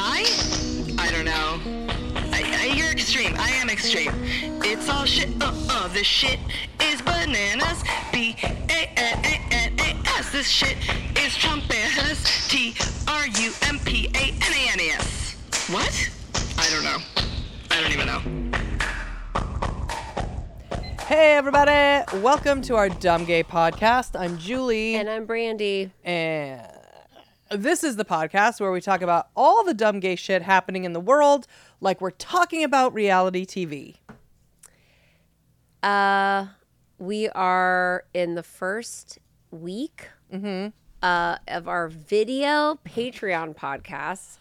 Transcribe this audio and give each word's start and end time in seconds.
Die? 0.00 0.24
I 0.98 1.10
don't 1.12 1.26
know. 1.26 1.60
I, 2.32 2.40
I, 2.62 2.74
you're 2.74 2.90
extreme. 2.90 3.34
I 3.38 3.50
am 3.50 3.68
extreme. 3.68 4.12
It's 4.64 4.88
all 4.88 5.04
shit. 5.04 5.28
Uh 5.42 5.52
uh. 5.68 5.88
This 5.88 6.06
shit 6.06 6.38
is 6.82 7.02
bananas. 7.02 7.84
B 8.12 8.34
A 8.42 8.80
N 8.96 9.18
A 9.24 9.34
N 9.52 9.78
A 9.78 9.90
S. 10.18 10.32
This 10.32 10.48
shit 10.48 10.76
is 11.24 11.32
Trumpanas. 11.42 12.48
T 12.48 12.74
R 13.08 13.26
U 13.26 13.52
M 13.68 13.78
P 13.80 14.08
A 14.14 14.24
N 14.48 14.52
A 14.60 14.62
N 14.72 14.80
A 14.80 14.88
S. 14.96 15.36
What? 15.70 15.94
I 16.56 16.66
don't 16.72 16.84
know. 16.84 16.98
I 17.70 17.80
don't 17.82 17.92
even 17.92 18.06
know. 18.06 18.20
Hey, 21.06 21.34
everybody. 21.36 22.04
Welcome 22.22 22.62
to 22.62 22.76
our 22.76 22.88
Dumb 22.88 23.26
Gay 23.26 23.42
podcast. 23.42 24.18
I'm 24.18 24.38
Julie. 24.38 24.94
And 24.94 25.10
I'm 25.10 25.26
Brandy. 25.26 25.90
and 26.04 26.79
this 27.50 27.82
is 27.82 27.96
the 27.96 28.04
podcast 28.04 28.60
where 28.60 28.70
we 28.70 28.80
talk 28.80 29.02
about 29.02 29.28
all 29.36 29.64
the 29.64 29.74
dumb 29.74 30.00
gay 30.00 30.16
shit 30.16 30.42
happening 30.42 30.84
in 30.84 30.92
the 30.92 31.00
world, 31.00 31.46
like 31.80 32.00
we're 32.00 32.10
talking 32.10 32.62
about 32.64 32.94
reality 32.94 33.44
TV. 33.44 33.96
Uh, 35.82 36.46
we 36.98 37.28
are 37.30 38.04
in 38.14 38.34
the 38.34 38.42
first 38.42 39.18
week 39.50 40.08
uh, 41.02 41.36
of 41.48 41.68
our 41.68 41.88
video 41.88 42.78
Patreon 42.86 43.56
podcast. 43.56 44.38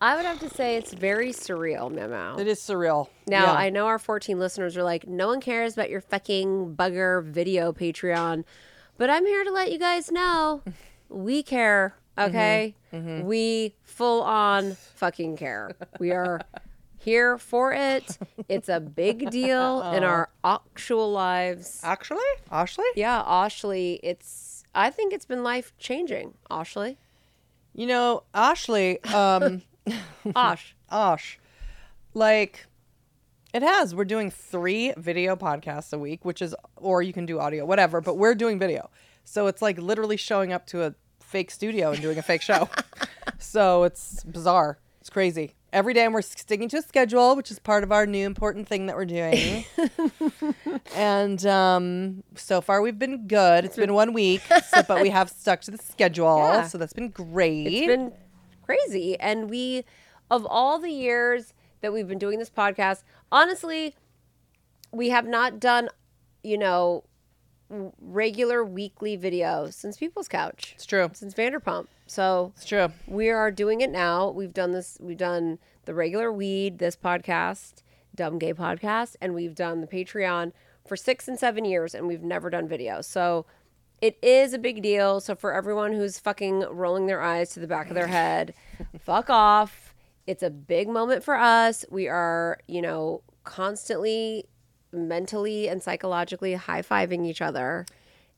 I 0.00 0.16
would 0.16 0.24
have 0.24 0.40
to 0.40 0.50
say 0.50 0.76
it's 0.76 0.92
very 0.92 1.28
surreal, 1.30 1.90
Memo. 1.90 2.36
It 2.38 2.46
is 2.48 2.58
surreal. 2.58 3.08
Now, 3.26 3.44
Yeah. 3.44 3.52
I 3.52 3.70
know 3.70 3.86
our 3.86 3.98
14 3.98 4.38
listeners 4.38 4.76
are 4.76 4.82
like, 4.82 5.06
no 5.06 5.28
one 5.28 5.40
cares 5.40 5.74
about 5.74 5.88
your 5.88 6.00
fucking 6.00 6.74
bugger 6.76 7.22
video 7.24 7.72
Patreon, 7.72 8.44
but 8.98 9.08
I'm 9.08 9.24
here 9.24 9.44
to 9.44 9.50
let 9.52 9.70
you 9.70 9.78
guys 9.78 10.10
know 10.10 10.62
we 11.08 11.42
care, 11.42 11.94
okay? 12.18 12.74
We 12.92 13.74
full 13.82 14.22
on 14.22 14.76
fucking 14.94 15.36
care. 15.36 15.70
We 15.98 16.12
are 16.12 16.40
here 16.98 17.38
for 17.38 17.72
it. 17.74 18.16
It's 18.48 18.68
a 18.68 18.80
big 18.80 19.30
deal 19.38 19.82
in 19.92 20.04
our 20.04 20.30
actual 20.44 21.10
lives. 21.12 21.80
actually, 21.82 22.18
Ashley, 22.50 22.84
Yeah, 22.94 23.22
Ashley, 23.26 24.00
it's, 24.02 24.64
I 24.74 24.90
think 24.90 25.12
it's 25.12 25.26
been 25.26 25.42
life 25.42 25.72
changing. 25.78 26.34
Ashley? 26.50 26.98
you 27.74 27.86
know, 27.86 28.22
Ashley, 28.32 29.02
um, 29.04 29.62
Osh. 30.36 30.76
Osh, 30.90 31.38
like 32.14 32.66
it 33.52 33.62
has. 33.62 33.94
We're 33.94 34.04
doing 34.04 34.30
three 34.30 34.92
video 34.96 35.34
podcasts 35.36 35.92
a 35.92 35.98
week, 35.98 36.24
which 36.24 36.40
is, 36.40 36.54
or 36.76 37.02
you 37.02 37.12
can 37.12 37.26
do 37.26 37.40
audio, 37.40 37.64
whatever, 37.66 38.00
but 38.00 38.16
we're 38.16 38.34
doing 38.36 38.58
video. 38.58 38.90
So 39.24 39.46
it's 39.48 39.60
like 39.60 39.78
literally 39.78 40.16
showing 40.16 40.52
up 40.52 40.66
to 40.68 40.84
a 40.84 40.94
fake 41.34 41.50
studio 41.50 41.90
and 41.90 42.00
doing 42.00 42.16
a 42.16 42.22
fake 42.22 42.42
show. 42.42 42.68
so 43.38 43.82
it's 43.82 44.22
bizarre. 44.22 44.78
It's 45.00 45.10
crazy. 45.10 45.56
Every 45.72 45.92
day, 45.92 46.04
and 46.04 46.14
we're 46.14 46.22
sticking 46.22 46.68
to 46.68 46.76
a 46.76 46.82
schedule, 46.82 47.34
which 47.34 47.50
is 47.50 47.58
part 47.58 47.82
of 47.82 47.90
our 47.90 48.06
new 48.06 48.24
important 48.24 48.68
thing 48.68 48.86
that 48.86 48.94
we're 48.94 49.04
doing. 49.04 49.64
and 50.94 51.44
um, 51.44 52.22
so 52.36 52.60
far, 52.60 52.82
we've 52.82 53.00
been 53.00 53.26
good. 53.26 53.64
It's 53.64 53.74
been 53.74 53.94
one 53.94 54.12
week, 54.12 54.42
so, 54.68 54.84
but 54.84 55.02
we 55.02 55.10
have 55.10 55.28
stuck 55.28 55.62
to 55.62 55.72
the 55.72 55.78
schedule. 55.78 56.38
Yeah. 56.38 56.68
So 56.68 56.78
that's 56.78 56.92
been 56.92 57.08
great. 57.08 57.66
It's 57.66 57.86
been 57.88 58.12
crazy. 58.62 59.18
And 59.18 59.50
we, 59.50 59.84
of 60.30 60.46
all 60.48 60.78
the 60.78 60.92
years 60.92 61.52
that 61.80 61.92
we've 61.92 62.06
been 62.06 62.20
doing 62.20 62.38
this 62.38 62.50
podcast, 62.50 63.02
honestly, 63.32 63.96
we 64.92 65.08
have 65.08 65.26
not 65.26 65.58
done, 65.58 65.88
you 66.44 66.58
know, 66.58 67.02
regular 68.00 68.64
weekly 68.64 69.16
videos 69.18 69.74
since 69.74 69.96
People's 69.96 70.28
Couch, 70.28 70.72
it's 70.76 70.86
true. 70.86 71.10
since 71.14 71.34
Vanderpump. 71.34 71.86
So 72.06 72.52
It's 72.56 72.66
true. 72.66 72.88
we 73.06 73.30
are 73.30 73.50
doing 73.50 73.80
it 73.80 73.90
now. 73.90 74.28
We've 74.30 74.52
done 74.52 74.72
this. 74.72 74.98
We've 75.00 75.16
done 75.16 75.58
the 75.86 75.94
regular 75.94 76.32
weed, 76.32 76.78
this 76.78 76.96
podcast, 76.96 77.82
Dumb 78.14 78.38
Gay 78.38 78.52
podcast, 78.54 79.16
and 79.20 79.34
we've 79.34 79.54
done 79.54 79.80
the 79.80 79.86
Patreon 79.86 80.52
for 80.86 80.96
six 80.96 81.26
and 81.28 81.38
seven 81.38 81.64
years, 81.64 81.94
and 81.94 82.06
we've 82.06 82.22
never 82.22 82.50
done 82.50 82.68
videos. 82.68 83.04
So 83.06 83.46
it 84.02 84.18
is 84.22 84.52
a 84.52 84.58
big 84.58 84.82
deal. 84.82 85.20
So 85.20 85.34
for 85.34 85.54
everyone 85.54 85.92
who's 85.94 86.18
fucking 86.18 86.60
rolling 86.70 87.06
their 87.06 87.22
eyes 87.22 87.50
to 87.54 87.60
the 87.60 87.66
back 87.66 87.88
of 87.88 87.94
their 87.94 88.06
head, 88.08 88.52
fuck 89.00 89.30
off. 89.30 89.94
It's 90.26 90.42
a 90.42 90.50
big 90.50 90.88
moment 90.88 91.22
for 91.24 91.36
us. 91.36 91.84
We 91.90 92.08
are, 92.08 92.58
you 92.66 92.82
know, 92.82 93.22
constantly 93.44 94.46
mentally 94.94 95.68
and 95.68 95.82
psychologically 95.82 96.54
high 96.54 96.82
fiving 96.82 97.26
each 97.26 97.42
other 97.42 97.84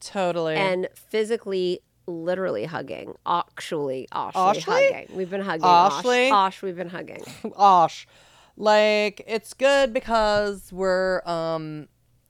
Totally. 0.01 0.55
and 0.57 0.89
physically 0.95 1.81
literally 2.07 2.65
hugging 2.65 3.15
actually 3.27 4.09
Ashley? 4.13 4.63
hugging 4.65 5.07
we've 5.17 5.31
been 5.31 5.41
hugging 5.41 5.65
Ashley? 5.67 6.31
Osh 6.31 6.63
we've 6.63 6.77
been 6.77 6.89
hugging 6.89 7.23
Osh. 7.57 8.07
Like 8.57 9.23
it's 9.27 9.53
good 9.55 9.93
because 9.93 10.73
we're 10.73 11.21
um 11.27 11.89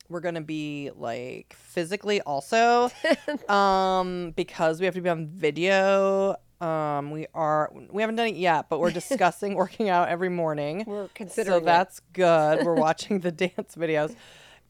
we're 0.08 0.20
gonna 0.20 0.40
be 0.40 0.90
like 0.94 1.54
physically 1.58 2.20
also 2.22 2.90
um 3.48 4.32
because 4.36 4.80
we 4.80 4.86
have 4.86 4.94
to 4.94 5.00
be 5.00 5.10
on 5.10 5.26
video. 5.28 6.36
Um 6.60 7.10
we 7.10 7.26
are 7.34 7.72
we 7.90 8.02
haven't 8.02 8.16
done 8.16 8.28
it 8.28 8.36
yet, 8.36 8.68
but 8.68 8.80
we're 8.80 8.90
discussing 9.02 9.54
working 9.54 9.88
out 9.88 10.08
every 10.08 10.28
morning. 10.28 10.84
we're 10.86 11.08
considering 11.08 11.60
so 11.60 11.64
that's 11.64 12.00
good. 12.12 12.64
We're 12.64 12.74
watching 12.88 13.20
the 13.20 13.32
dance 13.32 13.74
videos. 13.76 14.14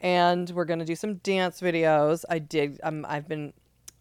And 0.00 0.50
we're 0.50 0.64
gonna 0.64 0.84
do 0.84 0.96
some 0.96 1.16
dance 1.16 1.60
videos. 1.60 2.24
I 2.28 2.38
did 2.38 2.80
um 2.82 3.06
I've 3.08 3.28
been 3.28 3.52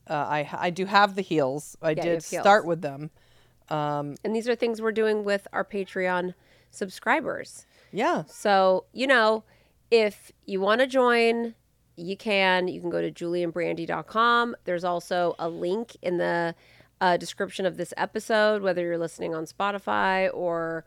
uh, 0.07 0.13
I 0.13 0.49
I 0.53 0.69
do 0.69 0.85
have 0.85 1.15
the 1.15 1.21
heels. 1.21 1.77
I 1.81 1.91
you 1.91 1.95
did 1.95 2.23
heels. 2.23 2.41
start 2.41 2.65
with 2.65 2.81
them. 2.81 3.11
Um 3.69 4.15
and 4.23 4.35
these 4.35 4.47
are 4.49 4.55
things 4.55 4.81
we're 4.81 4.91
doing 4.91 5.23
with 5.23 5.47
our 5.53 5.63
patreon 5.63 6.33
subscribers 6.75 7.65
yeah. 7.91 8.23
so 8.27 8.85
you 8.91 9.07
know 9.07 9.43
if 9.89 10.31
you 10.45 10.59
want 10.59 10.81
to 10.81 10.87
join 10.87 11.55
you 11.95 12.17
can 12.17 12.67
you 12.67 12.81
can 12.81 12.89
go 12.89 13.01
to 13.01 13.11
julieandbrandy.com 13.11 14.55
there's 14.65 14.83
also 14.83 15.35
a 15.39 15.47
link 15.47 15.95
in 16.01 16.17
the 16.17 16.53
uh, 17.01 17.17
description 17.17 17.65
of 17.65 17.77
this 17.77 17.93
episode 17.97 18.61
whether 18.61 18.81
you're 18.81 18.97
listening 18.97 19.35
on 19.35 19.45
spotify 19.45 20.29
or 20.33 20.85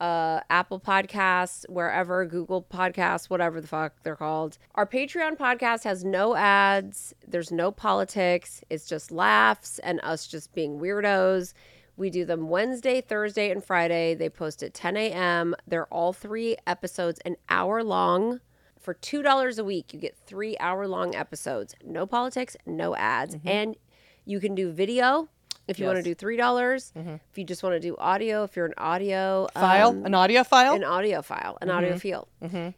uh, 0.00 0.40
Apple 0.48 0.78
Podcasts, 0.80 1.68
wherever, 1.68 2.24
Google 2.24 2.62
Podcasts, 2.62 3.28
whatever 3.28 3.60
the 3.60 3.66
fuck 3.66 3.94
they're 4.02 4.16
called. 4.16 4.58
Our 4.74 4.86
Patreon 4.86 5.36
podcast 5.36 5.84
has 5.84 6.04
no 6.04 6.36
ads, 6.36 7.14
there's 7.26 7.50
no 7.50 7.70
politics, 7.70 8.62
it's 8.70 8.86
just 8.86 9.10
laughs 9.10 9.78
and 9.80 10.00
us 10.02 10.26
just 10.26 10.54
being 10.54 10.78
weirdos. 10.78 11.52
We 11.96 12.10
do 12.10 12.24
them 12.24 12.48
Wednesday, 12.48 13.00
Thursday, 13.00 13.50
and 13.50 13.62
Friday. 13.62 14.14
They 14.14 14.28
post 14.28 14.62
at 14.62 14.72
10 14.72 14.96
a.m. 14.96 15.56
They're 15.66 15.86
all 15.86 16.12
three 16.12 16.56
episodes 16.64 17.18
an 17.24 17.36
hour 17.48 17.82
long. 17.82 18.40
For 18.78 18.94
$2 18.94 19.58
a 19.58 19.64
week, 19.64 19.92
you 19.92 19.98
get 19.98 20.16
three 20.24 20.56
hour 20.60 20.86
long 20.86 21.16
episodes. 21.16 21.74
No 21.84 22.06
politics, 22.06 22.56
no 22.64 22.94
ads. 22.94 23.36
And 23.44 23.74
you 24.24 24.38
can 24.38 24.54
do 24.54 24.70
video 24.70 25.28
if 25.68 25.78
you 25.78 25.86
want 25.86 25.98
to 25.98 26.02
do 26.02 26.14
$3. 26.14 26.36
dollars 26.36 26.92
If 26.96 27.36
you 27.38 27.44
just 27.44 27.62
want 27.62 27.74
to 27.74 27.80
do 27.80 27.96
audio, 27.98 28.42
if 28.44 28.56
you're 28.56 28.66
an 28.66 28.74
audio 28.78 29.46
File? 29.54 29.90
um, 29.90 30.04
An 30.06 30.14
audio 30.14 30.42
file? 30.44 30.74
an 30.74 30.84
audio 30.84 31.22
file, 31.22 31.58
an 31.60 31.70
audio 31.70 31.96
file. 31.98 32.28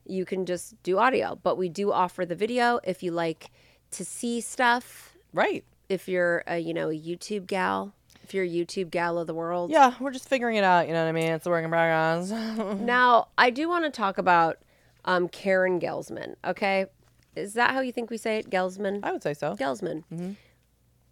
You 0.06 0.25
can 0.25 0.44
just 0.47 0.81
do 0.82 0.99
audio, 0.99 1.38
but 1.43 1.56
we 1.56 1.69
do 1.69 1.93
offer 1.93 2.26
the 2.26 2.35
video 2.35 2.81
if 2.85 3.03
you 3.03 3.12
like 3.12 3.50
to 3.93 4.05
see 4.05 4.41
stuff. 4.41 5.15
right. 5.32 5.65
If 5.88 6.06
you're 6.09 6.44
a 6.47 6.56
you 6.59 6.73
know 6.73 6.88
a 6.91 6.94
YouTube 6.99 7.47
gal, 7.49 7.93
if 8.23 8.32
you're 8.32 8.44
a 8.44 8.49
YouTube 8.49 8.91
gal 8.91 9.19
of 9.19 9.26
the 9.26 9.35
world. 9.35 9.73
Yeah, 9.73 9.94
we're 9.99 10.12
just 10.12 10.29
figuring 10.29 10.55
it 10.56 10.62
out. 10.62 10.87
You 10.87 10.93
know 10.94 11.03
what 11.03 11.09
I 11.09 11.12
mean? 11.12 11.31
It's 11.32 11.47
a 11.47 11.50
work 11.50 11.65
in 11.65 11.70
progress. 11.70 12.31
Now 12.81 13.26
I 13.37 13.50
do 13.50 13.69
want 13.69 13.85
to 13.87 13.91
talk 13.91 14.17
about 14.19 14.59
um, 15.05 15.29
Karen 15.29 15.81
Gelsman. 15.81 16.37
Okay, 16.44 16.87
is 17.35 17.55
that 17.55 17.73
how 17.73 17.81
you 17.81 17.91
think 17.91 18.09
we 18.09 18.19
say 18.19 18.38
it, 18.38 18.49
Gelsman? 18.50 19.00
I 19.03 19.11
would 19.11 19.23
say 19.25 19.35
so. 19.35 19.56
Gelsman. 19.56 20.05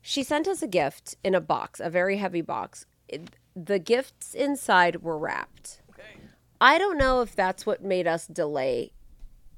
She 0.09 0.23
sent 0.23 0.49
us 0.49 0.63
a 0.63 0.67
gift 0.67 1.17
in 1.23 1.35
a 1.35 1.41
box, 1.41 1.81
a 1.81 1.91
very 1.91 2.17
heavy 2.17 2.41
box. 2.41 2.87
It, 3.09 3.37
the 3.55 3.79
gifts 3.79 4.33
inside 4.33 5.03
were 5.03 5.19
wrapped. 5.19 5.83
I 6.63 6.79
don't 6.79 6.97
know 6.97 7.21
if 7.21 7.37
that's 7.37 7.67
what 7.67 7.85
made 7.85 8.07
us 8.07 8.27
delay, 8.27 8.93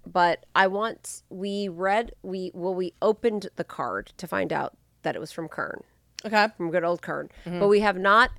but 0.04 0.46
I 0.56 0.66
want 0.66 1.22
we 1.30 1.68
read 1.68 2.16
we 2.24 2.50
well 2.52 2.74
we 2.74 2.94
opened 3.00 3.46
the 3.54 3.62
card 3.62 4.12
to 4.16 4.26
find 4.26 4.52
out 4.52 4.76
that 5.02 5.14
it 5.14 5.20
was 5.20 5.30
from 5.30 5.46
Kern, 5.46 5.84
Okay. 6.24 6.48
from 6.56 6.72
good 6.72 6.82
old 6.82 7.00
Kern. 7.00 7.28
Mm-hmm. 7.46 7.60
But 7.60 7.68
we 7.68 7.78
have 7.78 7.96
not 7.96 8.30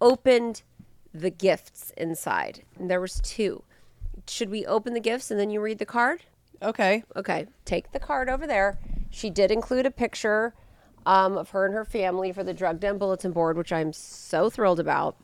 opened 0.00 0.62
the 1.12 1.30
gifts 1.30 1.92
inside. 1.98 2.62
And 2.78 2.90
there 2.90 3.02
was 3.02 3.20
two. 3.22 3.62
Should 4.26 4.48
we 4.48 4.64
open 4.64 4.94
the 4.94 5.00
gifts 5.00 5.30
and 5.30 5.38
then 5.38 5.50
you 5.50 5.60
read 5.60 5.80
the 5.80 5.84
card? 5.84 6.22
Okay. 6.62 7.04
Okay, 7.14 7.46
take 7.66 7.92
the 7.92 8.00
card 8.00 8.30
over 8.30 8.46
there. 8.46 8.78
She 9.10 9.28
did 9.28 9.50
include 9.50 9.84
a 9.84 9.90
picture 9.90 10.54
um, 11.08 11.38
of 11.38 11.50
her 11.50 11.64
and 11.64 11.74
her 11.74 11.84
family 11.86 12.30
for 12.32 12.44
the 12.44 12.52
Drug 12.54 12.78
Den 12.80 12.98
Bulletin 12.98 13.32
Board, 13.32 13.56
which 13.56 13.72
I'm 13.72 13.92
so 13.92 14.50
thrilled 14.50 14.78
about. 14.78 15.16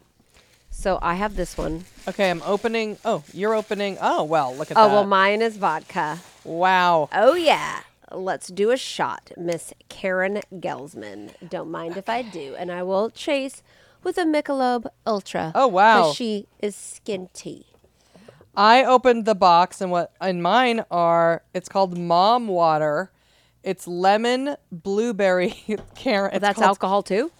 So 0.70 0.98
I 1.02 1.14
have 1.14 1.36
this 1.36 1.56
one. 1.56 1.84
Okay, 2.08 2.30
I'm 2.30 2.42
opening. 2.44 2.96
Oh, 3.04 3.22
you're 3.32 3.54
opening. 3.54 3.98
Oh, 4.00 4.24
well, 4.24 4.52
look 4.56 4.70
at 4.70 4.76
that. 4.76 4.82
Oh, 4.82 4.88
that. 4.88 4.94
well, 4.94 5.06
mine 5.06 5.42
is 5.42 5.56
vodka. 5.58 6.18
wow. 6.42 7.08
Oh, 7.12 7.34
yeah. 7.34 7.80
Let's 8.10 8.48
do 8.48 8.70
a 8.70 8.76
shot, 8.76 9.30
Miss 9.36 9.72
Karen 9.88 10.40
Gelsman. 10.54 11.30
Don't 11.48 11.70
mind 11.70 11.96
if 11.96 12.08
I 12.08 12.22
do. 12.22 12.54
And 12.58 12.72
I 12.72 12.82
will 12.82 13.10
chase 13.10 13.62
with 14.02 14.18
a 14.18 14.22
Michelob 14.24 14.86
Ultra. 15.06 15.52
Oh, 15.54 15.66
wow. 15.68 16.02
'cause 16.02 16.16
she 16.16 16.46
is 16.60 16.74
skinty. 16.76 17.64
I 18.56 18.84
opened 18.84 19.24
the 19.24 19.34
box, 19.34 19.80
and 19.80 19.90
what 19.90 20.12
in 20.22 20.40
mine 20.42 20.84
are. 20.90 21.42
It's 21.54 21.68
called 21.68 21.98
Mom 21.98 22.46
Water. 22.48 23.10
It's 23.64 23.88
lemon, 23.88 24.56
blueberry, 24.70 25.64
Karen. 25.94 26.30
it's 26.34 26.40
That's 26.42 26.60
alcohol 26.60 27.02
too? 27.02 27.32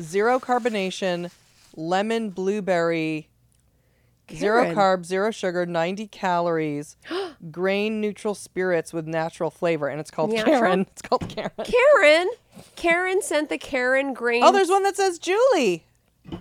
Zero 0.00 0.40
carbonation, 0.40 1.30
lemon, 1.76 2.30
blueberry. 2.30 3.28
Karen. 4.26 4.40
Zero 4.40 4.74
carbs, 4.74 5.04
zero 5.06 5.30
sugar, 5.32 5.66
90 5.66 6.06
calories, 6.06 6.96
grain 7.50 8.00
neutral 8.00 8.34
spirits 8.34 8.92
with 8.92 9.06
natural 9.06 9.50
flavor. 9.50 9.88
And 9.88 10.00
it's 10.00 10.10
called 10.10 10.32
Natural? 10.32 10.60
Karen. 10.60 10.80
It's 10.92 11.02
called 11.02 11.28
Karen. 11.28 11.50
Karen. 11.64 12.30
Karen 12.76 13.20
sent 13.22 13.48
the 13.50 13.58
Karen 13.58 14.14
grain. 14.14 14.42
Oh, 14.44 14.52
there's 14.52 14.68
one 14.70 14.84
that 14.84 14.96
says 14.96 15.18
Julie. 15.18 15.84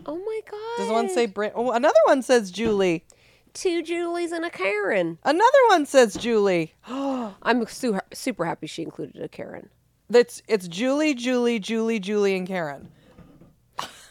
Oh 0.06 0.16
my 0.18 0.40
God. 0.50 0.78
Does 0.78 0.92
one 0.92 1.10
say 1.10 1.26
Bra- 1.26 1.50
oh, 1.56 1.72
another 1.72 1.98
one 2.06 2.22
says 2.22 2.52
Julie. 2.52 3.04
two 3.54 3.82
Julies 3.82 4.32
and 4.32 4.46
a 4.46 4.50
Karen. 4.52 5.18
Another 5.24 5.60
one 5.70 5.86
says 5.88 6.14
Julie. 6.16 6.74
Oh. 7.30 7.36
I'm 7.44 7.66
su- 7.68 8.00
super 8.14 8.46
happy 8.46 8.68
she 8.68 8.84
included 8.84 9.22
a 9.22 9.28
Karen. 9.28 9.70
That's 10.10 10.42
it's 10.48 10.68
Julie, 10.68 11.14
Julie, 11.14 11.60
Julie, 11.60 12.00
Julie, 12.00 12.36
and 12.36 12.48
Karen. 12.48 12.90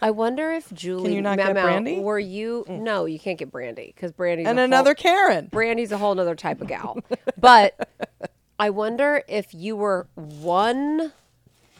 I 0.01 0.13
wonder 0.13 0.53
if 0.53 0.73
Julie. 0.73 1.03
Can 1.05 1.13
you 1.13 1.21
not 1.23 1.39
get 1.39 1.55
Memo, 1.55 1.63
brandy? 1.63 1.99
Were 1.99 2.21
you? 2.21 2.65
Mm. 2.69 2.81
No, 2.83 3.05
you 3.07 3.19
can't 3.19 3.37
get 3.39 3.51
brandy 3.51 3.93
because 3.95 4.13
brandy's 4.13 4.47
And 4.47 4.59
a 4.61 4.63
another 4.63 4.91
Whole, 4.91 5.03
Karen. 5.03 5.49
brandy's 5.51 5.91
a 5.91 5.99
whole 5.99 6.15
nother 6.15 6.37
type 6.37 6.61
of 6.61 6.69
gal. 6.69 6.99
but 7.37 7.89
I 8.61 8.71
wonder 8.71 9.23
if 9.29 9.53
you 9.53 9.75
were 9.77 10.07
one 10.15 11.13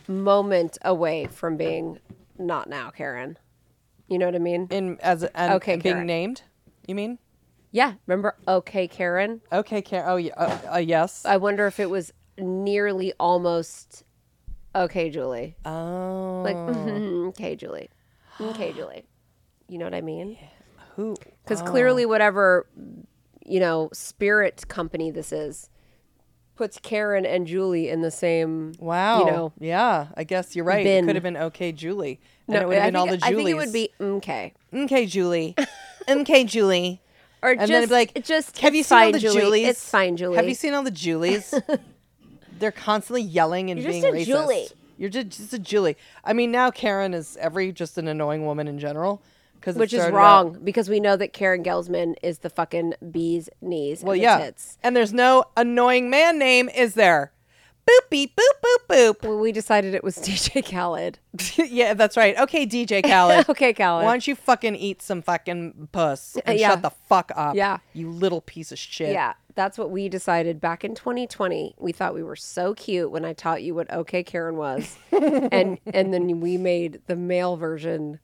moment 0.09 0.79
away 0.85 1.27
from 1.27 1.57
being 1.57 2.01
not 2.39 2.69
now 2.69 2.91
Karen. 2.91 3.39
You 4.09 4.19
know 4.19 4.27
what 4.27 4.35
I 4.35 4.39
mean? 4.41 4.67
In 4.71 4.99
as 5.01 5.23
and 5.23 5.53
Okay, 5.55 5.77
being 5.77 5.95
Karen. 5.95 6.07
named. 6.07 6.43
You 6.89 6.95
mean? 6.97 7.19
Yeah. 7.71 7.95
Remember? 8.07 8.37
Okay, 8.47 8.89
Karen. 8.89 9.41
Okay, 9.53 9.83
Karen. 9.83 10.07
Oh 10.09 10.17
yeah. 10.17 10.35
Uh, 10.37 10.75
uh, 10.75 10.79
yes. 10.79 11.25
I 11.25 11.37
wonder 11.37 11.67
if 11.67 11.79
it 11.81 11.91
was 11.91 12.13
nearly 12.39 13.13
almost. 13.21 14.05
Okay, 14.75 15.11
Julie. 15.11 15.57
oh. 15.65 16.43
Like, 16.45 16.57
okay, 17.37 17.57
Julie. 17.57 17.91
Okay, 18.41 18.73
Julie. 18.73 19.05
You 19.69 19.79
know 19.79 19.85
what 19.87 19.95
I 19.95 20.01
mean? 20.03 20.39
who? 20.97 21.17
Because 21.45 21.63
clearly, 21.63 22.07
whatever, 22.07 22.67
you 23.45 23.61
know, 23.61 23.89
spirit 23.93 24.67
company 24.69 25.11
this 25.11 25.33
is 25.33 25.69
puts 26.57 26.79
Karen 26.83 27.25
and 27.25 27.47
Julie 27.47 27.89
in 27.89 28.03
the 28.03 28.11
same. 28.11 28.73
Wow. 28.81 29.21
You 29.21 29.27
know, 29.27 29.53
Yeah. 29.61 30.09
I 30.17 30.25
guess 30.25 30.57
you're 30.57 30.65
right. 30.65 30.83
bin. 30.85 31.05
It 31.05 31.07
could 31.07 31.17
have 31.17 31.23
been 31.23 31.37
okay, 31.37 31.71
Julie. 31.71 32.21
And 32.49 32.55
no, 32.55 32.61
it 32.63 32.69
would 32.69 32.79
have 32.79 32.87
been 32.89 32.97
all 32.97 33.07
the 33.07 33.13
think, 33.13 33.23
Julies. 33.23 33.33
I 33.33 33.37
think 33.37 33.51
it 33.51 33.55
would 33.55 33.73
be 33.73 33.91
okay. 34.01 34.53
okay, 34.75 35.07
Julie. 35.07 35.55
okay, 36.09 36.45
Julie. 36.45 37.01
Or 37.43 37.51
And 37.51 37.61
just, 37.61 37.71
then 37.71 37.89
be 37.89 37.95
like, 37.95 38.13
it 38.15 38.25
just 38.25 38.59
have 38.59 38.75
you 38.75 38.83
seen 38.83 38.99
all 38.99 39.13
the 39.13 39.19
Julie. 39.19 39.41
Julies? 39.41 39.69
It's 39.69 39.91
fine, 39.91 40.17
Julie. 40.17 40.37
Have 40.37 40.49
you 40.49 40.55
seen 40.55 40.75
all 40.75 40.83
the 40.83 40.91
Julies? 40.91 41.55
They're 42.59 42.73
constantly 42.73 43.23
yelling 43.23 43.71
and 43.71 43.81
You're 43.81 43.91
being 43.93 44.03
just 44.03 44.15
a 44.15 44.17
racist. 44.19 44.27
Julie. 44.27 44.69
You're 44.97 45.11
just, 45.11 45.29
just 45.29 45.53
a 45.53 45.59
Julie. 45.61 45.97
I 46.25 46.33
mean, 46.33 46.51
now 46.51 46.71
Karen 46.71 47.15
is 47.15 47.37
every 47.41 47.71
just 47.73 47.99
an 47.99 48.09
annoying 48.09 48.45
woman 48.45 48.67
in 48.67 48.79
general. 48.79 49.23
Cause 49.61 49.77
it 49.77 49.81
Which 49.81 49.93
is 49.93 50.01
started 50.01 50.17
wrong 50.17 50.55
out- 50.57 50.65
because 50.65 50.89
we 50.89 51.01
know 51.01 51.17
that 51.17 51.33
Karen 51.33 51.65
Gelsman 51.65 52.15
is 52.23 52.39
the 52.39 52.51
fucking 52.51 52.95
bee's 53.11 53.49
knees. 53.61 54.03
well, 54.05 54.13
and 54.13 54.21
the 54.21 54.23
yeah. 54.25 54.39
Tits. 54.39 54.79
And 54.85 54.95
there's 54.95 55.13
no 55.13 55.45
annoying 55.57 56.11
man 56.11 56.39
name, 56.39 56.69
is 56.69 56.95
there? 56.95 57.33
Boop 57.89 58.11
beep 58.11 58.37
boop 58.37 58.87
boop 58.89 59.23
Well, 59.23 59.39
we 59.39 59.51
decided 59.53 59.95
it 59.95 60.05
was 60.05 60.17
DJ 60.19 60.63
Khaled. 60.69 61.19
yeah, 61.57 61.95
that's 61.95 62.17
right. 62.17 62.37
Okay, 62.39 62.67
DJ 62.67 63.03
Khaled. 63.03 63.47
okay, 63.49 63.73
Khaled. 63.73 64.05
Why 64.05 64.13
don't 64.13 64.27
you 64.27 64.35
fucking 64.35 64.77
eat 64.77 65.01
some 65.01 65.23
fucking 65.23 65.89
puss 65.93 66.37
and 66.45 66.57
Uh, 66.57 66.61
yeah. 66.61 66.69
shut 66.71 66.83
the 66.83 66.91
fuck 66.91 67.33
up? 67.35 67.55
Yeah. 67.55 67.79
You 67.95 68.11
little 68.11 68.43
piece 68.43 68.73
of 68.73 68.79
shit. 68.79 69.13
Yeah, 69.13 69.35
that's 69.55 69.79
what 69.79 69.91
we 69.91 70.09
decided 70.09 70.61
back 70.61 70.85
in 70.85 70.95
2020. 70.95 71.77
We 71.79 71.93
thought 71.93 72.15
we 72.15 72.23
were 72.23 72.37
so 72.37 72.75
cute 72.75 73.11
when 73.11 73.25
I 73.25 73.33
taught 73.33 73.63
you 73.63 73.75
what 73.75 73.91
OK 73.93 74.23
Karen 74.23 74.57
was, 74.57 74.97
and 75.13 75.79
and 75.87 76.13
then 76.13 76.41
we 76.41 76.59
made 76.59 77.01
the 77.07 77.17
male 77.17 77.57
version. 77.57 78.21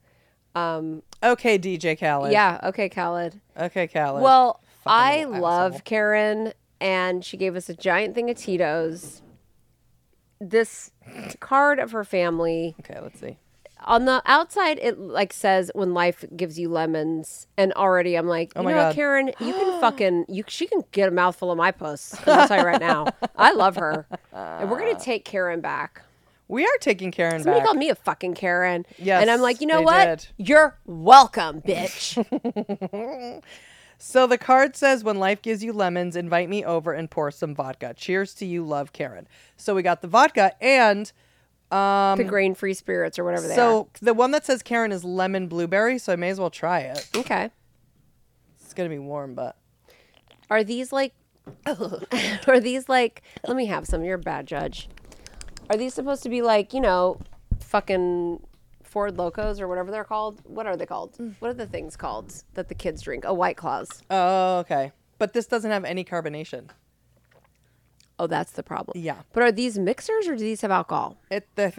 Okay, 0.55 1.57
DJ 1.57 1.99
Khaled. 1.99 2.31
Yeah, 2.31 2.59
OK 2.63 2.89
Khaled. 2.89 3.39
Okay, 3.59 3.87
Khaled. 3.87 4.21
Well, 4.21 4.61
I 4.85 5.23
love 5.25 5.73
asshole. 5.73 5.81
Karen, 5.85 6.53
and 6.79 7.25
she 7.25 7.35
gave 7.37 7.55
us 7.55 7.67
a 7.69 7.73
giant 7.73 8.13
thing 8.15 8.29
of 8.29 8.37
Tito's. 8.37 9.21
This 10.41 10.91
card 11.39 11.79
of 11.79 11.91
her 11.91 12.03
family 12.03 12.75
Okay, 12.81 12.99
let's 13.01 13.19
see. 13.19 13.37
on 13.85 14.05
the 14.05 14.21
outside 14.25 14.79
it 14.81 14.99
like 14.99 15.31
says 15.33 15.71
when 15.75 15.93
life 15.93 16.23
gives 16.35 16.57
you 16.59 16.67
lemons 16.69 17.47
and 17.57 17.71
already 17.73 18.15
i'm 18.17 18.27
like 18.27 18.51
oh 18.55 18.61
you 18.61 18.67
Oh 18.67 18.69
my 18.69 18.71
know 18.71 18.77
what, 18.77 18.89
God. 18.89 18.95
karen 18.95 19.27
you 19.39 19.53
can 19.53 19.79
fucking 19.81 20.25
you 20.27 20.43
she 20.47 20.65
can 20.67 20.83
get 20.91 21.07
a 21.07 21.11
mouthful 21.11 21.51
of 21.51 21.57
my 21.57 21.71
puss 21.71 22.15
i'll 22.27 22.47
tell 22.47 22.59
you 22.59 22.65
right 22.65 22.79
now 22.81 23.05
i 23.37 23.51
love 23.53 23.75
her 23.75 24.07
and 24.33 24.69
we're 24.69 24.79
gonna 24.79 24.99
take 24.99 25.23
karen 25.25 25.61
back 25.61 26.01
We 26.47 26.63
are 26.65 26.77
taking 26.79 27.11
Karen 27.11 27.33
back. 27.33 27.41
somebody 27.43 27.59
back. 27.59 27.65
called 27.67 27.77
me 27.77 27.89
a 27.89 27.95
fucking 27.95 28.33
karen 28.35 28.85
Yes, 28.97 29.21
and 29.21 29.29
i'm 29.31 29.41
like 29.41 29.61
you 29.61 29.67
know 29.67 29.81
what 29.81 30.05
did. 30.05 30.27
you're 30.37 30.77
welcome 30.85 31.61
bitch 31.61 32.17
So 33.97 34.27
the 34.27 34.37
card 34.37 34.75
says, 34.75 35.03
"When 35.03 35.17
life 35.17 35.41
gives 35.41 35.63
you 35.63 35.73
lemons, 35.73 36.15
invite 36.15 36.49
me 36.49 36.63
over 36.63 36.93
and 36.93 37.09
pour 37.09 37.31
some 37.31 37.55
vodka. 37.55 37.93
Cheers 37.95 38.33
to 38.35 38.45
you, 38.45 38.63
love, 38.63 38.93
Karen." 38.93 39.27
So 39.57 39.73
we 39.75 39.81
got 39.81 40.01
the 40.01 40.07
vodka 40.07 40.51
and 40.61 41.11
the 41.69 42.25
grain 42.27 42.55
free 42.55 42.73
spirits 42.73 43.17
or 43.19 43.23
whatever 43.23 43.47
they 43.47 43.53
Um, 43.53 43.57
so 43.57 43.89
the 44.01 44.13
one 44.13 44.31
that 44.31 44.45
says 44.45 44.61
Karen 44.61 44.91
is 44.91 45.03
lemon 45.03 45.47
blueberry. 45.47 45.97
So 45.97 46.13
I 46.13 46.15
may 46.15 46.29
as 46.29 46.39
well 46.39 46.49
try 46.49 46.79
it. 46.81 47.09
okay 47.15 47.49
It's 48.61 48.73
gonna 48.73 48.89
be 48.89 48.99
warm, 48.99 49.33
but 49.33 49.55
are 50.49 50.63
these 50.63 50.91
like 50.91 51.13
are 52.47 52.59
these 52.59 52.89
like 52.89 53.21
let 53.47 53.55
me 53.55 53.65
have 53.67 53.85
some 53.85 54.03
you're 54.03 54.15
a 54.15 54.19
bad 54.19 54.47
judge 54.47 54.89
are 55.69 55.77
these 55.77 55.93
supposed 55.93 56.23
to 56.23 56.29
be 56.29 56.41
like 56.41 56.73
you 56.73 56.81
know 56.81 57.19
fucking 57.59 58.41
Four 58.95 59.09
Lokos 59.09 59.59
or 59.59 59.67
whatever 59.67 59.91
they're 59.91 60.05
called 60.05 60.39
what 60.45 60.65
are 60.67 60.77
they 60.77 60.85
called 60.85 61.17
mm. 61.17 61.33
what 61.39 61.49
are 61.49 61.53
the 61.53 61.65
things 61.65 61.97
called 61.97 62.33
that 62.53 62.69
the 62.69 62.73
kids 62.75 63.01
drink 63.01 63.25
oh 63.27 63.33
white 63.33 63.57
claws 63.57 63.89
oh, 64.09 64.59
okay. 64.59 64.93
But 65.17 65.33
this 65.33 65.47
doesn't 65.47 65.69
have 65.69 65.83
any 65.83 66.05
carbonation. 66.05 66.69
oh 68.17 68.27
that's 68.27 68.53
the 68.53 68.63
problem 68.63 68.93
Yeah. 69.03 69.17
but 69.33 69.43
are 69.43 69.51
these 69.51 69.77
mixers 69.77 70.29
or 70.29 70.37
do 70.37 70.43
these 70.45 70.61
have 70.61 70.71
alcohol 70.71 71.17
It 71.29 71.45
the 71.55 71.73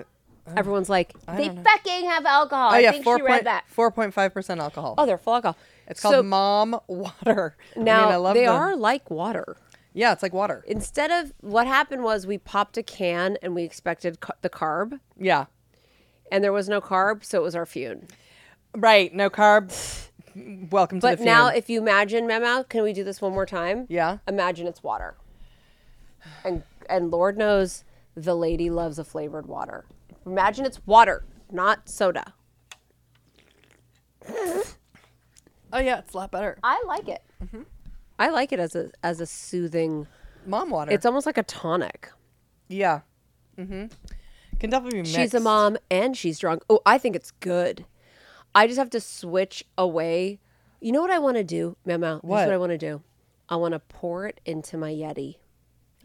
uh, 0.47 0.53
everyone's 0.59 0.91
like 0.91 1.15
they 1.39 1.49
fucking 1.49 2.05
have 2.05 2.27
alcohol 2.27 2.69
oh 2.71 2.75
i 2.75 2.81
yeah, 2.81 2.91
think 2.93 3.05
four 3.05 3.17
she 3.17 3.23
read 3.23 3.31
point 3.33 3.45
that 3.45 3.65
four 3.67 3.91
point 3.91 4.13
five 4.13 4.35
percent 4.35 4.61
alcohol. 4.61 4.95
oh 4.99 5.07
they're 5.07 5.17
full 5.17 5.37
alcohol 5.37 5.57
it's 5.89 6.03
called 6.03 6.17
so 6.17 6.23
Mom 6.23 6.79
Water. 6.87 7.57
I 7.75 7.79
mean, 7.79 7.85
now 7.87 8.11
I 8.11 8.17
love 8.17 8.35
they 8.35 8.45
the- 8.45 8.51
are 8.53 8.77
like 8.77 9.11
water 9.11 9.57
Yeah, 9.95 10.13
it's 10.13 10.23
like 10.23 10.35
water. 10.35 10.63
instead 10.69 11.11
of 11.11 11.33
what 11.41 11.67
happened 11.67 12.03
was 12.03 12.27
we 12.27 12.37
popped 12.37 12.77
a 12.77 12.83
can 12.83 13.39
and 13.41 13.55
we 13.55 13.63
expected 13.63 14.21
ca- 14.21 14.35
the 14.43 14.51
carb 14.51 15.01
Yeah. 15.19 15.47
And 16.33 16.43
there 16.43 16.53
was 16.53 16.69
no 16.69 16.81
carb 16.81 17.25
so 17.25 17.39
it 17.39 17.43
was 17.43 17.55
our 17.55 17.67
fume 17.67 18.07
Right. 18.77 19.15
No 19.15 19.31
carb. 19.31 19.73
Welcome 20.71 21.01
to. 21.01 21.07
But 21.07 21.19
the 21.21 21.25
now, 21.25 21.49
if 21.49 21.71
you 21.71 21.81
imagine, 21.81 22.27
Memo, 22.27 22.63
can 22.63 22.83
we 22.83 22.93
do 22.93 23.05
this 23.05 23.23
one 23.23 23.33
more 23.33 23.47
time? 23.47 23.87
Yeah. 23.89 24.19
Imagine 24.29 24.67
it's 24.67 24.83
water, 24.83 25.17
and 26.45 26.63
and 26.91 27.11
Lord 27.11 27.39
knows 27.39 27.85
the 28.15 28.37
lady 28.37 28.69
loves 28.69 28.99
a 28.99 29.05
flavored 29.05 29.47
water. 29.47 29.87
Imagine 30.27 30.67
it's 30.67 30.85
water, 30.87 31.25
not 31.51 31.89
soda. 31.89 32.35
Oh 34.29 35.79
yeah, 35.79 35.99
it's 35.99 36.13
a 36.13 36.17
lot 36.17 36.31
better. 36.31 36.59
I 36.63 36.83
like 36.87 37.09
it. 37.09 37.23
Mm-hmm. 37.43 37.63
I 38.19 38.29
like 38.29 38.53
it 38.53 38.61
as 38.61 38.77
a 38.77 38.91
as 39.03 39.21
a 39.21 39.27
soothing. 39.27 40.07
Mom 40.47 40.69
water. 40.71 40.93
It's 40.93 41.07
almost 41.07 41.25
like 41.27 41.39
a 41.39 41.43
tonic. 41.45 42.11
yeah. 42.69 43.01
Mm-hmm. 43.59 43.87
Can 44.59 44.71
definitely 44.71 44.99
be 44.99 45.03
mixed. 45.03 45.15
She's 45.15 45.35
a 45.35 45.41
mom 45.41 45.77
and 45.91 46.17
she's 46.17 46.39
drunk. 46.39 46.63
Oh, 46.71 46.81
I 46.87 46.99
think 46.99 47.15
it's 47.17 47.31
good. 47.31 47.85
I 48.55 48.67
just 48.67 48.79
have 48.79 48.91
to 48.91 49.01
switch 49.01 49.65
away. 49.77 50.39
You 50.81 50.93
know 50.93 51.01
what 51.03 51.11
I 51.11 51.19
want 51.19 51.37
to 51.37 51.45
do? 51.45 51.77
Here's 51.85 52.01
What? 52.01 52.23
what 52.23 52.51
I 52.51 52.57
want 52.57 52.71
to 52.73 52.79
do. 52.79 53.03
I 53.49 53.57
want 53.57 53.73
to 53.73 53.79
pour 53.81 54.27
it 54.27 54.41
into 54.45 54.77
my 54.77 54.91
Yeti. 54.91 55.37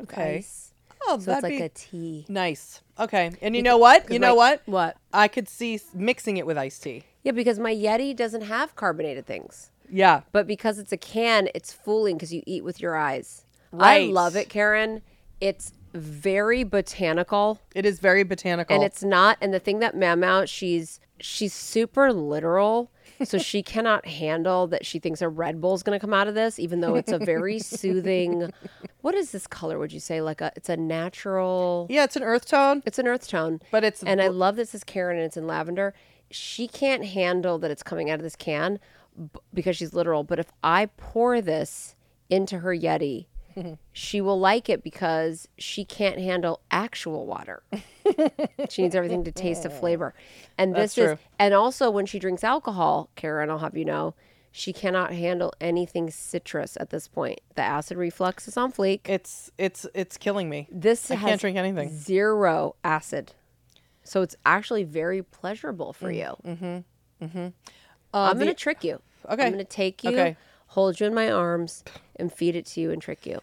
Okay. 0.01 0.37
ice. 0.37 0.73
Oh, 1.07 1.17
so 1.17 1.25
that'd 1.31 1.37
it's 1.37 1.43
like 1.43 1.57
be 1.59 1.63
a 1.63 1.69
tea. 1.69 2.25
nice. 2.29 2.81
Okay, 2.99 3.31
and 3.41 3.55
you 3.55 3.63
know 3.63 3.77
what? 3.77 4.11
You 4.11 4.19
know 4.19 4.35
what? 4.35 4.61
What? 4.65 4.97
I 5.11 5.27
could 5.27 5.49
see 5.49 5.79
mixing 5.95 6.37
it 6.37 6.45
with 6.45 6.57
iced 6.59 6.83
tea. 6.83 7.03
Yeah, 7.23 7.31
because 7.31 7.57
my 7.57 7.73
Yeti 7.73 8.15
doesn't 8.15 8.41
have 8.41 8.75
carbonated 8.75 9.25
things. 9.25 9.71
Yeah, 9.89 10.21
But 10.31 10.45
because 10.47 10.77
it's 10.79 10.91
a 10.91 10.97
can, 10.97 11.49
it's 11.55 11.73
fooling 11.73 12.15
because 12.17 12.31
you 12.33 12.43
eat 12.45 12.63
with 12.63 12.79
your 12.79 12.95
eyes. 12.95 13.45
Right. 13.71 14.09
I 14.09 14.11
love 14.11 14.35
it, 14.35 14.47
Karen. 14.47 15.01
It's 15.41 15.73
very 15.93 16.63
botanical. 16.63 17.59
it 17.75 17.85
is 17.85 17.99
very 17.99 18.23
botanical. 18.23 18.73
and 18.75 18.83
it's 18.83 19.03
not 19.03 19.37
and 19.41 19.53
the 19.53 19.59
thing 19.59 19.79
that 19.79 19.95
Mamau 19.95 20.47
she's 20.47 20.99
she's 21.19 21.53
super 21.53 22.11
literal 22.11 22.91
so 23.23 23.37
she 23.37 23.61
cannot 23.73 24.05
handle 24.07 24.67
that 24.67 24.85
she 24.85 24.97
thinks 24.99 25.21
a 25.21 25.29
red 25.29 25.61
bull 25.61 25.73
is 25.73 25.83
going 25.83 25.95
to 25.97 25.99
come 25.99 26.13
out 26.13 26.27
of 26.27 26.33
this 26.35 26.57
even 26.59 26.81
though 26.81 26.95
it's 26.95 27.11
a 27.11 27.19
very 27.19 27.59
soothing 27.81 28.51
what 29.01 29.15
is 29.15 29.31
this 29.31 29.47
color 29.47 29.79
would 29.79 29.91
you 29.91 29.99
say? 29.99 30.21
Like 30.21 30.41
a 30.41 30.51
it's 30.55 30.69
a 30.69 30.77
natural 30.77 31.87
yeah, 31.89 32.03
it's 32.03 32.15
an 32.15 32.23
earth 32.23 32.47
tone, 32.47 32.83
it's 32.85 32.99
an 32.99 33.07
earth 33.07 33.27
tone. 33.27 33.59
But 33.71 33.83
it's 33.83 34.03
and 34.03 34.21
i 34.21 34.27
love 34.27 34.55
this 34.55 34.73
is 34.75 34.83
karen 34.83 35.17
and 35.17 35.25
it's 35.25 35.37
in 35.37 35.47
lavender. 35.47 35.93
She 36.29 36.67
can't 36.67 37.03
handle 37.03 37.57
that 37.59 37.71
it's 37.71 37.83
coming 37.83 38.09
out 38.09 38.15
of 38.15 38.23
this 38.23 38.35
can 38.35 38.79
b- 39.17 39.39
because 39.53 39.75
she's 39.75 39.93
literal. 39.93 40.23
But 40.23 40.39
if 40.39 40.51
i 40.63 40.85
pour 40.97 41.41
this 41.41 41.95
into 42.29 42.59
her 42.59 42.75
yeti 42.75 43.25
she 43.91 44.21
will 44.21 44.39
like 44.39 44.69
it 44.69 44.83
because 44.83 45.47
she 45.57 45.83
can't 45.85 46.19
handle 46.19 46.61
actual 46.71 47.25
water 47.25 47.63
she 48.69 48.81
needs 48.81 48.95
everything 48.95 49.23
to 49.23 49.31
taste 49.31 49.63
of 49.65 49.77
flavor. 49.77 50.13
And 50.57 50.75
this 50.75 50.97
is 50.97 51.17
and 51.39 51.53
also 51.53 51.89
when 51.89 52.05
she 52.05 52.19
drinks 52.19 52.43
alcohol, 52.43 53.09
Karen, 53.15 53.49
I'll 53.49 53.59
have 53.59 53.77
you 53.77 53.85
know, 53.85 54.13
she 54.51 54.73
cannot 54.73 55.13
handle 55.13 55.53
anything 55.61 56.09
citrus 56.09 56.77
at 56.79 56.89
this 56.89 57.07
point. 57.07 57.39
The 57.55 57.61
acid 57.61 57.97
reflux 57.97 58.47
is 58.47 58.57
on 58.57 58.71
fleek. 58.73 59.01
it's 59.07 59.51
it's 59.57 59.85
it's 59.93 60.17
killing 60.17 60.49
me. 60.49 60.67
This 60.71 61.09
I 61.11 61.15
has 61.15 61.29
can't 61.29 61.41
drink 61.41 61.57
anything. 61.57 61.89
Zero 61.95 62.75
acid. 62.83 63.33
So 64.03 64.21
it's 64.23 64.35
actually 64.45 64.83
very 64.83 65.21
pleasurable 65.23 65.93
Mm, 65.93 65.95
for 65.95 66.11
you. 66.11 66.35
mm-hmm, 66.45 67.25
Mm-hmm. 67.25 67.45
Uh, 68.13 68.17
I'm 68.17 68.35
going 68.35 68.47
to 68.47 68.53
trick 68.53 68.83
you. 68.83 68.99
Okay. 69.29 69.43
I'm 69.45 69.53
going 69.53 69.57
to 69.57 69.63
take 69.63 70.03
you, 70.03 70.09
Okay. 70.11 70.35
Hold 70.71 70.99
you 70.99 71.05
in 71.07 71.13
my 71.13 71.29
arms, 71.29 71.83
and 72.15 72.31
feed 72.31 72.55
it 72.55 72.65
to 72.65 72.81
you 72.81 72.91
and 72.91 73.01
trick 73.01 73.25
you. 73.25 73.41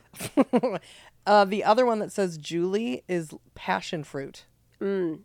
Uh, 1.26 1.44
the 1.44 1.62
other 1.62 1.84
one 1.84 1.98
that 1.98 2.10
says 2.10 2.38
Julie 2.38 3.04
is 3.06 3.34
passion 3.54 4.02
fruit. 4.02 4.46
Mm. 4.80 5.18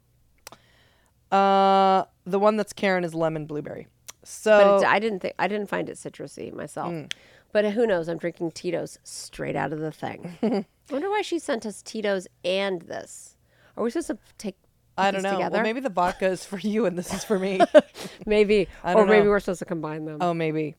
Uh, 1.32 2.04
the 2.26 2.40
one 2.40 2.58
that's 2.58 2.74
Karen 2.74 3.06
is 3.06 3.16
lemon 3.16 3.46
blueberry. 3.46 3.88
But 4.20 4.28
So 4.28 4.76
it's, 4.76 4.84
I 4.84 5.00
didn't 5.00 5.20
think 5.22 5.34
I 5.40 5.48
didn't 5.48 5.68
find 5.68 5.88
it 5.88 5.96
citrusy 5.96 6.54
myself. 6.54 6.92
Mm. 6.92 7.10
But 7.54 7.72
who 7.72 7.88
knows? 7.88 8.10
I'm 8.10 8.18
drinking 8.18 8.52
Tito's 8.52 9.00
straight 9.06 9.56
out 9.56 9.72
of 9.72 9.80
the 9.80 9.94
thing. 9.94 10.38
I 10.44 10.66
wonder 10.92 11.10
why 11.10 11.22
she 11.22 11.40
sent 11.40 11.66
us 11.66 11.82
Tito's 11.82 12.28
and 12.44 12.82
this. 12.82 13.38
Are 13.78 13.84
we 13.86 13.90
supposed 13.90 14.08
to 14.10 14.18
take? 14.38 14.58
I 14.98 15.10
don't 15.12 15.24
know. 15.24 15.32
Together? 15.32 15.54
Well, 15.54 15.64
maybe 15.64 15.80
the 15.80 15.90
vodka 15.90 16.26
is 16.28 16.44
for 16.44 16.58
you 16.58 16.86
and 16.86 16.98
this 16.98 17.14
is 17.14 17.24
for 17.24 17.40
me. 17.40 17.62
maybe, 18.26 18.68
I 18.84 18.92
or 18.92 18.98
don't 18.98 19.10
maybe 19.10 19.24
know. 19.24 19.30
we're 19.30 19.40
supposed 19.40 19.60
to 19.60 19.66
combine 19.66 20.04
them. 20.04 20.18
oh, 20.20 20.34
maybe. 20.34 20.76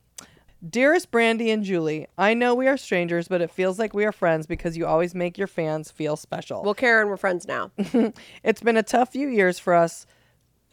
Dearest 0.68 1.10
Brandy 1.10 1.50
and 1.50 1.62
Julie, 1.62 2.06
I 2.16 2.32
know 2.32 2.54
we 2.54 2.68
are 2.68 2.76
strangers, 2.76 3.28
but 3.28 3.42
it 3.42 3.50
feels 3.50 3.78
like 3.78 3.92
we 3.92 4.04
are 4.04 4.12
friends 4.12 4.46
because 4.46 4.76
you 4.76 4.86
always 4.86 5.14
make 5.14 5.36
your 5.36 5.46
fans 5.46 5.90
feel 5.90 6.16
special. 6.16 6.62
Well, 6.62 6.74
Karen, 6.74 7.08
we're 7.08 7.16
friends 7.16 7.46
now. 7.46 7.70
It's 8.42 8.62
been 8.62 8.76
a 8.76 8.82
tough 8.82 9.12
few 9.12 9.28
years 9.28 9.58
for 9.58 9.74
us 9.74 10.06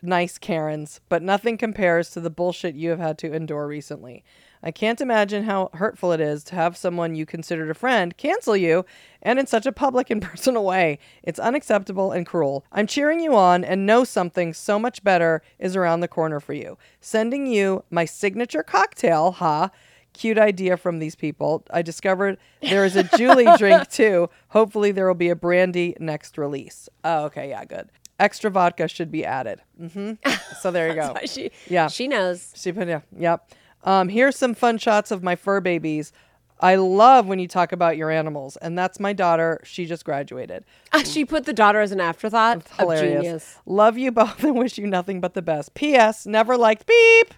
nice 0.01 0.37
Karens, 0.37 0.99
but 1.09 1.21
nothing 1.21 1.57
compares 1.57 2.09
to 2.11 2.19
the 2.19 2.29
bullshit 2.29 2.75
you 2.75 2.89
have 2.89 2.99
had 2.99 3.17
to 3.19 3.33
endure 3.33 3.67
recently. 3.67 4.23
I 4.63 4.71
can't 4.71 5.01
imagine 5.01 5.43
how 5.45 5.69
hurtful 5.73 6.11
it 6.11 6.21
is 6.21 6.43
to 6.45 6.55
have 6.55 6.77
someone 6.77 7.15
you 7.15 7.25
considered 7.25 7.69
a 7.69 7.73
friend 7.73 8.15
cancel 8.17 8.55
you 8.55 8.85
and 9.21 9.39
in 9.39 9.47
such 9.47 9.65
a 9.65 9.71
public 9.71 10.09
and 10.09 10.21
personal 10.31 10.63
way. 10.63 10.99
It's 11.23 11.39
unacceptable 11.39 12.11
and 12.11 12.25
cruel. 12.25 12.63
I'm 12.71 12.85
cheering 12.87 13.19
you 13.19 13.35
on 13.35 13.63
and 13.63 13.85
know 13.85 14.03
something 14.03 14.53
so 14.53 14.77
much 14.77 15.03
better 15.03 15.41
is 15.59 15.75
around 15.75 16.01
the 16.01 16.07
corner 16.07 16.39
for 16.39 16.53
you. 16.53 16.77
Sending 16.99 17.47
you 17.47 17.83
my 17.89 18.05
signature 18.05 18.63
cocktail, 18.63 19.31
ha. 19.31 19.71
Cute 20.13 20.37
idea 20.37 20.75
from 20.75 20.99
these 20.99 21.15
people. 21.15 21.63
I 21.71 21.81
discovered 21.81 22.37
there 22.61 22.83
is 22.85 22.97
a 22.97 23.03
Julie 23.17 23.47
drink 23.57 23.89
too. 23.89 24.29
Hopefully, 24.49 24.91
there 24.91 25.07
will 25.07 25.15
be 25.15 25.29
a 25.29 25.37
brandy 25.37 25.95
next 26.01 26.37
release. 26.37 26.89
Oh, 27.05 27.23
okay. 27.27 27.47
Yeah, 27.49 27.63
good. 27.63 27.89
Extra 28.19 28.51
vodka 28.51 28.89
should 28.89 29.09
be 29.09 29.23
added. 29.25 29.61
hmm 29.79 30.13
So 30.59 30.69
there 30.69 30.89
you 30.89 30.95
go. 31.01 31.15
she, 31.25 31.51
Yeah. 31.69 31.87
she 31.87 32.09
knows. 32.09 32.51
She 32.57 32.73
put, 32.73 32.89
yeah, 32.89 32.99
yep. 33.17 33.49
Um, 33.83 34.09
here's 34.09 34.35
some 34.35 34.53
fun 34.53 34.77
shots 34.77 35.11
of 35.11 35.23
my 35.23 35.35
fur 35.35 35.59
babies. 35.61 36.11
I 36.59 36.75
love 36.75 37.27
when 37.27 37.39
you 37.39 37.47
talk 37.47 37.71
about 37.71 37.97
your 37.97 38.11
animals, 38.11 38.55
and 38.57 38.77
that's 38.77 38.99
my 38.99 39.13
daughter. 39.13 39.59
She 39.63 39.85
just 39.87 40.05
graduated. 40.05 40.63
she 41.03 41.25
put 41.25 41.45
the 41.45 41.53
daughter 41.53 41.81
as 41.81 41.91
an 41.91 41.99
afterthought. 41.99 42.57
Of 42.57 42.71
Hilarious. 42.77 43.23
genius. 43.23 43.57
Love 43.65 43.97
you 43.97 44.11
both 44.11 44.43
and 44.43 44.55
wish 44.57 44.77
you 44.77 44.85
nothing 44.85 45.19
but 45.21 45.33
the 45.33 45.41
best. 45.41 45.73
P.S. 45.73 46.27
Never 46.27 46.55
liked 46.57 46.85
beep. 46.85 47.33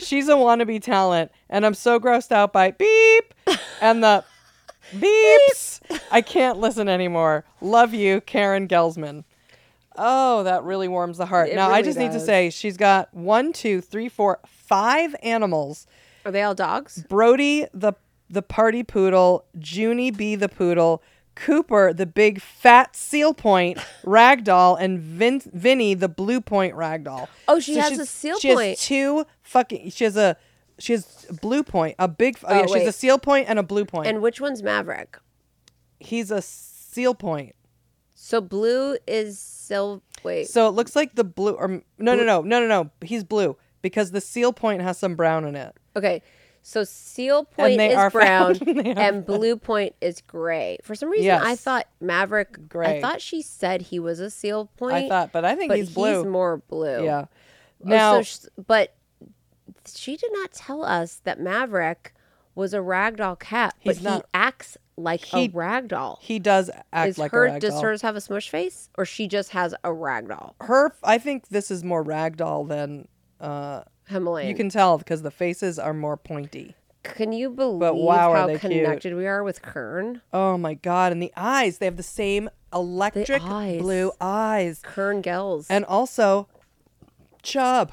She's 0.00 0.28
a 0.28 0.32
wannabe 0.32 0.82
talent, 0.82 1.30
and 1.48 1.64
I'm 1.64 1.74
so 1.74 2.00
grossed 2.00 2.32
out 2.32 2.52
by 2.52 2.72
beep 2.72 3.32
and 3.80 4.02
the 4.02 4.24
beeps. 4.92 5.80
I 6.10 6.20
can't 6.20 6.58
listen 6.58 6.88
anymore. 6.88 7.44
Love 7.60 7.94
you, 7.94 8.20
Karen 8.22 8.66
Gelsman. 8.66 9.22
Oh, 9.96 10.42
that 10.42 10.64
really 10.64 10.88
warms 10.88 11.18
the 11.18 11.26
heart. 11.26 11.50
It 11.50 11.56
now, 11.56 11.68
I 11.68 11.78
really 11.78 11.82
just 11.84 11.98
need 11.98 12.12
to 12.12 12.20
say 12.20 12.50
she's 12.50 12.76
got 12.76 13.12
one, 13.14 13.52
two, 13.52 13.80
three, 13.80 14.08
four, 14.08 14.40
five 14.46 15.14
animals. 15.22 15.86
Are 16.24 16.32
they 16.32 16.42
all 16.42 16.54
dogs? 16.54 17.04
Brody 17.08 17.66
the 17.72 17.94
the 18.28 18.42
party 18.42 18.82
poodle, 18.82 19.44
Junie 19.60 20.10
B 20.10 20.34
the 20.34 20.48
poodle, 20.48 21.02
Cooper 21.34 21.92
the 21.92 22.06
big 22.06 22.40
fat 22.40 22.96
seal 22.96 23.34
point 23.34 23.78
ragdoll, 24.04 24.76
and 24.80 24.98
Vin, 25.00 25.42
Vinny 25.52 25.94
the 25.94 26.08
blue 26.08 26.40
point 26.40 26.74
ragdoll. 26.74 27.28
Oh, 27.46 27.60
she 27.60 27.76
has 27.76 27.98
a 27.98 28.06
seal 28.06 28.38
she 28.38 28.54
point. 28.54 28.78
She 28.78 28.94
has 28.94 29.04
two 29.18 29.26
fucking. 29.42 29.90
She 29.90 30.04
has 30.04 30.16
a 30.16 30.36
she 30.78 30.92
has 30.92 31.26
a 31.28 31.34
blue 31.34 31.62
point, 31.62 31.94
a 31.98 32.08
big. 32.08 32.38
Oh, 32.42 32.46
oh 32.48 32.54
yeah, 32.60 32.66
she 32.66 32.78
has 32.80 32.88
a 32.88 32.92
seal 32.92 33.18
point 33.18 33.48
and 33.48 33.58
a 33.58 33.62
blue 33.62 33.84
point. 33.84 34.08
And 34.08 34.22
which 34.22 34.40
one's 34.40 34.62
Maverick? 34.62 35.18
he's 36.04 36.30
a 36.30 36.42
seal 36.42 37.14
point. 37.14 37.54
So 38.26 38.40
blue 38.40 38.96
is 39.06 39.38
sil. 39.38 40.00
Wait. 40.22 40.48
So 40.48 40.66
it 40.66 40.70
looks 40.70 40.96
like 40.96 41.14
the 41.14 41.24
blue 41.24 41.52
or 41.52 41.68
no 41.98 42.14
no 42.14 42.24
no 42.24 42.40
no 42.40 42.58
no 42.60 42.66
no. 42.66 42.90
He's 43.02 43.22
blue 43.22 43.54
because 43.82 44.12
the 44.12 44.20
seal 44.22 44.54
point 44.54 44.80
has 44.80 44.96
some 44.96 45.14
brown 45.14 45.44
in 45.44 45.54
it. 45.54 45.76
Okay. 45.94 46.22
So 46.62 46.84
seal 46.84 47.44
point 47.44 47.78
is 47.78 47.94
brown 48.12 48.54
found- 48.54 48.86
and 48.98 49.26
blue 49.26 49.58
point 49.58 49.94
is 50.00 50.22
gray. 50.22 50.78
For 50.82 50.94
some 50.94 51.10
reason, 51.10 51.32
I 51.32 51.54
thought 51.54 51.86
Maverick. 52.00 52.66
Gray. 52.66 52.96
I 52.96 53.00
thought 53.02 53.20
she 53.20 53.42
said 53.42 53.82
he 53.82 53.98
was 53.98 54.20
a 54.20 54.30
seal 54.30 54.70
point. 54.78 54.94
I 54.94 55.08
thought, 55.10 55.30
but 55.30 55.44
I 55.44 55.54
think 55.54 55.68
but 55.68 55.76
he's 55.76 55.90
blue. 55.90 56.22
He's 56.22 56.26
more 56.26 56.56
blue. 56.56 57.04
yeah. 57.04 57.26
Oh, 57.84 57.88
Now 57.88 58.14
so 58.14 58.22
sh- 58.22 58.48
but 58.66 58.94
she 59.94 60.16
did 60.16 60.30
not 60.32 60.50
tell 60.54 60.82
us 60.82 61.20
that 61.24 61.38
Maverick 61.38 62.14
was 62.54 62.72
a 62.72 62.78
ragdoll 62.78 63.38
cat, 63.38 63.74
but 63.84 63.96
He's 63.96 63.98
he 63.98 64.04
not- 64.04 64.24
acts 64.32 64.78
like 64.96 65.24
He- 65.24 65.44
a 65.46 65.48
ragdoll. 65.50 66.18
he 66.20 66.38
does 66.38 66.70
act 66.92 67.08
Is 67.10 67.18
like 67.18 67.30
her 67.32 67.46
a 67.46 67.50
ragdoll. 67.52 67.60
does 67.60 67.80
hers 67.80 68.02
have 68.02 68.14
a 68.16 68.20
smush 68.20 68.48
face, 68.48 68.88
or 68.96 69.04
she 69.04 69.26
just 69.26 69.50
has 69.50 69.72
a 69.84 69.88
ragdoll? 69.90 70.54
her 70.60 70.94
i 71.02 71.18
think 71.18 71.48
this 71.48 71.70
is 71.70 71.82
more 71.82 72.04
ragdoll 72.04 72.68
than 72.68 73.08
uh 73.40 73.82
Himalayan. 74.08 74.48
you 74.48 74.54
can 74.54 74.68
tell 74.68 74.98
because 74.98 75.22
the 75.22 75.30
faces 75.30 75.78
are 75.78 75.92
more 75.94 76.16
pointy 76.16 76.74
Can 77.02 77.32
you 77.32 77.50
believe 77.50 77.94
wow, 77.94 78.32
how 78.34 78.46
they 78.46 78.58
cute. 78.58 78.72
connected 78.84 79.14
we 79.14 79.26
are 79.26 79.42
with 79.42 79.62
Kern? 79.62 80.20
oh 80.32 80.56
my 80.58 80.74
god 80.74 81.10
and 81.12 81.20
the 81.22 81.32
eyes 81.36 81.78
they 81.78 81.86
have 81.86 81.96
the 81.96 82.02
same 82.02 82.48
electric 82.72 83.42
eyes. 83.42 83.80
blue 83.80 84.12
eyes 84.20 84.80
Kern 84.82 85.22
Gels. 85.22 85.66
and 85.70 85.84
also 85.86 86.48
chub 87.42 87.92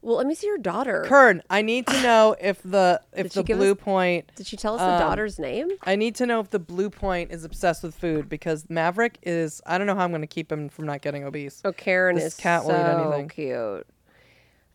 well, 0.00 0.16
let 0.16 0.26
me 0.26 0.34
see 0.34 0.46
your 0.46 0.58
daughter. 0.58 1.04
kern 1.06 1.42
i 1.50 1.60
need 1.62 1.86
to 1.86 2.02
know 2.02 2.34
if 2.40 2.62
the 2.62 3.00
if 3.16 3.32
the 3.32 3.42
blue 3.42 3.72
us- 3.72 3.78
point 3.80 4.30
Did 4.36 4.46
she 4.46 4.56
tell 4.56 4.74
us 4.74 4.80
the 4.80 4.86
Um, 4.86 5.00
daughter's 5.00 5.38
name? 5.38 5.68
i 5.84 5.96
need 5.96 6.14
to 6.16 6.26
know 6.26 6.40
if 6.40 6.50
the 6.50 6.58
blue 6.58 6.90
point 6.90 7.30
is 7.32 7.44
obsessed 7.44 7.82
with 7.82 7.94
food 7.94 8.28
because 8.28 8.68
maverick 8.70 9.18
is 9.22 9.60
i 9.66 9.76
don't 9.78 9.86
know 9.86 9.94
how 9.94 10.04
i'm 10.04 10.10
going 10.10 10.20
to 10.22 10.26
keep 10.26 10.50
him 10.52 10.68
from 10.68 10.86
not 10.86 11.02
getting 11.02 11.24
obese 11.24 11.60
Oh, 11.64 11.72
Karen 11.72 12.14
this 12.16 12.24
is 12.24 12.34
cat 12.34 12.62
so 12.62 12.68
will 12.68 12.74
eat 12.74 13.16
anything. 13.16 13.28
cute, 13.28 13.86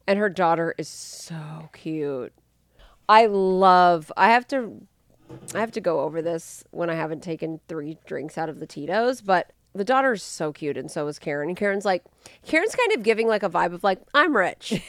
and 0.08 0.20
her 0.20 0.30
daughter 0.30 0.76
is 0.78 0.88
so 0.90 1.70
cute. 1.74 2.34
I 3.10 3.26
love. 3.26 4.12
I 4.18 4.30
have 4.30 4.48
to. 4.50 4.82
I 5.56 5.60
have 5.60 5.72
to 5.72 5.82
go 5.82 6.02
over 6.02 6.22
this 6.22 6.64
when 6.72 6.90
I 6.90 6.96
haven't 6.96 7.22
taken 7.24 7.60
three 7.68 7.98
drinks 8.06 8.38
out 8.38 8.50
of 8.50 8.60
the 8.60 8.66
Tito's, 8.68 9.22
but 9.22 9.52
the 9.76 9.84
daughter's 9.84 10.22
so 10.24 10.52
cute, 10.52 10.78
and 10.78 10.90
so 10.92 11.08
is 11.08 11.20
Karen. 11.20 11.50
And 11.50 11.58
Karen's 11.58 11.86
like, 11.86 12.04
Karen's 12.46 12.76
kind 12.76 12.92
of 12.94 13.04
giving 13.04 13.28
like 13.28 13.44
a 13.44 13.50
vibe 13.50 13.74
of 13.74 13.84
like, 13.84 14.00
I'm 14.14 14.36
rich. 14.36 14.82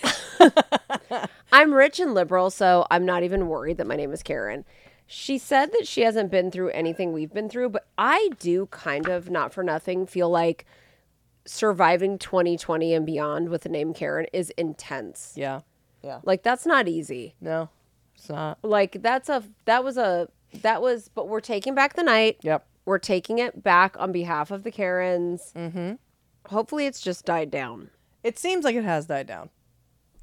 I'm 1.52 1.72
rich 1.72 2.00
and 2.00 2.14
liberal, 2.14 2.50
so 2.50 2.86
I'm 2.90 3.04
not 3.06 3.22
even 3.22 3.48
worried 3.48 3.78
that 3.78 3.86
my 3.86 3.96
name 3.96 4.12
is 4.12 4.22
Karen. 4.22 4.64
She 5.06 5.38
said 5.38 5.70
that 5.72 5.86
she 5.86 6.00
hasn't 6.02 6.30
been 6.30 6.50
through 6.50 6.70
anything 6.70 7.12
we've 7.12 7.32
been 7.32 7.48
through, 7.48 7.68
but 7.70 7.86
I 7.98 8.30
do 8.40 8.66
kind 8.66 9.08
of, 9.08 9.30
not 9.30 9.52
for 9.52 9.62
nothing, 9.62 10.06
feel 10.06 10.30
like 10.30 10.64
surviving 11.46 12.18
2020 12.18 12.94
and 12.94 13.04
beyond 13.06 13.50
with 13.50 13.62
the 13.62 13.68
name 13.68 13.92
Karen 13.92 14.26
is 14.32 14.48
intense. 14.56 15.34
yeah 15.36 15.60
yeah 16.02 16.20
Like 16.24 16.42
that's 16.42 16.64
not 16.64 16.88
easy. 16.88 17.34
no 17.40 17.68
it's 18.14 18.30
not 18.30 18.58
Like 18.62 19.02
that's 19.02 19.28
a 19.28 19.42
that 19.66 19.84
was 19.84 19.98
a 19.98 20.28
that 20.62 20.80
was. 20.80 21.10
But 21.14 21.28
we're 21.28 21.40
taking 21.40 21.74
back 21.74 21.94
the 21.94 22.02
night. 22.02 22.38
Yep. 22.42 22.64
We're 22.86 22.98
taking 22.98 23.38
it 23.38 23.62
back 23.62 23.96
on 23.98 24.12
behalf 24.12 24.50
of 24.50 24.62
the 24.62 24.70
Karens. 24.70 25.52
Mm-hmm. 25.56 25.94
Hopefully, 26.48 26.86
it's 26.86 27.00
just 27.00 27.24
died 27.24 27.50
down. 27.50 27.90
It 28.22 28.38
seems 28.38 28.64
like 28.64 28.76
it 28.76 28.84
has 28.84 29.06
died 29.06 29.26
down. 29.26 29.50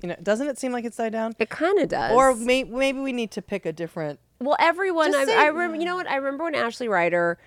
You 0.02 0.10
know, 0.10 0.16
doesn't 0.22 0.48
it 0.48 0.58
seem 0.58 0.72
like 0.72 0.86
it's 0.86 0.98
died 0.98 1.12
down? 1.12 1.36
It 1.40 1.50
kind 1.50 1.78
of 1.80 1.90
does. 1.90 2.12
Or 2.12 2.36
may- 2.36 2.64
maybe 2.64 3.00
we 3.00 3.12
need 3.14 3.32
to 3.32 3.42
pick 3.42 3.66
a 3.66 3.74
different. 3.74 4.20
Well, 4.40 4.56
everyone. 4.60 5.14
I, 5.14 5.26
say- 5.26 5.38
I 5.38 5.48
remember. 5.48 5.78
You 5.78 5.86
know 5.86 5.96
what? 5.96 6.08
I 6.10 6.16
remember 6.16 6.44
when 6.46 6.56
Ashley 6.56 6.88
Ryder, 6.88 7.38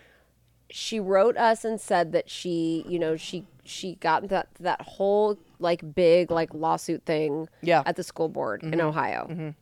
she 0.71 0.99
wrote 1.00 1.37
us 1.37 1.64
and 1.64 1.80
said 1.80 2.12
that 2.12 2.30
she, 2.30 2.85
you 2.88 2.99
know, 2.99 3.16
she 3.16 3.47
she 3.64 3.97
got 3.97 4.28
that 4.28 4.49
that 4.61 4.80
whole 4.83 5.38
like 5.59 5.94
big 5.94 6.30
like 6.30 6.52
lawsuit 6.54 7.04
thing. 7.04 7.49
Yeah. 7.62 7.83
At 7.87 7.97
the 7.97 8.02
school 8.04 8.28
board 8.28 8.62
in 8.62 8.80
Ohio. 8.80 9.54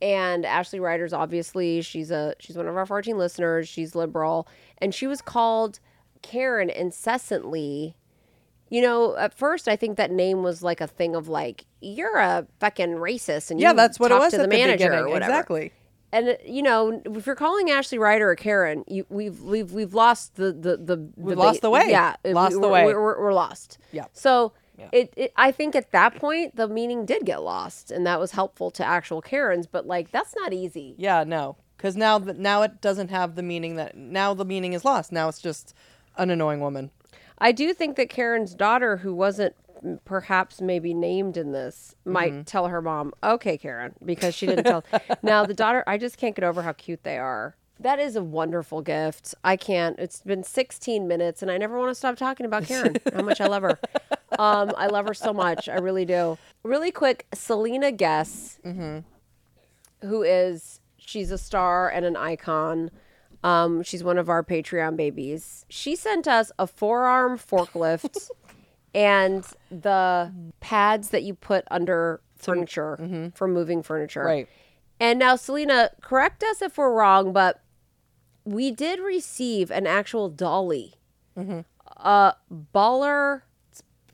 And 0.00 0.46
Ashley 0.46 0.78
Ryder's 0.80 1.12
obviously 1.12 1.82
she's 1.82 2.10
a 2.10 2.34
she's 2.38 2.56
one 2.56 2.68
of 2.68 2.76
our 2.76 2.86
14 2.86 3.18
listeners. 3.18 3.68
She's 3.68 3.94
liberal, 3.94 4.46
and 4.78 4.94
she 4.94 5.06
was 5.06 5.20
called 5.20 5.80
Karen 6.22 6.70
incessantly. 6.70 7.96
You 8.70 8.82
know, 8.82 9.16
at 9.16 9.32
first 9.34 9.66
I 9.66 9.76
think 9.76 9.96
that 9.96 10.10
name 10.10 10.42
was 10.42 10.62
like 10.62 10.80
a 10.80 10.86
thing 10.86 11.16
of 11.16 11.26
like 11.28 11.64
you're 11.80 12.16
a 12.18 12.46
fucking 12.60 12.90
racist, 12.96 13.50
and 13.50 13.58
Yeah, 13.60 13.72
that's 13.72 13.98
what 13.98 14.10
it 14.12 14.18
was 14.18 14.32
to 14.32 14.36
the 14.36 14.42
at 14.44 14.50
the 14.50 14.56
manager 14.56 14.92
or 14.92 15.08
whatever 15.08 15.32
Exactly. 15.32 15.72
and 16.12 16.36
you 16.44 16.62
know 16.62 17.00
if 17.06 17.26
you're 17.26 17.34
calling 17.34 17.70
Ashley 17.70 17.98
Ryder 17.98 18.30
a 18.30 18.36
Karen, 18.36 18.84
you, 18.86 19.06
we've 19.08 19.40
we've 19.40 19.72
we've 19.72 19.94
lost 19.94 20.36
the 20.36 20.52
the 20.52 20.76
the 20.76 21.10
We've 21.16 21.36
the 21.36 21.42
lost 21.42 21.62
the 21.62 21.70
way. 21.70 21.86
Yeah, 21.88 22.14
Lost 22.26 22.56
we- 22.56 22.60
the 22.60 22.68
way. 22.68 22.84
We're, 22.84 23.02
we're, 23.02 23.20
we're 23.20 23.32
lost. 23.32 23.78
Yeah. 23.90 24.04
So 24.12 24.52
it, 24.92 25.12
it 25.16 25.32
I 25.36 25.50
think 25.52 25.74
at 25.76 25.90
that 25.92 26.16
point 26.16 26.56
the 26.56 26.68
meaning 26.68 27.04
did 27.06 27.24
get 27.24 27.42
lost, 27.42 27.90
and 27.90 28.06
that 28.06 28.18
was 28.20 28.32
helpful 28.32 28.70
to 28.72 28.84
actual 28.84 29.20
Karens. 29.22 29.66
But 29.66 29.86
like 29.86 30.10
that's 30.10 30.34
not 30.36 30.52
easy. 30.52 30.94
Yeah, 30.98 31.24
no, 31.24 31.56
because 31.76 31.96
now 31.96 32.18
now 32.18 32.62
it 32.62 32.80
doesn't 32.80 33.08
have 33.10 33.34
the 33.34 33.42
meaning 33.42 33.76
that 33.76 33.96
now 33.96 34.34
the 34.34 34.44
meaning 34.44 34.72
is 34.72 34.84
lost. 34.84 35.12
Now 35.12 35.28
it's 35.28 35.40
just 35.40 35.74
an 36.16 36.30
annoying 36.30 36.60
woman. 36.60 36.90
I 37.38 37.52
do 37.52 37.72
think 37.72 37.96
that 37.96 38.08
Karen's 38.08 38.54
daughter, 38.54 38.96
who 38.98 39.14
wasn't 39.14 39.54
perhaps 40.04 40.60
maybe 40.60 40.92
named 40.92 41.36
in 41.36 41.52
this, 41.52 41.94
might 42.04 42.32
Mm-hmm. 42.32 42.42
tell 42.42 42.66
her 42.66 42.82
mom, 42.82 43.12
"Okay, 43.22 43.56
Karen," 43.56 43.94
because 44.04 44.34
she 44.34 44.46
didn't 44.46 44.64
tell. 44.64 44.84
now 45.22 45.44
the 45.46 45.54
daughter, 45.54 45.84
I 45.86 45.98
just 45.98 46.16
can't 46.18 46.34
get 46.34 46.44
over 46.44 46.62
how 46.62 46.72
cute 46.72 47.04
they 47.04 47.16
are. 47.18 47.54
That 47.80 48.00
is 48.00 48.16
a 48.16 48.22
wonderful 48.24 48.82
gift. 48.82 49.36
I 49.44 49.56
can't. 49.56 49.96
It's 50.00 50.20
been 50.22 50.42
16 50.42 51.06
minutes, 51.06 51.42
and 51.42 51.50
I 51.50 51.58
never 51.58 51.78
want 51.78 51.90
to 51.92 51.94
stop 51.94 52.16
talking 52.16 52.44
about 52.44 52.64
Karen. 52.64 52.96
how 53.14 53.22
much 53.22 53.40
I 53.40 53.46
love 53.46 53.62
her. 53.62 53.78
Um, 54.38 54.72
I 54.76 54.86
love 54.86 55.06
her 55.08 55.14
so 55.14 55.32
much. 55.32 55.68
I 55.68 55.76
really 55.76 56.04
do. 56.04 56.38
Really 56.62 56.90
quick, 56.90 57.26
Selena 57.34 57.90
Guess, 57.92 58.60
who 60.02 60.22
is 60.22 60.80
she's 60.96 61.30
a 61.30 61.38
star 61.38 61.88
and 61.90 62.04
an 62.04 62.16
icon. 62.16 62.90
Um, 63.42 63.82
she's 63.82 64.02
one 64.02 64.18
of 64.18 64.28
our 64.28 64.42
Patreon 64.44 64.96
babies. 64.96 65.64
She 65.68 65.96
sent 65.96 66.26
us 66.28 66.50
a 66.58 66.66
forearm 66.66 67.38
forklift 67.38 68.30
and 68.94 69.44
the 69.70 70.32
pads 70.60 71.10
that 71.10 71.22
you 71.22 71.34
put 71.34 71.64
under 71.70 72.20
furniture 72.36 73.30
for 73.34 73.48
moving 73.48 73.82
furniture. 73.82 74.24
Right. 74.24 74.48
And 75.00 75.18
now, 75.18 75.36
Selena, 75.36 75.90
correct 76.00 76.42
us 76.42 76.62
if 76.62 76.76
we're 76.78 76.92
wrong, 76.92 77.32
but 77.32 77.60
we 78.44 78.70
did 78.70 78.98
receive 79.00 79.70
an 79.70 79.86
actual 79.86 80.28
dolly, 80.28 80.94
a 81.96 82.34
baller, 82.74 83.42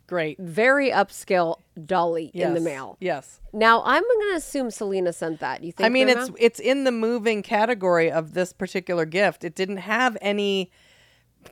Great. 0.06 0.38
very 0.38 0.90
upscale 0.90 1.56
dolly 1.86 2.30
in 2.34 2.54
the 2.54 2.60
mail. 2.60 2.96
Yes. 3.00 3.40
Now, 3.52 3.82
I'm 3.84 4.02
going 4.02 4.30
to 4.30 4.36
assume 4.36 4.70
Selena 4.70 5.12
sent 5.12 5.40
that. 5.40 5.62
You 5.64 5.72
think? 5.72 5.86
I 5.86 5.88
mean, 5.88 6.08
it's 6.08 6.30
it's 6.38 6.60
in 6.60 6.84
the 6.84 6.92
moving 6.92 7.42
category 7.42 8.10
of 8.10 8.34
this 8.34 8.52
particular 8.52 9.04
gift. 9.06 9.44
It 9.44 9.54
didn't 9.54 9.78
have 9.78 10.16
any 10.20 10.70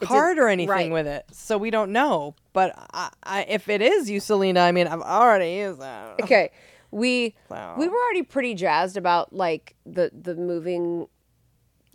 card 0.01 0.39
or 0.39 0.49
anything 0.49 0.69
right. 0.71 0.93
with 0.93 1.07
it, 1.07 1.25
so 1.33 1.57
we 1.59 1.71
don't 1.71 1.93
know. 1.93 2.35
But 2.53 2.75
I, 2.93 3.11
I, 3.23 3.43
if 3.45 3.69
it 3.69 3.81
is 3.83 4.11
you, 4.11 4.21
Selena, 4.21 4.61
I 4.61 4.73
mean, 4.73 4.87
I've 4.87 5.01
already 5.03 5.53
used 5.53 5.81
that. 5.81 6.21
okay. 6.23 6.51
We 6.91 7.35
Wow. 7.49 7.77
we 7.79 7.89
were 7.89 7.97
already 7.97 8.23
pretty 8.23 8.55
jazzed 8.55 8.97
about 8.97 9.33
like 9.33 9.77
the 9.87 10.11
the 10.13 10.35
moving 10.35 11.07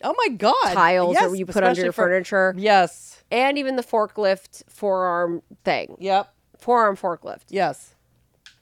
Oh 0.04 0.14
my 0.18 0.36
god! 0.36 0.54
tiles 0.74 1.14
yes, 1.14 1.32
that 1.32 1.38
you 1.38 1.46
put 1.46 1.64
under 1.64 1.82
your 1.82 1.92
for- 1.92 2.04
furniture 2.04 2.54
Yes. 2.58 3.24
and 3.32 3.58
even 3.58 3.76
the 3.78 3.84
forklift 3.84 4.64
forearm 4.70 5.42
thing. 5.64 5.96
Yep. 6.00 6.34
Forearm 6.68 6.98
forklift. 6.98 7.44
Yes. 7.48 7.94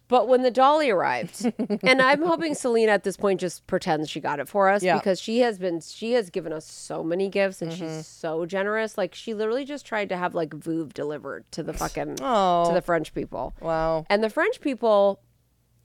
But 0.07 0.27
when 0.27 0.43
the 0.43 0.51
dolly 0.51 0.91
arrived, 0.91 1.51
and 1.81 1.99
I'm 1.99 2.21
hoping 2.21 2.53
Selena 2.53 2.91
at 2.91 3.03
this 3.03 3.17
point 3.17 3.39
just 3.39 3.65
pretends 3.65 4.07
she 4.11 4.19
got 4.19 4.39
it 4.39 4.47
for 4.47 4.69
us 4.69 4.83
Yeah. 4.83 4.97
because 4.99 5.19
she 5.19 5.39
has 5.39 5.57
been 5.57 5.81
she 5.81 6.11
has 6.11 6.29
given 6.29 6.53
us 6.53 6.69
so 6.69 7.03
many 7.03 7.27
gifts 7.29 7.63
and 7.63 7.71
Mm-hmm. 7.71 7.97
she's 7.97 8.05
so 8.05 8.45
generous. 8.45 8.95
Like 8.99 9.15
she 9.15 9.33
literally 9.33 9.65
just 9.65 9.83
tried 9.87 10.09
to 10.09 10.17
have 10.17 10.35
like 10.35 10.51
Vouv 10.51 10.93
delivered 10.93 11.51
to 11.53 11.63
the 11.63 11.73
fucking 11.73 12.17
Oh. 12.21 12.67
to 12.67 12.73
the 12.75 12.83
French 12.83 13.15
people. 13.15 13.55
Wow. 13.59 14.05
And 14.07 14.23
the 14.23 14.29
French 14.29 14.61
people 14.61 15.19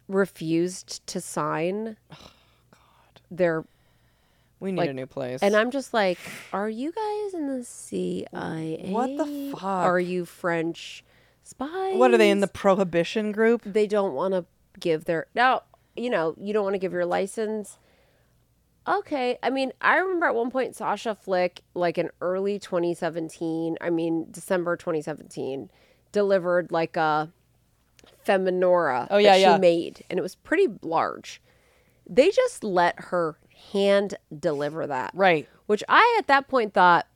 refused 0.07 1.07
to 1.07 1.21
sign 1.23 1.97
their 3.31 3.65
We 4.59 4.73
need 4.73 4.91
a 4.91 4.93
new 4.93 5.07
place. 5.07 5.41
and 5.43 5.57
I'm 5.57 5.71
just 5.71 5.95
like, 5.95 6.19
are 6.53 6.69
you 6.69 6.93
guys 6.93 7.33
in 7.41 7.47
the 7.57 7.65
CIA? 7.65 8.89
What 8.91 9.17
the 9.17 9.53
fuck? 9.53 9.63
Are 9.63 9.99
you 10.01 10.27
French 10.27 11.05
spies? 11.51 11.97
what 11.97 12.13
are 12.13 12.19
they 12.19 12.31
in 12.31 12.41
the 12.41 12.47
prohibition 12.49 13.33
group? 13.33 13.63
They 13.65 13.87
don't 13.87 14.15
want 14.15 14.35
to 14.35 14.45
give 14.79 15.05
their 15.05 15.27
now. 15.35 15.63
You 15.97 16.09
know, 16.09 16.35
you 16.41 16.53
don't 16.53 16.65
want 16.65 16.75
to 16.75 16.79
give 16.79 16.93
your 16.93 17.05
license. 17.05 17.77
Okay, 18.89 19.39
I 19.43 19.51
mean, 19.51 19.73
I 19.81 19.99
remember 19.99 20.27
at 20.27 20.35
one 20.35 20.51
point 20.51 20.75
Sasha 20.75 21.15
Flick, 21.15 21.61
like 21.75 21.99
in 21.99 22.11
early 22.21 22.59
2017, 22.59 23.77
I 23.81 23.91
mean 23.91 24.27
December 24.31 24.77
2017, 24.77 25.71
delivered 26.13 26.73
like 26.73 26.97
a 26.97 27.31
feminora 28.27 29.07
Oh, 29.11 29.19
yeah, 29.19 29.33
that 29.33 29.41
yeah. 29.41 29.55
she 29.57 29.61
made, 29.61 30.05
and 30.09 30.19
it 30.19 30.23
was 30.23 30.35
pretty 30.35 30.69
large. 30.83 31.43
They 32.09 32.31
just 32.31 32.65
let 32.65 32.99
her 32.99 33.37
hand 33.73 34.15
deliver 34.37 34.87
that, 34.87 35.13
Right. 35.15 35.47
which 35.67 35.85
I 35.89 36.17
at 36.19 36.27
that 36.29 36.49
point 36.49 36.73
thought, 36.73 37.07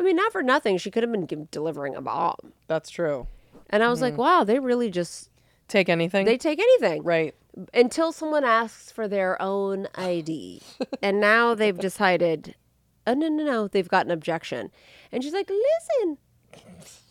I 0.00 0.02
mean, 0.02 0.16
not 0.16 0.32
for 0.32 0.42
nothing, 0.42 0.78
she 0.78 0.90
could 0.90 1.02
have 1.02 1.12
been 1.12 1.26
give, 1.26 1.50
delivering 1.50 1.94
a 1.94 2.00
bomb. 2.00 2.54
That's 2.68 2.88
true. 2.88 3.26
And 3.68 3.82
I 3.82 3.90
was 3.90 4.00
like, 4.00 4.14
mm-hmm. 4.14 4.22
wow, 4.22 4.44
they 4.44 4.58
really 4.58 4.90
just 4.90 5.28
Take 5.68 5.90
anything. 5.90 6.24
they 6.24 6.38
take 6.38 6.58
anything 6.58 7.02
right. 7.02 7.34
until 7.74 8.10
someone 8.10 8.42
asks 8.42 8.90
for 8.90 9.06
their 9.06 9.40
own 9.42 9.88
ID. 9.96 10.62
and 11.02 11.20
now 11.20 11.54
they've 11.54 11.76
decided, 11.76 12.54
oh, 13.06 13.12
no, 13.12 13.28
no, 13.28 13.44
no, 13.44 13.68
they've 13.68 13.90
got 13.90 14.06
an 14.06 14.10
objection. 14.10 14.70
And 15.12 15.22
she's 15.22 15.34
like, 15.34 15.50
listen, 15.50 16.16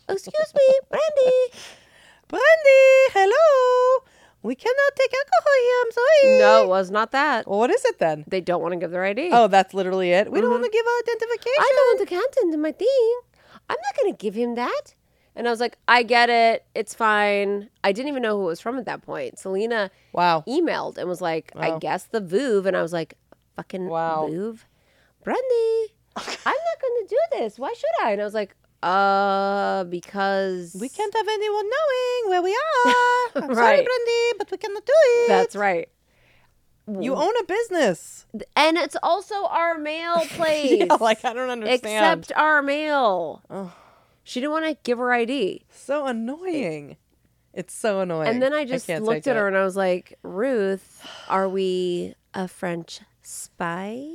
excuse 0.10 0.54
me, 0.56 0.80
Brandy. 0.90 1.62
Brandy, 2.28 3.14
hello. 3.14 4.04
We 4.42 4.56
cannot 4.56 4.96
take 4.96 5.14
alcohol 5.14 5.54
here. 5.62 5.76
I'm 5.82 5.92
sorry. 5.92 6.40
No, 6.40 6.64
it 6.64 6.68
was 6.70 6.92
not 6.92 7.12
that. 7.12 7.48
Well, 7.48 7.60
what 7.60 7.70
is 7.70 7.84
it 7.86 8.00
then? 8.00 8.24
They 8.28 8.40
don't 8.40 8.62
want 8.62 8.74
to 8.74 8.80
give 8.80 8.92
their 8.92 9.04
ID. 9.04 9.30
Oh, 9.34 9.48
that's 9.48 9.74
literally 9.74 10.12
it. 10.12 10.32
We 10.32 10.40
don't 10.40 10.50
mm-hmm. 10.50 10.62
want 10.62 10.72
to 10.72 10.78
give 10.78 10.86
our 10.86 11.14
identification. 11.14 11.60
I 11.60 11.74
don't 11.76 11.88
want 11.88 12.10
the 12.10 12.16
content 12.16 12.54
in 12.54 12.62
my 12.62 12.72
thing. 12.72 13.20
I'm 13.70 13.78
not 13.84 14.02
going 14.02 14.14
to 14.14 14.18
give 14.18 14.36
him 14.36 14.56
that. 14.56 14.96
And 15.36 15.48
I 15.48 15.52
was 15.52 15.60
like, 15.60 15.78
I 15.88 16.04
get 16.04 16.30
it. 16.30 16.66
It's 16.74 16.94
fine. 16.94 17.70
I 17.84 17.92
didn't 17.92 18.10
even 18.10 18.22
know 18.24 18.38
who 18.38 18.44
it 18.44 18.48
was 18.48 18.60
from 18.60 18.78
at 18.78 18.86
that 18.86 19.02
point. 19.04 19.40
Selena 19.40 19.92
Wow. 20.14 20.44
emailed 20.48 20.98
and 20.98 21.08
was 21.08 21.22
like, 21.22 21.52
I 21.56 21.78
guess 21.78 22.06
the 22.06 22.22
Vouv. 22.22 22.66
And 22.66 22.76
I 22.76 22.82
was 22.82 22.94
like, 22.94 23.16
fucking 23.56 23.88
Wow. 23.88 24.28
Vouv? 24.30 24.60
Brandy, 25.24 25.94
I'm 26.16 26.26
not 26.46 26.82
going 26.82 27.04
to 27.04 27.08
do 27.10 27.18
this. 27.40 27.60
Why 27.60 27.74
should 27.74 28.06
I? 28.06 28.12
And 28.12 28.22
I 28.22 28.24
was 28.24 28.34
like, 28.34 28.56
uh, 28.84 29.84
because. 29.86 30.76
We 30.80 30.90
can't 30.90 31.14
have 31.14 31.28
anyone 31.28 31.66
knowing 31.66 32.30
where 32.32 32.42
we 32.42 32.52
are. 32.52 32.94
I'm 33.44 33.56
sorry, 33.56 33.56
Right. 33.56 33.86
Brandy, 33.86 34.38
but 34.38 34.52
we 34.52 34.58
cannot 34.58 34.86
do 34.86 34.94
it. 34.96 35.28
That's 35.28 35.56
right. 35.56 35.90
You 36.88 37.14
own 37.16 37.34
a 37.40 37.44
business. 37.44 38.26
And 38.56 38.76
it's 38.78 38.96
also 39.04 39.46
our 39.46 39.78
mail 39.78 40.20
place. 40.30 40.80
Yeah, 40.80 40.96
like 40.96 41.24
I 41.24 41.34
don't 41.34 41.50
understand. 41.52 42.20
Except 42.22 42.40
our 42.40 42.62
mail. 42.64 43.44
She 44.24 44.40
didn't 44.40 44.54
want 44.54 44.66
to 44.66 44.78
give 44.84 44.98
her 44.98 45.12
ID. 45.14 45.66
so 45.72 46.06
annoying. 46.08 46.98
It's 47.54 47.74
so 47.74 48.00
annoying. 48.02 48.28
And 48.28 48.42
then 48.42 48.54
I 48.54 48.64
just 48.64 48.88
can't 48.88 49.04
looked 49.04 49.28
at 49.28 49.36
her 49.36 49.46
it. 49.46 49.50
and 49.50 49.58
I 49.58 49.64
was 49.64 49.76
like, 49.76 50.18
Ruth, 50.24 51.06
are 51.28 51.50
we 51.50 52.16
a 52.34 52.48
French 52.48 53.02
spy? 53.24 54.08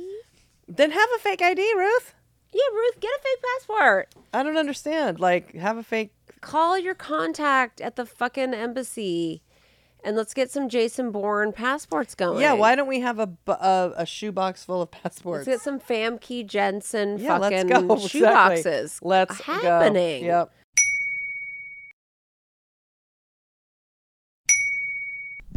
Then 0.67 0.91
have 0.91 1.09
a 1.15 1.19
fake 1.19 1.41
ID, 1.41 1.61
Ruth. 1.77 2.14
Yeah, 2.55 2.73
Ruth, 2.73 3.01
get 3.01 3.11
a 3.11 3.19
fake 3.21 3.43
passport. 3.57 4.15
I 4.33 4.41
don't 4.41 4.55
understand. 4.55 5.19
Like, 5.19 5.53
have 5.55 5.77
a 5.77 5.83
fake. 5.83 6.13
Call 6.39 6.79
your 6.79 6.95
contact 6.95 7.81
at 7.81 7.97
the 7.97 8.05
fucking 8.05 8.53
embassy 8.53 9.41
and 10.05 10.15
let's 10.15 10.33
get 10.33 10.51
some 10.51 10.69
Jason 10.69 11.11
Bourne 11.11 11.51
passports 11.51 12.15
going. 12.15 12.39
Yeah, 12.39 12.53
why 12.53 12.75
don't 12.75 12.87
we 12.87 12.99
have 13.01 13.19
a 13.19 13.27
bu- 13.27 13.51
a, 13.53 13.91
a 13.97 14.05
shoebox 14.05 14.63
full 14.63 14.83
of 14.83 14.91
passports? 14.91 15.47
Let's 15.47 15.57
get 15.57 15.63
some 15.63 15.79
Famke 15.79 16.45
Janssen 16.45 17.17
yeah, 17.17 17.39
fucking 17.39 17.67
let's 17.87 17.87
go. 17.87 17.93
Exactly. 17.95 18.21
boxes. 18.31 18.99
Let's 19.01 19.41
happening. 19.41 20.21
go. 20.21 20.27
Yep. 20.27 20.51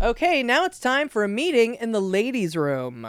Okay, 0.00 0.42
now 0.42 0.64
it's 0.64 0.80
time 0.80 1.08
for 1.08 1.24
a 1.24 1.28
meeting 1.28 1.74
in 1.74 1.92
the 1.92 2.00
ladies' 2.00 2.56
room. 2.56 3.06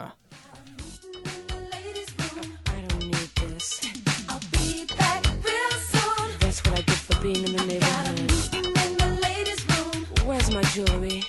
being 7.22 7.36
in 7.36 7.52
the 7.54 7.66
neighborhood. 7.66 8.30
Where's 10.24 10.50
my 10.54 10.62
jewelry? 10.62 11.22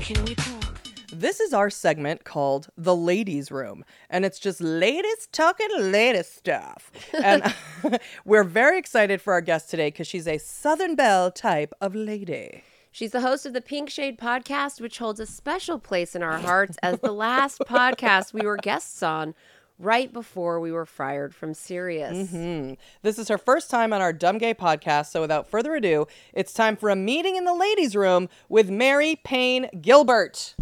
Can 0.00 0.24
we 0.24 0.34
talk? 0.34 0.80
This 1.12 1.38
is 1.38 1.52
our 1.52 1.68
segment 1.68 2.24
called 2.24 2.68
The 2.78 2.96
Ladies 2.96 3.50
Room, 3.50 3.84
and 4.08 4.24
it's 4.24 4.38
just 4.38 4.62
ladies 4.62 5.28
talking 5.32 5.68
ladies 5.78 6.28
stuff. 6.28 6.90
and 7.22 7.54
we're 8.24 8.44
very 8.44 8.78
excited 8.78 9.20
for 9.20 9.34
our 9.34 9.42
guest 9.42 9.68
today 9.68 9.88
because 9.88 10.06
she's 10.06 10.26
a 10.26 10.38
Southern 10.38 10.94
Belle 10.94 11.30
type 11.30 11.74
of 11.80 11.94
lady. 11.94 12.62
She's 12.90 13.12
the 13.12 13.20
host 13.20 13.44
of 13.44 13.52
the 13.52 13.60
Pink 13.60 13.90
Shade 13.90 14.18
podcast, 14.18 14.80
which 14.80 14.98
holds 14.98 15.20
a 15.20 15.26
special 15.26 15.78
place 15.78 16.16
in 16.16 16.22
our 16.22 16.38
hearts 16.38 16.78
as 16.82 16.98
the 17.00 17.12
last 17.12 17.58
podcast 17.68 18.32
we 18.32 18.46
were 18.46 18.56
guests 18.56 19.02
on 19.02 19.34
right 19.80 20.12
before 20.12 20.60
we 20.60 20.70
were 20.70 20.86
fired 20.86 21.34
from 21.34 21.54
Sirius. 21.54 22.30
Mm-hmm. 22.30 22.74
This 23.02 23.18
is 23.18 23.28
her 23.28 23.38
first 23.38 23.70
time 23.70 23.92
on 23.92 24.02
our 24.02 24.12
Dumb 24.12 24.38
Gay 24.38 24.54
podcast, 24.54 25.10
so 25.10 25.22
without 25.22 25.48
further 25.48 25.74
ado, 25.74 26.06
it's 26.34 26.52
time 26.52 26.76
for 26.76 26.90
a 26.90 26.96
meeting 26.96 27.36
in 27.36 27.44
the 27.44 27.54
ladies' 27.54 27.96
room 27.96 28.28
with 28.48 28.70
Mary 28.70 29.16
Payne 29.24 29.68
Gilbert. 29.80 30.54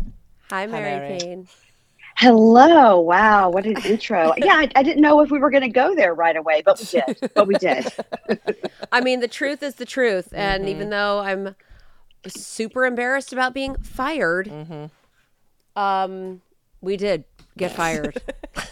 Hi, 0.50 0.66
Mary, 0.66 0.83
Mary. 0.83 1.18
Payne. 1.18 1.48
Hello. 2.16 2.98
Wow. 3.00 3.50
What 3.50 3.66
an 3.66 3.76
intro. 3.85 4.35
Yeah, 4.38 4.54
I, 4.54 4.70
I 4.74 4.83
didn't 4.83 5.02
know 5.02 5.20
if 5.20 5.31
we 5.31 5.38
were 5.38 5.50
going 5.50 5.62
to 5.62 5.68
go 5.68 5.94
there 5.94 6.14
right 6.14 6.37
away, 6.37 6.62
but 6.64 6.78
we 6.78 6.87
did. 6.87 7.31
But 7.35 7.46
we 7.46 7.54
did. 7.57 7.87
I 8.92 9.00
mean, 9.00 9.20
the 9.20 9.28
truth 9.28 9.62
is 9.62 9.76
the 9.76 9.85
truth. 9.85 10.28
And 10.33 10.62
mm-hmm. 10.62 10.70
even 10.70 10.90
though 10.90 11.20
I'm 11.20 11.54
super 12.26 12.87
embarrassed 12.87 13.33
about 13.33 13.54
being 13.54 13.76
fired, 13.76 14.48
mm-hmm. 14.48 15.78
um, 15.78 16.40
we 16.81 16.96
did 16.96 17.24
get 17.59 17.73
fired. 17.73 18.21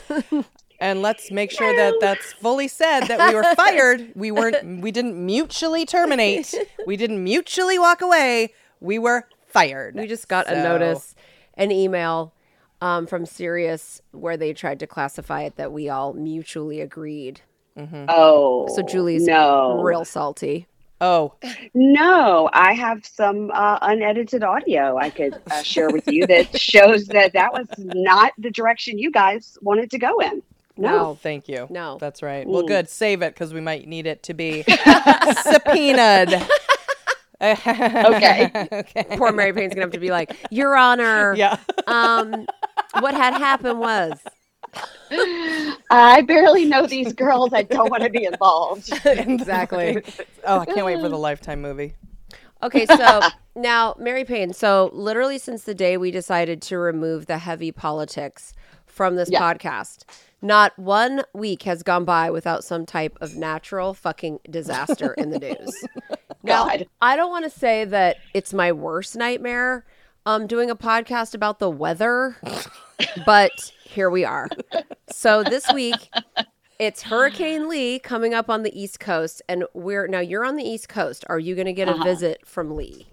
And 0.79 1.03
let's 1.03 1.31
make 1.31 1.51
sure 1.51 1.75
that 1.75 1.95
that's 2.01 2.33
fully 2.35 2.69
said 2.69 3.05
that 3.05 3.29
we 3.29 3.35
were 3.35 3.55
fired. 3.55 4.13
We 4.15 4.31
weren't 4.31 4.81
we 4.83 4.91
didn't 4.91 5.25
mutually 5.25 5.87
terminate. 5.87 6.55
We 6.87 6.97
didn't 6.97 7.23
mutually 7.23 7.79
walk 7.79 8.03
away. 8.03 8.53
We 8.81 8.99
were 8.99 9.27
fired. 9.47 9.95
we 9.95 10.07
just 10.07 10.29
got 10.29 10.51
a 10.51 10.63
notice, 10.63 11.15
an 11.55 11.71
email 11.71 12.35
um, 12.83 13.07
from 13.07 13.25
Sirius 13.25 14.03
where 14.13 14.37
they 14.37 14.53
tried 14.53 14.81
to 14.81 14.87
classify 14.87 15.43
it 15.43 15.57
that 15.57 15.73
we 15.73 15.89
all 15.89 16.13
mutually 16.13 16.81
agreed. 16.81 17.41
Oh. 17.77 18.69
So 18.75 18.83
Julie's 18.83 19.27
no. 19.27 19.81
real 19.83 20.05
salty. 20.05 20.67
Oh, 21.01 21.35
No, 21.75 22.49
I 22.53 22.73
have 22.73 23.05
some 23.05 23.51
uh, 23.53 23.79
unedited 23.83 24.43
audio 24.43 24.97
I 24.97 25.11
could 25.11 25.39
uh, 25.51 25.63
share 25.63 25.91
with 25.91 26.09
you 26.09 26.27
that 26.27 26.59
shows 26.59 27.07
that 27.09 27.35
that 27.35 27.53
was 27.53 27.67
not 27.79 28.33
the 28.39 28.51
direction 28.51 28.99
you 28.99 29.11
guys 29.11 29.59
wanted 29.61 29.91
to 29.91 29.99
go 29.99 30.21
in. 30.21 30.43
No. 30.79 31.19
thank 31.23 31.49
you. 31.49 31.67
No. 31.71 31.97
That's 31.99 32.23
right. 32.23 32.47
Well, 32.47 32.63
good. 32.63 32.89
Save 32.89 33.23
it 33.23 33.35
because 33.35 33.55
we 33.55 33.61
might 33.61 33.89
need 33.89 34.07
it 34.07 34.23
to 34.25 34.35
be 34.35 34.65
subpoenaed. 35.43 36.47
Okay. 37.39 38.51
okay. 38.73 39.05
Poor 39.19 39.31
Mary 39.31 39.53
Payne's 39.53 39.75
gonna 39.75 39.85
have 39.85 39.93
to 39.93 40.01
be 40.01 40.11
like, 40.11 40.35
Your 40.51 40.75
Honor. 40.75 41.35
Yeah. 41.35 41.59
Um, 41.87 42.47
what 43.01 43.13
had 43.13 43.35
happened 43.35 43.79
was 43.79 44.19
I 45.91 46.23
barely 46.23 46.65
know 46.65 46.87
these 46.87 47.13
girls. 47.13 47.53
I 47.53 47.63
don't 47.63 47.91
want 47.91 48.03
to 48.03 48.11
be 48.11 48.25
involved. 48.25 48.91
exactly. 49.05 50.03
Oh, 50.45 50.59
I 50.61 50.67
can't 50.67 50.85
wait 50.87 51.01
for 51.01 51.09
the 51.09 51.17
Lifetime 51.19 51.61
movie. 51.63 51.95
Okay, 52.63 52.87
so 52.87 53.21
now 53.55 53.95
Mary 53.99 54.25
Payne. 54.25 54.53
So 54.53 54.91
literally 54.93 55.39
since 55.39 55.65
the 55.65 55.75
day 55.75 55.97
we 55.97 56.11
decided 56.11 56.61
to 56.63 56.79
remove 56.79 57.27
the 57.27 57.39
heavy 57.39 57.71
politics 57.73 58.53
from 58.87 59.17
this 59.17 59.31
Yeah. 59.31 59.41
podcast, 59.41 60.05
not 60.43 60.77
one 60.79 61.23
week 61.35 61.63
has 61.65 61.83
gone 61.83 62.05
by 62.05 62.31
without 62.31 62.65
some 62.65 62.87
type 62.87 63.17
of 63.21 63.37
natural 63.37 63.95
fucking 63.95 64.41
disaster 64.51 65.13
in 65.15 65.31
the 65.31 65.39
news. 65.39 65.85
Now, 66.43 66.67
God. 66.67 66.87
I 67.01 67.17
don't 67.17 67.31
want 67.31 67.45
to 67.45 67.51
say 67.59 67.85
that 67.85 68.17
it's 68.35 68.53
my 68.55 68.73
worst 68.73 69.17
nightmare 69.17 69.85
um 70.25 70.47
doing 70.49 70.71
a 70.71 70.77
podcast 70.77 71.35
about 71.35 71.59
the 71.61 71.71
weather, 71.71 72.37
but 73.25 73.73
here 73.97 74.11
we 74.11 74.27
are. 74.27 74.47
So 75.09 75.43
this 75.43 75.73
week 75.73 76.11
it's 76.79 77.03
Hurricane 77.03 77.67
Lee 77.71 77.99
coming 77.99 78.35
up 78.35 78.51
on 78.51 78.63
the 78.63 78.79
East 78.79 79.01
Coast 79.01 79.41
and 79.49 79.65
we're 79.73 80.07
now 80.07 80.21
you're 80.21 80.45
on 80.45 80.57
the 80.57 80.65
East 80.65 80.91
Coast. 80.91 81.25
Are 81.31 81.39
you 81.39 81.55
going 81.55 81.67
to 81.67 81.73
get 81.73 81.89
a 81.89 81.97
visit 82.05 82.47
from 82.47 82.77
Lee? 82.77 83.07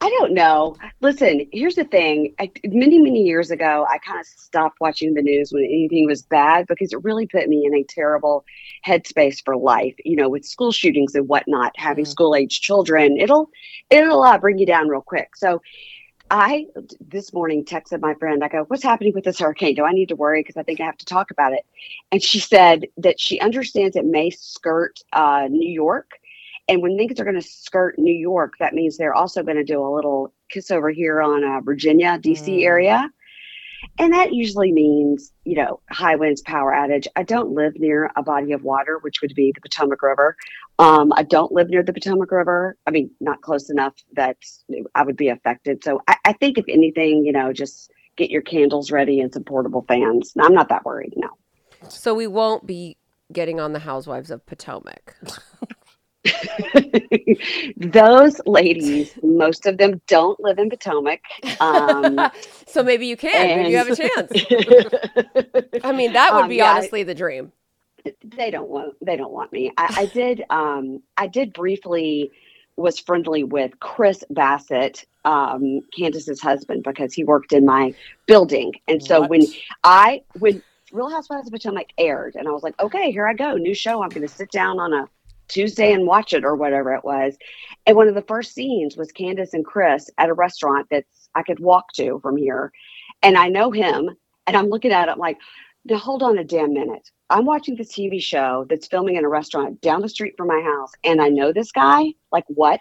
I 0.00 0.10
don't 0.18 0.34
know. 0.34 0.76
Listen, 1.00 1.46
here's 1.52 1.76
the 1.76 1.84
thing. 1.84 2.34
I, 2.40 2.50
many, 2.64 2.98
many 2.98 3.22
years 3.22 3.50
ago, 3.52 3.86
I 3.88 3.98
kind 3.98 4.20
of 4.20 4.26
stopped 4.26 4.78
watching 4.80 5.14
the 5.14 5.22
news 5.22 5.52
when 5.52 5.64
anything 5.64 6.06
was 6.06 6.22
bad 6.22 6.66
because 6.66 6.92
it 6.92 7.02
really 7.04 7.26
put 7.26 7.48
me 7.48 7.64
in 7.64 7.74
a 7.74 7.84
terrible 7.84 8.44
headspace 8.84 9.42
for 9.44 9.56
life. 9.56 9.94
You 10.04 10.16
know, 10.16 10.28
with 10.28 10.44
school 10.44 10.72
shootings 10.72 11.14
and 11.14 11.28
whatnot, 11.28 11.72
having 11.76 12.04
school 12.04 12.34
age 12.34 12.60
children, 12.60 13.16
it'll 13.16 13.48
it'll 13.90 14.24
uh, 14.24 14.38
bring 14.38 14.58
you 14.58 14.66
down 14.66 14.88
real 14.88 15.02
quick. 15.02 15.36
So, 15.36 15.62
I 16.30 16.66
this 17.00 17.32
morning 17.32 17.64
texted 17.64 18.00
my 18.00 18.14
friend. 18.14 18.44
I 18.44 18.48
go, 18.48 18.64
"What's 18.68 18.82
happening 18.84 19.14
with 19.14 19.24
this 19.24 19.40
hurricane? 19.40 19.76
Do 19.76 19.84
I 19.84 19.92
need 19.92 20.10
to 20.10 20.16
worry? 20.16 20.40
Because 20.42 20.58
I 20.58 20.64
think 20.64 20.80
I 20.80 20.86
have 20.86 20.98
to 20.98 21.06
talk 21.06 21.30
about 21.32 21.54
it." 21.54 21.66
And 22.12 22.22
she 22.22 22.40
said 22.40 22.86
that 22.98 23.20
she 23.20 23.40
understands 23.40 23.96
it 23.96 24.06
may 24.06 24.30
skirt 24.30 25.00
uh, 25.12 25.48
New 25.50 25.70
York. 25.72 26.12
And 26.68 26.82
when 26.82 26.98
things 26.98 27.20
are 27.20 27.24
going 27.24 27.40
to 27.40 27.42
skirt 27.42 27.98
New 27.98 28.14
York, 28.14 28.54
that 28.60 28.74
means 28.74 28.98
they're 28.98 29.14
also 29.14 29.42
going 29.42 29.56
to 29.56 29.64
do 29.64 29.82
a 29.82 29.94
little 29.94 30.34
kiss 30.50 30.70
over 30.70 30.90
here 30.90 31.22
on 31.22 31.44
uh, 31.44 31.60
Virginia, 31.62 32.18
DC 32.18 32.60
Mm. 32.60 32.64
area. 32.64 33.10
And 33.98 34.12
that 34.12 34.32
usually 34.32 34.70
means, 34.72 35.32
you 35.44 35.56
know, 35.56 35.80
high 35.90 36.14
winds, 36.14 36.40
power 36.42 36.72
outage. 36.72 37.06
I 37.16 37.24
don't 37.24 37.50
live 37.50 37.72
near 37.76 38.10
a 38.16 38.22
body 38.22 38.52
of 38.52 38.62
water, 38.62 38.98
which 39.00 39.20
would 39.22 39.34
be 39.34 39.52
the 39.52 39.60
Potomac 39.60 40.02
River. 40.02 40.36
Um, 40.78 41.12
I 41.16 41.24
don't 41.24 41.50
live 41.50 41.68
near 41.68 41.82
the 41.82 41.92
Potomac 41.92 42.30
River. 42.30 42.76
I 42.86 42.92
mean, 42.92 43.10
not 43.20 43.42
close 43.42 43.70
enough 43.70 43.94
that 44.14 44.36
I 44.94 45.02
would 45.02 45.16
be 45.16 45.28
affected. 45.28 45.82
So 45.82 46.00
I, 46.06 46.16
I 46.24 46.32
think, 46.34 46.58
if 46.58 46.66
anything, 46.68 47.24
you 47.24 47.32
know, 47.32 47.52
just 47.52 47.90
get 48.16 48.30
your 48.30 48.42
candles 48.42 48.92
ready 48.92 49.20
and 49.20 49.32
some 49.32 49.44
portable 49.44 49.84
fans. 49.88 50.32
I'm 50.38 50.54
not 50.54 50.68
that 50.68 50.84
worried. 50.84 51.14
No. 51.16 51.30
So 51.88 52.14
we 52.14 52.26
won't 52.26 52.66
be 52.66 52.98
getting 53.32 53.60
on 53.60 53.72
the 53.72 53.80
Housewives 53.80 54.30
of 54.30 54.46
Potomac. 54.46 55.16
Those 57.76 58.40
ladies, 58.46 59.12
most 59.22 59.66
of 59.66 59.78
them 59.78 60.00
don't 60.06 60.38
live 60.40 60.58
in 60.58 60.70
Potomac. 60.70 61.20
Um, 61.60 62.28
So 62.66 62.82
maybe 62.82 63.06
you 63.06 63.16
can. 63.16 63.54
Maybe 63.54 63.70
you 63.72 63.78
have 63.78 63.88
a 63.88 63.92
chance. 63.92 64.32
I 65.82 65.92
mean, 65.92 66.12
that 66.12 66.34
would 66.34 66.46
Um, 66.46 66.48
be 66.48 66.60
yeah, 66.60 66.62
honestly 66.62 67.02
the 67.02 67.14
dream. 67.14 67.52
they 68.24 68.50
don't 68.50 68.68
want 68.68 68.94
they 69.04 69.16
don't 69.16 69.32
want 69.32 69.52
me. 69.52 69.72
I, 69.76 69.90
I 69.96 70.06
did 70.06 70.42
um 70.50 71.02
I 71.16 71.26
did 71.26 71.52
briefly 71.52 72.32
was 72.76 73.00
friendly 73.00 73.42
with 73.42 73.72
Chris 73.80 74.22
Bassett, 74.30 75.04
um, 75.24 75.80
Candace's 75.98 76.40
husband, 76.40 76.84
because 76.84 77.12
he 77.12 77.24
worked 77.24 77.52
in 77.52 77.64
my 77.66 77.92
building. 78.26 78.72
And 78.86 79.02
so 79.02 79.20
What? 79.20 79.30
when 79.30 79.52
I 79.82 80.22
when 80.32 80.62
Real 80.92 81.10
Housewives 81.10 81.48
of 81.48 81.52
Potomac 81.52 81.88
aired, 81.98 82.36
and 82.36 82.46
I 82.46 82.52
was 82.52 82.62
like, 82.62 82.74
okay, 82.80 83.10
here 83.10 83.26
I 83.26 83.34
go, 83.34 83.54
new 83.54 83.74
show. 83.74 84.02
I'm 84.02 84.12
going 84.12 84.26
to 84.26 84.32
sit 84.32 84.50
down 84.52 84.78
on 84.78 84.92
a 84.94 85.08
Tuesday 85.48 85.92
and 85.92 86.06
watch 86.06 86.32
it 86.32 86.44
or 86.44 86.56
whatever 86.56 86.94
it 86.94 87.04
was. 87.04 87.36
And 87.86 87.96
one 87.96 88.08
of 88.08 88.14
the 88.14 88.22
first 88.22 88.54
scenes 88.54 88.96
was 88.96 89.12
Candace 89.12 89.54
and 89.54 89.64
Chris 89.64 90.10
at 90.18 90.28
a 90.28 90.34
restaurant 90.34 90.86
that's 90.90 91.28
I 91.34 91.42
could 91.42 91.60
walk 91.60 91.92
to 91.94 92.20
from 92.20 92.36
here, 92.36 92.72
and 93.22 93.36
I 93.36 93.48
know 93.48 93.70
him, 93.70 94.10
and 94.46 94.56
I'm 94.56 94.68
looking 94.68 94.92
at 94.92 95.08
it 95.08 95.12
I'm 95.12 95.18
like, 95.18 95.38
now 95.84 95.98
hold 95.98 96.22
on 96.22 96.38
a 96.38 96.44
damn 96.44 96.72
minute. 96.72 97.10
I'm 97.30 97.44
watching 97.44 97.76
this 97.76 97.92
TV 97.92 98.22
show 98.22 98.66
that's 98.68 98.86
filming 98.86 99.16
in 99.16 99.24
a 99.24 99.28
restaurant 99.28 99.80
down 99.80 100.00
the 100.00 100.08
street 100.08 100.34
from 100.36 100.48
my 100.48 100.60
house, 100.60 100.92
and 101.04 101.20
I 101.20 101.28
know 101.28 101.52
this 101.52 101.72
guy. 101.72 102.14
Like 102.32 102.44
what? 102.48 102.80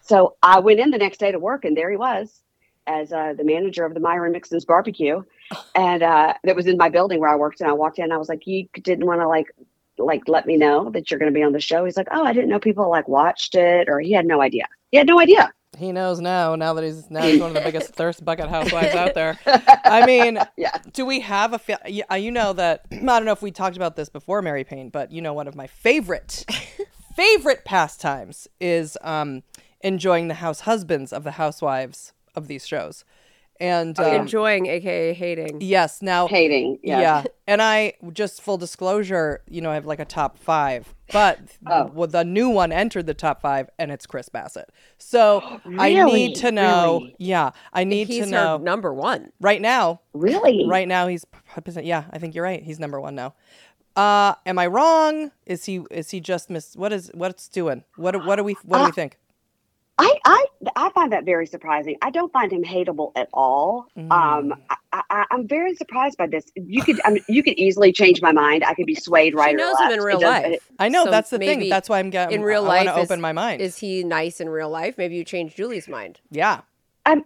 So 0.00 0.36
I 0.42 0.60
went 0.60 0.80
in 0.80 0.90
the 0.90 0.98
next 0.98 1.18
day 1.18 1.32
to 1.32 1.38
work, 1.38 1.64
and 1.64 1.76
there 1.76 1.90
he 1.90 1.96
was, 1.96 2.42
as 2.86 3.12
uh, 3.12 3.34
the 3.36 3.44
manager 3.44 3.84
of 3.84 3.94
the 3.94 4.00
Myron 4.00 4.32
Mixon's 4.32 4.64
barbecue, 4.64 5.22
and 5.74 6.02
uh, 6.02 6.34
that 6.44 6.56
was 6.56 6.66
in 6.66 6.76
my 6.76 6.88
building 6.88 7.20
where 7.20 7.30
I 7.30 7.36
worked. 7.36 7.60
And 7.60 7.70
I 7.70 7.72
walked 7.72 7.98
in, 7.98 8.12
I 8.12 8.16
was 8.18 8.28
like, 8.28 8.46
"You 8.46 8.68
didn't 8.82 9.06
want 9.06 9.20
to 9.20 9.28
like, 9.28 9.46
like 9.98 10.22
let 10.28 10.46
me 10.46 10.56
know 10.56 10.90
that 10.90 11.10
you're 11.10 11.18
going 11.20 11.32
to 11.32 11.38
be 11.38 11.42
on 11.42 11.52
the 11.52 11.60
show." 11.60 11.84
He's 11.84 11.96
like, 11.96 12.08
"Oh, 12.10 12.24
I 12.24 12.32
didn't 12.32 12.48
know 12.50 12.58
people 12.58 12.88
like 12.90 13.08
watched 13.08 13.54
it, 13.54 13.88
or 13.88 14.00
he 14.00 14.12
had 14.12 14.26
no 14.26 14.40
idea. 14.40 14.64
He 14.90 14.98
had 14.98 15.06
no 15.06 15.20
idea." 15.20 15.52
He 15.78 15.90
knows 15.90 16.20
now. 16.20 16.54
Now 16.54 16.74
that 16.74 16.84
he's 16.84 17.10
now 17.10 17.22
he's 17.22 17.40
one 17.40 17.48
of 17.50 17.54
the 17.54 17.60
biggest 17.64 17.94
thirst 17.94 18.22
bucket 18.24 18.48
housewives 18.50 18.94
out 18.94 19.14
there. 19.14 19.38
I 19.46 20.04
mean, 20.04 20.38
Yeah. 20.56 20.76
do 20.92 21.06
we 21.06 21.20
have 21.20 21.54
a? 21.54 21.60
Y- 21.86 22.02
uh, 22.10 22.14
you 22.16 22.30
know 22.30 22.52
that 22.52 22.84
I 22.92 22.96
don't 22.96 23.24
know 23.24 23.32
if 23.32 23.40
we 23.42 23.50
talked 23.50 23.76
about 23.76 23.96
this 23.96 24.08
before, 24.10 24.42
Mary 24.42 24.64
Payne, 24.64 24.90
but 24.90 25.10
you 25.12 25.22
know 25.22 25.32
one 25.32 25.48
of 25.48 25.54
my 25.54 25.66
favorite 25.66 26.44
favorite 27.16 27.64
pastimes 27.64 28.48
is 28.60 28.96
um, 29.02 29.42
enjoying 29.80 30.28
the 30.28 30.34
house 30.34 30.60
husbands 30.60 31.12
of 31.12 31.24
the 31.24 31.32
housewives 31.32 32.12
of 32.34 32.48
these 32.48 32.66
shows, 32.66 33.04
and 33.62 33.98
um, 33.98 34.14
Enjoying, 34.14 34.66
aka 34.66 35.14
hating. 35.14 35.60
yes, 35.60 36.02
now 36.02 36.26
Hating. 36.26 36.78
Yeah. 36.82 37.00
yeah. 37.00 37.24
And 37.46 37.62
I 37.62 37.94
just 38.12 38.42
full 38.42 38.58
disclosure, 38.58 39.40
you 39.48 39.60
know, 39.60 39.70
I 39.70 39.74
have 39.74 39.86
like 39.86 40.00
a 40.00 40.04
top 40.04 40.36
five, 40.38 40.94
but 41.12 41.38
Oh. 41.66 41.90
well, 41.94 42.08
the 42.08 42.24
new 42.24 42.48
one 42.48 42.72
entered 42.72 43.06
the 43.06 43.14
top 43.14 43.40
five, 43.40 43.70
and 43.78 43.90
it's 43.92 44.06
Chris 44.06 44.28
Bassett. 44.28 44.70
So 44.98 45.60
I 45.78 45.94
need 46.04 46.34
to 46.36 46.50
know. 46.50 46.98
Really? 47.00 47.16
Yeah, 47.18 47.50
I 47.72 47.84
need 47.84 48.08
He's 48.08 48.24
to 48.24 48.30
know 48.30 48.58
her 48.58 48.64
number 48.64 48.92
one. 48.92 49.30
right 49.40 49.60
now. 49.62 50.00
Really? 50.12 50.66
Right 50.66 50.88
now, 50.88 51.06
he's 51.06 51.24
yeah. 51.82 52.04
I 52.10 52.18
think 52.18 52.34
you're 52.34 52.44
right. 52.44 52.62
He's 52.62 52.80
number 52.80 53.00
one 53.00 53.14
now. 53.14 53.34
Uh, 53.94 54.34
am 54.46 54.58
I 54.58 54.66
wrong? 54.68 55.32
Is 55.46 55.66
he 55.66 55.82
is 55.90 56.10
he 56.10 56.20
just 56.20 56.48
miss? 56.48 56.74
What 56.76 56.92
is 56.94 57.10
what's 57.14 57.46
doing? 57.48 57.84
What 57.96 58.24
what 58.24 58.36
do 58.36 58.44
we 58.44 58.54
what 58.64 58.78
do 58.78 58.84
we 58.86 58.90
think? 58.92 59.18
I, 60.04 60.18
I 60.24 60.46
I 60.76 60.90
find 60.90 61.12
that 61.12 61.24
very 61.24 61.46
surprising. 61.46 61.96
I 62.02 62.10
don't 62.10 62.32
find 62.32 62.52
him 62.52 62.64
hateable 62.64 63.12
at 63.14 63.28
all. 63.32 63.86
Mm. 63.96 64.10
Um, 64.10 64.54
I, 64.92 65.02
I, 65.10 65.24
I'm 65.30 65.46
very 65.46 65.74
surprised 65.76 66.16
by 66.18 66.26
this. 66.26 66.44
You 66.56 66.82
could 66.82 67.00
I 67.04 67.10
mean, 67.10 67.24
you 67.28 67.42
could 67.42 67.54
easily 67.54 67.92
change 67.92 68.20
my 68.20 68.32
mind. 68.32 68.64
I 68.64 68.74
could 68.74 68.86
be 68.86 68.94
swayed 68.94 69.34
right 69.34 69.50
she 69.50 69.54
or 69.54 69.58
knows 69.58 69.76
left. 69.78 69.84
him 69.84 69.92
in 69.92 70.00
It 70.00 70.02
real 70.04 70.20
doesn't- 70.20 70.50
life. 70.52 70.70
I 70.78 70.88
know 70.88 71.04
So 71.04 71.10
that's 71.10 71.30
the 71.30 71.38
thing. 71.38 71.68
That's 71.68 71.88
why 71.88 72.00
I'm 72.00 72.10
getting. 72.10 72.40
in 72.40 72.42
real 72.44 72.64
I 72.64 72.68
life 72.68 72.86
want 72.86 72.96
to 72.96 73.02
is- 73.02 73.10
open 73.10 73.20
my 73.20 73.32
mind. 73.32 73.60
Is 73.62 73.78
he 73.78 74.02
nice 74.02 74.40
in 74.40 74.48
real 74.48 74.70
life? 74.70 74.98
Maybe 74.98 75.14
you 75.16 75.24
change 75.24 75.54
Julie's 75.54 75.88
mind. 75.88 76.20
yeah. 76.30 76.62
Um, 77.06 77.24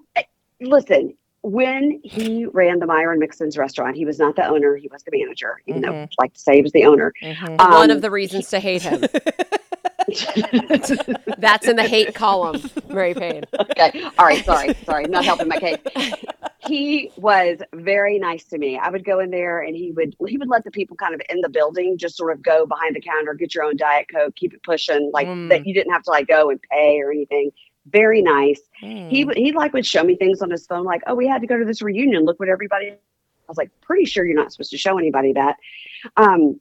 listen, 0.61 1.15
when 1.43 2.01
he 2.03 2.47
ran 2.47 2.79
the 2.81 2.87
Myron 2.87 3.19
Mixon's 3.21 3.57
restaurant, 3.57 3.95
he 3.97 4.05
was 4.05 4.19
not 4.19 4.37
the 4.37 4.47
owner; 4.47 4.75
he 4.77 4.89
was 4.89 5.03
the 5.05 5.17
manager. 5.17 5.61
Even 5.67 5.83
though 5.83 5.93
Mhm. 5.93 6.03
I'd 6.05 6.09
like 6.19 6.33
to 6.35 6.41
say 6.41 6.57
he 6.57 6.63
was 6.63 6.73
the 6.73 6.85
owner. 6.85 7.13
Mhm. 7.23 7.59
One 7.59 7.91
Um, 7.91 7.97
of 7.97 8.03
the 8.03 8.11
reasons 8.11 8.49
to 8.51 8.59
hate 8.61 8.83
him. 8.83 9.05
That's 11.39 11.67
in 11.67 11.77
the 11.77 11.87
hate 11.87 12.15
column, 12.15 12.63
Mary 12.89 13.15
Payne. 13.15 13.45
okay, 13.59 13.93
all 14.19 14.27
right, 14.27 14.45
sorry, 14.45 14.75
sorry, 14.85 15.05
I'm 15.05 15.11
not 15.11 15.25
helping 15.25 15.49
my 15.49 15.59
case. 15.59 15.79
He 16.67 17.11
was 17.17 17.59
very 17.75 18.19
nice 18.19 18.45
to 18.47 18.59
me. 18.59 18.79
I 18.79 18.89
would 18.91 19.05
go 19.05 19.21
in 19.21 19.31
there, 19.31 19.61
and 19.61 19.77
he 19.77 19.93
would 19.93 20.17
he 20.27 20.37
would 20.39 20.49
let 20.49 20.65
the 20.65 20.71
people 20.71 20.97
kind 20.97 21.15
of 21.15 21.21
in 21.29 21.41
the 21.41 21.49
building 21.49 21.97
just 21.99 22.17
sort 22.17 22.33
of 22.33 22.43
go 22.43 22.67
behind 22.67 22.97
the 22.97 23.01
counter, 23.01 23.35
get 23.35 23.55
your 23.55 23.65
own 23.65 23.77
diet 23.77 24.07
coke, 24.13 24.35
keep 24.37 24.53
it 24.55 24.63
pushing, 24.63 25.11
like 25.13 25.27
Mm. 25.29 25.49
that. 25.51 25.67
You 25.67 25.75
didn't 25.75 25.93
have 25.93 26.03
to 26.05 26.11
like 26.11 26.27
go 26.29 26.51
and 26.51 26.61
pay 26.71 27.01
or 27.01 27.11
anything. 27.13 27.51
Very 27.91 28.21
nice. 28.23 28.61
He 28.81 29.23
Mm. 29.25 29.27
would 29.27 29.37
he 29.37 29.53
like 29.53 29.73
would 29.73 29.87
show 29.87 30.03
me 30.03 30.17
things 30.17 30.43
on 30.43 30.51
his 30.51 30.67
phone, 30.67 30.85
like, 30.85 31.03
oh, 31.07 31.15
we 31.15 31.27
had 31.29 31.41
to 31.41 31.47
go 31.47 31.57
to 31.59 31.65
this 31.65 31.83
reunion. 31.83 32.25
Look 32.25 32.41
what 32.41 32.49
everybody. 32.49 32.89
I 32.91 32.97
was 33.49 33.59
like, 33.59 33.71
pretty 33.81 34.07
sure 34.07 34.25
you're 34.25 34.35
not 34.35 34.51
supposed 34.51 34.73
to 34.73 34.79
show 34.79 34.99
anybody 34.99 35.33
that. 35.35 35.57
Um, 36.17 36.59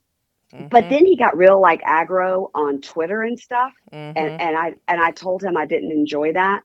but 0.71 0.85
Mhm. 0.85 0.89
then 0.89 1.05
he 1.05 1.15
got 1.15 1.37
real 1.37 1.59
like 1.59 1.81
aggro 1.83 2.49
on 2.53 2.81
Twitter 2.81 3.21
and 3.23 3.39
stuff, 3.39 3.73
Mhm. 3.91 4.13
and 4.15 4.41
and 4.41 4.57
I 4.57 4.73
and 4.87 5.01
I 5.01 5.11
told 5.11 5.43
him 5.43 5.57
I 5.57 5.65
didn't 5.65 5.91
enjoy 5.91 6.33
that. 6.33 6.61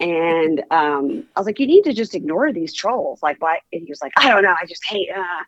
And 0.00 0.62
um, 0.70 1.24
I 1.36 1.40
was 1.40 1.46
like, 1.46 1.60
you 1.60 1.66
need 1.66 1.82
to 1.84 1.92
just 1.92 2.14
ignore 2.14 2.52
these 2.52 2.74
trolls. 2.74 3.22
Like, 3.22 3.40
why? 3.40 3.60
And 3.72 3.82
he 3.82 3.88
was 3.88 4.02
like, 4.02 4.12
I 4.16 4.28
don't 4.28 4.42
know. 4.42 4.54
I 4.60 4.66
just 4.66 4.84
hate. 4.84 5.08
Uh. 5.16 5.44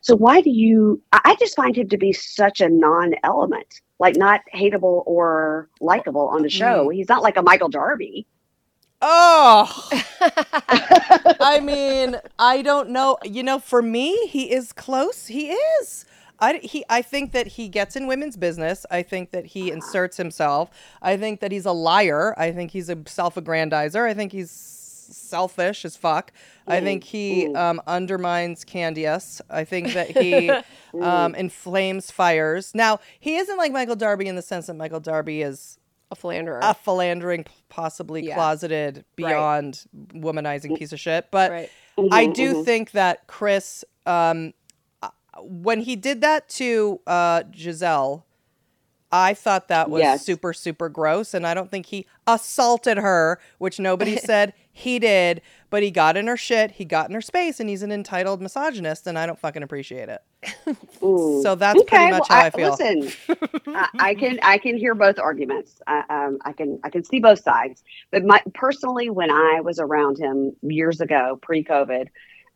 So 0.00 0.16
why 0.16 0.40
do 0.40 0.50
you? 0.50 1.00
I 1.12 1.20
I 1.24 1.34
just 1.36 1.54
find 1.54 1.76
him 1.76 1.88
to 1.90 1.96
be 1.98 2.12
such 2.12 2.60
a 2.60 2.68
non-element, 2.68 3.80
like 4.00 4.16
not 4.16 4.40
hateable 4.54 5.02
or 5.06 5.68
likable 5.80 6.28
on 6.28 6.42
the 6.42 6.48
show. 6.50 6.88
He's 6.88 7.08
not 7.08 7.22
like 7.22 7.36
a 7.36 7.42
Michael 7.42 7.68
Darby. 7.68 8.26
Oh, 9.04 9.88
I 11.40 11.60
mean, 11.62 12.16
I 12.38 12.62
don't 12.62 12.90
know. 12.90 13.18
You 13.24 13.42
know, 13.42 13.58
for 13.58 13.82
me, 13.82 14.26
he 14.28 14.52
is 14.52 14.72
close. 14.72 15.26
He 15.26 15.50
is. 15.50 16.04
I, 16.42 16.58
he, 16.58 16.84
I 16.90 17.00
think 17.02 17.32
that 17.32 17.46
he 17.46 17.68
gets 17.68 17.96
in 17.96 18.06
women's 18.06 18.36
business. 18.36 18.84
I 18.90 19.02
think 19.02 19.30
that 19.30 19.46
he 19.46 19.70
inserts 19.70 20.16
himself. 20.18 20.68
I 21.00 21.16
think 21.16 21.40
that 21.40 21.52
he's 21.52 21.64
a 21.66 21.72
liar. 21.72 22.34
I 22.36 22.52
think 22.52 22.72
he's 22.72 22.88
a 22.90 22.98
self-aggrandizer. 23.06 24.02
I 24.06 24.12
think 24.12 24.32
he's 24.32 24.50
selfish 24.50 25.84
as 25.84 25.96
fuck. 25.96 26.32
I 26.66 26.80
think 26.80 27.04
he 27.04 27.52
um, 27.54 27.80
undermines 27.86 28.64
Candice. 28.64 29.40
I 29.50 29.64
think 29.64 29.92
that 29.94 30.10
he 30.16 30.50
um, 31.00 31.34
inflames 31.34 32.10
fires. 32.10 32.74
Now, 32.74 33.00
he 33.20 33.36
isn't 33.36 33.56
like 33.56 33.72
Michael 33.72 33.96
Darby 33.96 34.26
in 34.26 34.36
the 34.36 34.42
sense 34.42 34.66
that 34.66 34.74
Michael 34.74 35.00
Darby 35.00 35.42
is 35.42 35.78
A 36.10 36.16
philanderer. 36.16 36.60
a 36.62 36.74
philandering, 36.74 37.44
possibly 37.68 38.24
Yeah. 38.26 38.34
closeted, 38.34 38.96
Right. 38.98 39.04
beyond 39.16 39.84
womanizing 40.14 40.76
piece 40.78 40.92
of 40.92 41.00
shit. 41.00 41.28
But 41.30 41.50
right. 41.50 41.70
I 42.10 42.26
Mhm, 42.26 42.34
do 42.34 42.54
mhm. 42.54 42.64
think 42.64 42.90
that 42.92 43.26
Chris, 43.26 43.84
um, 44.06 44.54
when 45.40 45.80
he 45.80 45.96
did 45.96 46.20
that 46.20 46.48
to 46.50 47.00
uh, 47.06 47.42
Gizelle, 47.44 48.24
I 49.10 49.34
thought 49.34 49.68
that 49.68 49.90
was 49.90 50.00
Yes. 50.00 50.24
super, 50.24 50.52
super 50.54 50.88
gross. 50.88 51.34
And 51.34 51.46
I 51.46 51.52
don't 51.52 51.70
think 51.70 51.86
he 51.86 52.06
assaulted 52.26 52.96
her, 52.98 53.38
which 53.58 53.78
nobody 53.78 54.16
said 54.24 54.54
he 54.72 54.98
did, 54.98 55.42
but 55.68 55.82
he 55.82 55.90
got 55.90 56.16
in 56.16 56.26
her 56.28 56.36
shit, 56.36 56.72
he 56.72 56.86
got 56.86 57.10
in 57.10 57.14
her 57.14 57.20
space, 57.20 57.60
and 57.60 57.68
he's 57.68 57.82
an 57.82 57.92
entitled 57.92 58.40
misogynist, 58.40 59.06
and 59.06 59.18
I 59.18 59.26
don't 59.26 59.38
fucking 59.38 59.62
appreciate 59.62 60.08
it. 60.08 60.22
Ooh. 61.02 61.40
So 61.42 61.54
that's 61.54 61.82
pretty 61.84 62.10
much 62.10 62.28
how 62.28 62.40
I 62.40 62.50
feel. 62.50 62.70
Listen, 62.70 63.12
I, 63.68 63.88
I 63.98 64.14
can 64.14 64.40
I 64.42 64.58
can 64.58 64.76
hear 64.76 64.94
both 64.94 65.18
arguments. 65.18 65.80
I, 65.86 66.02
um, 66.08 66.38
I 66.44 66.52
can 66.52 66.80
I 66.82 66.90
can 66.90 67.04
see 67.04 67.20
both 67.20 67.40
sides. 67.40 67.82
But 68.10 68.24
my 68.24 68.42
personally, 68.54 69.10
when 69.10 69.30
I 69.30 69.60
was 69.62 69.78
around 69.78 70.18
him 70.18 70.56
years 70.62 71.00
ago, 71.00 71.38
pre-COVID, 71.42 72.06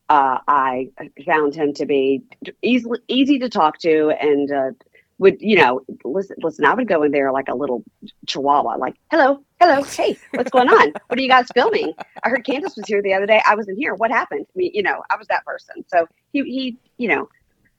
uh, 0.09 0.39
I 0.47 0.91
found 1.25 1.55
him 1.55 1.73
to 1.75 1.87
be 1.87 2.23
easily 2.63 3.01
easy 3.09 3.39
to 3.41 3.49
talk 3.49 3.79
to 3.81 4.11
and. 4.21 4.51
Uh, 4.53 4.71
would 5.19 5.41
you 5.41 5.57
know? 5.57 5.81
Listen, 6.05 6.37
listen. 6.43 6.67
I 6.67 6.75
would 6.75 6.89
go 6.89 7.03
in 7.03 7.11
there 7.11 7.33
like 7.33 7.49
a 7.49 7.55
little 7.55 7.83
chihuahua, 8.27 8.77
like, 8.77 8.97
"Hello, 9.11 9.43
hello, 9.61 9.83
hey, 9.83 10.19
what's 10.33 10.51
going 10.51 10.69
on? 10.69 10.93
What 11.07 11.19
are 11.19 11.23
you 11.23 11.29
guys 11.29 11.47
filming? 11.55 11.95
I 12.23 12.29
heard 12.29 12.45
Candace 12.45 12.77
was 12.77 12.87
here 12.87 13.01
the 13.01 13.15
other 13.15 13.25
day. 13.25 13.41
I 13.47 13.55
wasn't 13.55 13.79
here. 13.79 13.95
What 13.95 14.11
happened? 14.11 14.45
I 14.47 14.53
mean, 14.55 14.73
you 14.75 14.83
know, 14.83 15.03
I 15.09 15.17
was 15.17 15.27
that 15.29 15.45
person. 15.47 15.85
So 15.89 16.07
he, 16.33 16.43
he, 16.43 16.79
you 16.99 17.09
know, 17.09 17.31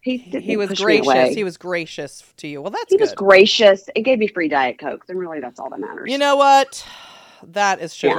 he 0.01 0.17
He 0.17 0.57
was 0.57 0.71
gracious. 0.79 1.35
He 1.35 1.43
was 1.43 1.57
gracious 1.57 2.23
to 2.37 2.47
you. 2.47 2.61
Well, 2.61 2.71
that's 2.71 2.91
He 2.91 2.97
good. 2.97 3.03
was 3.03 3.13
gracious 3.13 3.87
and 3.95 4.03
gave 4.03 4.17
me 4.17 4.27
free 4.27 4.47
diet 4.47 4.79
cokes, 4.79 5.09
and 5.09 5.19
really, 5.19 5.39
that's 5.39 5.59
all 5.59 5.69
that 5.69 5.79
matters. 5.79 6.11
You 6.11 6.17
know 6.17 6.37
what? 6.37 6.83
That 7.43 7.81
is 7.81 8.01
Yeah. 8.01 8.15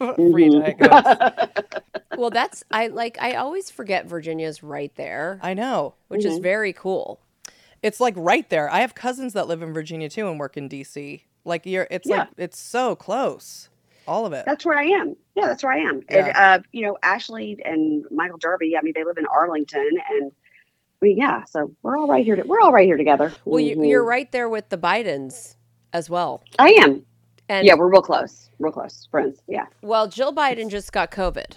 Chivalrous. 0.00 0.16
Free 0.32 0.48
Mhm. 0.48 0.78
Diet 0.78 1.84
Well, 2.18 2.30
that's 2.30 2.64
I 2.70 2.88
like. 2.88 3.16
I 3.20 3.34
always 3.34 3.70
forget 3.70 4.06
Virginia's 4.06 4.62
right 4.62 4.94
there, 4.96 5.38
I 5.42 5.54
know. 5.54 5.94
which 6.08 6.24
is 6.24 6.38
very 6.38 6.72
cool. 6.72 7.20
It's 7.82 7.98
like 8.00 8.14
right 8.16 8.48
there. 8.50 8.68
I 8.70 8.80
have 8.80 8.94
cousins 8.94 9.32
that 9.32 9.48
live 9.48 9.62
in 9.62 9.72
Virginia 9.72 10.10
too 10.10 10.28
and 10.28 10.38
work 10.38 10.56
in 10.58 10.68
DC. 10.68 11.22
Like 11.44 11.64
you're 11.64 11.86
it's 11.90 12.06
like 12.06 12.28
it's 12.36 12.58
so 12.58 12.94
close. 12.94 13.68
All 14.08 14.26
of 14.26 14.32
it. 14.32 14.44
that's 14.44 14.66
where 14.66 14.76
I 14.78 14.84
am. 14.86 15.14
Yeah, 15.36 15.46
that's 15.46 15.62
where 15.62 15.72
I 15.72 15.78
am. 15.78 16.02
Yeah. 16.10 16.26
And, 16.26 16.36
uh, 16.36 16.58
you 16.72 16.82
know, 16.84 16.98
Ashley 17.02 17.58
and 17.64 18.04
Michael 18.10 18.38
Darby. 18.38 18.76
I 18.76 18.82
mean, 18.82 18.92
they 18.96 19.04
live 19.04 19.18
in 19.18 19.26
Arlington, 19.26 19.86
and 20.10 20.32
I 20.32 21.04
mean, 21.04 21.16
yeah. 21.16 21.44
So 21.44 21.72
we're 21.82 21.96
all 21.96 22.08
right 22.08 22.24
here. 22.24 22.34
To, 22.36 22.42
we're 22.42 22.60
all 22.60 22.72
right 22.72 22.86
here 22.86 22.96
together. 22.96 23.32
Well, 23.44 23.60
you, 23.60 23.76
Mhm. 23.76 23.88
you're 23.88 24.04
right 24.04 24.30
there 24.32 24.48
with 24.48 24.68
the 24.68 24.76
Bidens 24.78 25.54
as 25.92 26.10
well. 26.10 26.42
I 26.58 26.70
am. 26.80 27.06
And 27.50 27.66
yeah, 27.66 27.74
we're 27.74 27.90
real 27.90 28.00
close. 28.00 28.48
Real 28.60 28.72
close 28.72 29.08
friends. 29.10 29.42
Yeah. 29.48 29.66
well, 29.82 30.06
Jill 30.06 30.32
Biden 30.32 30.70
just 30.70 30.92
got 30.92 31.10
COVID. 31.10 31.54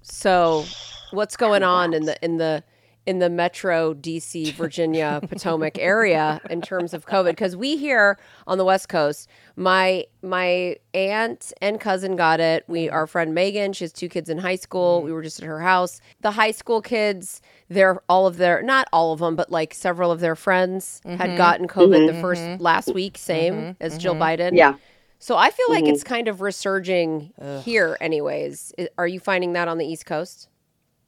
So, 0.00 0.64
what's 1.10 1.36
going 1.36 1.62
on 1.62 1.92
in 1.92 2.06
the 2.06 2.16
in 2.24 2.38
the 2.38 2.64
in 3.04 3.18
the 3.18 3.28
Metro 3.28 3.92
DC, 3.92 4.52
Virginia, 4.54 5.20
Potomac 5.28 5.78
area 5.78 6.40
in 6.48 6.62
terms 6.62 6.94
of 6.94 7.04
COVID? 7.04 7.32
Because 7.32 7.56
we 7.56 7.76
here 7.76 8.18
on 8.46 8.56
the 8.56 8.64
West 8.64 8.88
Coast, 8.88 9.28
my 9.54 10.06
my 10.22 10.76
aunt 10.94 11.52
and 11.60 11.78
cousin 11.78 12.16
got 12.16 12.40
it. 12.40 12.64
We 12.66 12.88
our 12.88 13.06
friend 13.06 13.34
Megan, 13.34 13.74
she 13.74 13.84
has 13.84 13.92
two 13.92 14.08
kids 14.08 14.30
in 14.30 14.38
high 14.38 14.56
school. 14.56 15.00
Mm-hmm. 15.00 15.06
We 15.08 15.12
were 15.12 15.22
just 15.22 15.42
at 15.42 15.46
her 15.46 15.60
house. 15.60 16.00
The 16.22 16.30
high 16.30 16.52
school 16.52 16.80
kids, 16.80 17.42
they're 17.68 18.00
all 18.08 18.26
of 18.26 18.38
their 18.38 18.62
not 18.62 18.88
all 18.94 19.12
of 19.12 19.18
them, 19.18 19.36
but 19.36 19.52
like 19.52 19.74
several 19.74 20.10
of 20.10 20.20
their 20.20 20.36
friends 20.36 21.02
had 21.04 21.18
mm-hmm. 21.18 21.36
gotten 21.36 21.68
COVID 21.68 22.06
the 22.06 22.12
mm-hmm. 22.12 22.20
first 22.22 22.62
last 22.62 22.94
week, 22.94 23.18
same 23.18 23.76
as 23.78 23.98
Jill 23.98 24.14
Biden. 24.14 24.56
Yeah. 24.56 24.76
So 25.24 25.38
I 25.38 25.48
feel 25.48 25.70
like 25.70 25.86
it's 25.86 26.04
kind 26.04 26.28
of 26.28 26.42
resurging 26.42 27.32
here, 27.62 27.96
anyways. 27.98 28.74
Are 28.98 29.06
you 29.06 29.18
finding 29.18 29.54
that 29.54 29.68
on 29.68 29.78
the 29.78 29.86
East 29.86 30.04
Coast? 30.04 30.50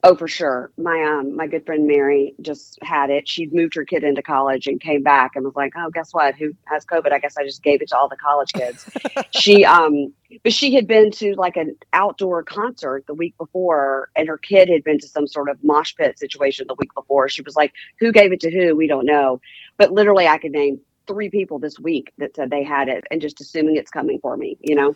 Oh, 0.03 0.17
for 0.17 0.27
sure. 0.27 0.71
My 0.79 1.03
um 1.03 1.37
my 1.37 1.47
good 1.47 1.67
friend 1.67 1.87
Mary 1.87 2.35
just 2.41 2.79
had 2.81 3.11
it. 3.11 3.29
She'd 3.29 3.53
moved 3.53 3.75
her 3.75 3.85
kid 3.85 4.05
into 4.05 4.23
college 4.23 4.69
and 4.69 4.81
came 4.81 5.03
back 5.03 5.37
and 5.37 5.45
was 5.45 5.55
like, 5.55 5.75
"Oh, 5.77 5.91
guess 5.91 6.15
what? 6.15 6.35
Who 6.37 6.55
has 6.65 6.87
COVID? 6.87 7.13
I 7.13 7.19
guess 7.19 7.37
I 7.37 7.45
just 7.45 7.63
gave 7.63 7.83
it 7.83 7.89
to 7.89 7.97
all 7.99 8.09
the 8.09 8.17
college 8.17 8.53
kids." 8.55 8.89
she 9.33 9.67
um 9.67 10.15
but 10.43 10.55
she 10.55 10.73
had 10.75 10.87
been 10.87 11.11
to 11.11 11.35
like 11.35 11.59
an 11.59 11.77
outdoor 11.93 12.43
concert 12.43 13.05
the 13.07 13.15
week 13.15 13.37
before 13.37 14.09
and 14.17 14.29
her 14.29 14.39
kid 14.39 14.71
had 14.71 14.83
been 14.83 14.99
to 14.99 15.09
some 15.09 15.27
sort 15.27 15.51
of 15.51 15.63
mosh 15.63 15.95
pit 15.95 16.19
situation 16.19 16.65
the 16.69 16.77
week 16.79 16.95
before. 16.95 17.29
She 17.29 17.43
was 17.43 17.55
like, 17.55 17.75
"Who 17.99 18.13
gave 18.13 18.33
it 18.33 18.41
to 18.41 18.51
who? 18.51 18.75
We 18.75 18.87
don't 18.87 19.05
know." 19.05 19.43
But 19.77 19.93
literally 19.93 20.27
I 20.27 20.39
could 20.39 20.53
name 20.53 20.81
three 21.07 21.31
people 21.31 21.59
this 21.59 21.79
week 21.79 22.13
that 22.19 22.35
said 22.35 22.51
they 22.51 22.63
had 22.63 22.89
it 22.89 23.05
and 23.11 23.21
just 23.21 23.41
assuming 23.41 23.77
it's 23.77 23.91
coming 23.91 24.19
for 24.21 24.37
me, 24.37 24.57
you 24.61 24.75
know? 24.75 24.95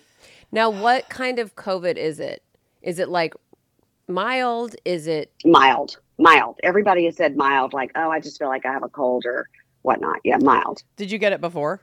Now, 0.53 0.70
what 0.70 1.09
kind 1.09 1.38
of 1.38 1.57
COVID 1.57 1.96
is 1.96 2.20
it? 2.20 2.42
Is 2.83 2.99
it 2.99 3.09
like 3.09 3.35
mild? 4.09 4.75
Is 4.85 5.07
it 5.07 5.33
Mild. 5.44 5.99
Mild. 6.18 6.59
Everybody 6.62 7.05
has 7.07 7.16
said 7.16 7.37
mild 7.37 7.73
like, 7.73 7.92
"Oh, 7.94 8.11
I 8.11 8.20
just 8.20 8.38
feel 8.38 8.49
like 8.49 8.66
I 8.66 8.73
have 8.73 8.83
a 8.83 8.88
cold 8.88 9.25
or 9.25 9.49
whatnot." 9.83 10.18
Yeah, 10.25 10.38
mild. 10.40 10.83
Did 10.96 11.11
you 11.11 11.18
get 11.18 11.33
it 11.33 11.40
before? 11.40 11.83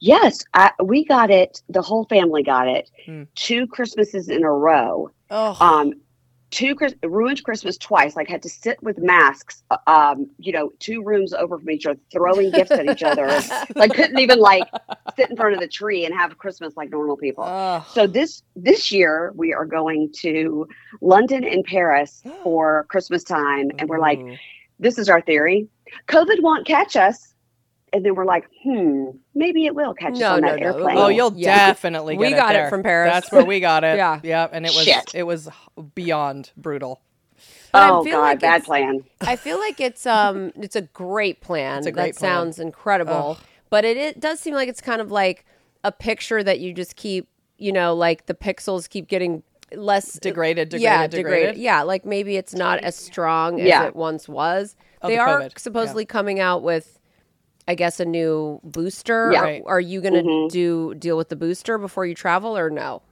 Yes, 0.00 0.44
I, 0.54 0.72
we 0.82 1.04
got 1.04 1.30
it. 1.30 1.62
The 1.68 1.82
whole 1.82 2.04
family 2.06 2.42
got 2.42 2.66
it. 2.66 2.90
Hmm. 3.04 3.24
Two 3.34 3.66
Christmases 3.66 4.28
in 4.28 4.42
a 4.42 4.50
row. 4.50 5.10
Oh. 5.30 5.56
Um, 5.60 5.92
two 6.50 6.76
ruined 7.02 7.42
Christmas 7.42 7.76
twice. 7.76 8.16
Like 8.16 8.28
had 8.28 8.42
to 8.42 8.48
sit 8.48 8.82
with 8.82 8.98
masks. 8.98 9.62
uh, 9.70 9.78
Um, 9.86 10.30
you 10.38 10.52
know, 10.52 10.70
two 10.78 11.02
rooms 11.02 11.32
over 11.32 11.58
from 11.58 11.70
each 11.70 11.86
other, 11.86 11.98
throwing 12.12 12.50
gifts 12.50 12.70
at 12.70 12.86
each 12.88 13.02
other. 13.02 13.26
Like 13.74 13.92
couldn't 13.94 14.18
even 14.18 14.38
like 14.38 14.64
sit 15.16 15.28
in 15.30 15.36
front 15.36 15.54
of 15.54 15.60
the 15.60 15.68
tree 15.68 16.04
and 16.04 16.14
have 16.14 16.38
Christmas 16.38 16.76
like 16.76 16.90
normal 16.90 17.16
people. 17.16 17.44
Ugh. 17.44 17.82
So 17.92 18.06
this 18.06 18.42
this 18.54 18.90
year 18.92 19.32
we 19.34 19.52
are 19.52 19.66
going 19.66 20.12
to 20.20 20.66
London 21.00 21.44
and 21.44 21.64
Paris 21.64 22.22
for 22.42 22.86
Christmas 22.88 23.22
time, 23.24 23.70
and 23.78 23.88
we're 23.88 23.98
like, 24.00 24.20
this 24.78 24.98
is 24.98 25.08
our 25.08 25.20
theory. 25.20 25.68
COVID 26.08 26.40
won't 26.42 26.66
catch 26.66 26.96
us 26.96 27.34
and 27.96 28.04
then 28.04 28.14
we're 28.14 28.24
like, 28.26 28.44
hmm, 28.62 29.06
maybe 29.34 29.64
it 29.66 29.74
will 29.74 29.94
catch 29.94 30.12
us 30.14 30.22
on 30.22 30.42
no, 30.42 30.48
that 30.48 30.60
no, 30.60 30.66
airplane. 30.66 30.98
Oh, 30.98 31.08
you'll 31.08 31.32
Yeah. 31.34 31.68
definitely 31.68 32.16
We 32.18 32.28
get 32.28 32.36
got 32.36 32.50
it 32.50 32.58
there. 32.58 32.68
from 32.70 32.82
Paris. 32.82 33.10
That's 33.12 33.32
where 33.32 33.44
we 33.44 33.58
got 33.60 33.84
it. 33.84 33.96
Yeah. 33.96 34.20
yeah, 34.22 34.48
and 34.52 34.66
it 34.66 34.74
was 34.74 34.84
Shit. 34.84 35.14
it 35.14 35.22
was 35.22 35.48
beyond 35.94 36.50
brutal. 36.56 37.00
But 37.72 37.82
I 37.82 37.90
oh 37.90 38.04
feel 38.04 38.12
God, 38.18 38.20
like 38.20 38.40
bad 38.40 38.54
it's- 38.56 38.66
plan. 38.66 39.04
I 39.22 39.36
feel 39.36 39.58
like 39.58 39.80
it's 39.80 40.06
um 40.06 40.52
it's 40.56 40.76
a 40.76 40.82
great 40.82 41.40
plan. 41.40 41.78
It's 41.78 41.86
a 41.86 41.92
great 41.92 42.14
that 42.14 42.18
plan. 42.20 42.30
sounds 42.30 42.58
incredible. 42.58 43.38
But 43.70 43.84
it, 43.84 43.96
it 43.96 44.20
does 44.20 44.40
seem 44.40 44.54
like 44.54 44.68
it's 44.68 44.80
kind 44.80 45.00
of 45.00 45.10
like 45.10 45.44
a 45.82 45.90
picture 45.90 46.42
that 46.42 46.60
you 46.60 46.72
just 46.72 46.96
keep, 46.96 47.28
you 47.58 47.72
know, 47.72 47.94
like 47.94 48.26
the 48.26 48.34
pixels 48.34 48.88
keep 48.88 49.08
getting 49.08 49.42
less 49.74 50.12
Degraded, 50.20 50.68
degraded 50.68 50.82
yeah, 50.82 51.06
degraded, 51.06 51.24
degraded. 51.40 51.56
Yeah, 51.62 51.82
like 51.82 52.04
maybe 52.04 52.36
it's 52.36 52.54
not 52.54 52.78
as 52.80 52.94
strong 52.94 53.60
as 53.60 53.66
Yeah. 53.66 53.86
it 53.86 53.96
once 53.96 54.28
was. 54.28 54.76
Oh, 55.02 55.08
they 55.08 55.16
the 55.16 55.20
are 55.22 55.40
COVID, 55.40 55.58
supposedly 55.58 56.04
coming 56.04 56.38
out 56.40 56.62
with 56.62 56.95
I 57.68 57.74
guess 57.74 57.98
a 58.00 58.04
new 58.04 58.60
booster. 58.62 59.30
Yeah. 59.32 59.40
Are- 59.40 59.44
Right. 59.44 59.62
Are 59.66 59.80
you 59.80 60.00
going 60.00 60.14
to 60.14 60.22
Mhm. 60.22 60.50
do 60.50 60.94
deal 60.94 61.16
with 61.16 61.28
the 61.28 61.36
booster 61.36 61.78
before 61.78 62.06
you 62.06 62.14
travel 62.14 62.56
or 62.56 62.70
no? 62.70 63.02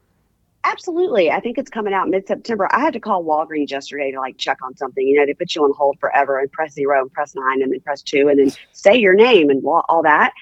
Absolutely. 0.66 1.30
I 1.30 1.40
think 1.40 1.58
it's 1.58 1.68
coming 1.70 1.92
out 1.92 2.08
mid 2.08 2.26
September. 2.26 2.66
I 2.72 2.80
had 2.80 2.94
to 2.94 3.00
call 3.00 3.22
Walgreens 3.22 3.70
yesterday 3.70 4.10
to 4.12 4.18
like 4.18 4.38
check 4.38 4.56
on 4.62 4.74
something. 4.76 5.06
You 5.06 5.18
know, 5.18 5.26
they 5.26 5.34
put 5.34 5.54
you 5.54 5.62
on 5.62 5.72
hold 5.76 5.98
forever 6.00 6.38
and 6.38 6.50
press 6.50 6.72
zero 6.72 7.02
and 7.02 7.12
press 7.12 7.34
nine 7.34 7.60
and 7.60 7.70
then 7.70 7.80
press 7.80 8.00
two 8.00 8.28
and 8.28 8.38
then 8.38 8.50
say 8.72 8.96
your 8.96 9.12
name 9.14 9.50
and 9.50 9.62
all 9.66 10.02
that. 10.04 10.32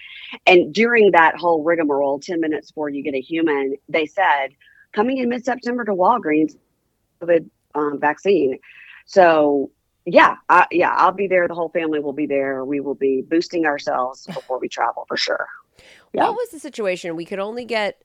And 0.47 0.73
during 0.73 1.11
that 1.11 1.37
whole 1.37 1.65
rigmarole, 1.65 2.21
10 2.21 2.41
minutes 2.41 2.71
before 2.71 2.89
you 2.89 3.03
get 3.03 3.15
a 3.15 3.21
human, 3.21 3.77
they 3.89 4.07
said, 4.07 4.51
coming 4.93 5.19
in 5.19 5.29
mid 5.29 5.45
September 5.45 5.85
to 5.85 5.93
Walgreens, 5.93 6.57
COVID 7.21 7.49
um, 7.75 7.99
vaccine. 7.99 8.59
So, 9.07 9.71
yeah, 10.07 10.37
I, 10.49 10.67
yeah, 10.71 10.95
I'll 10.97 11.13
be 11.13 11.27
there. 11.27 11.47
The 11.49 11.55
whole 11.55 11.69
family 11.69 12.01
will 12.01 12.13
be 12.13 12.27
there. 12.27 12.65
We 12.65 12.81
will 12.81 12.95
be 12.95 13.23
boosting 13.23 13.67
ourselves 13.67 14.27
before 14.27 14.59
we 14.59 14.69
travel 14.69 15.05
for 15.09 15.17
sure. 15.17 15.49
Yeah. 16.13 16.25
What 16.25 16.35
was 16.35 16.51
the 16.51 16.59
situation? 16.59 17.17
We 17.17 17.25
could 17.25 17.39
only 17.39 17.65
get 17.65 18.03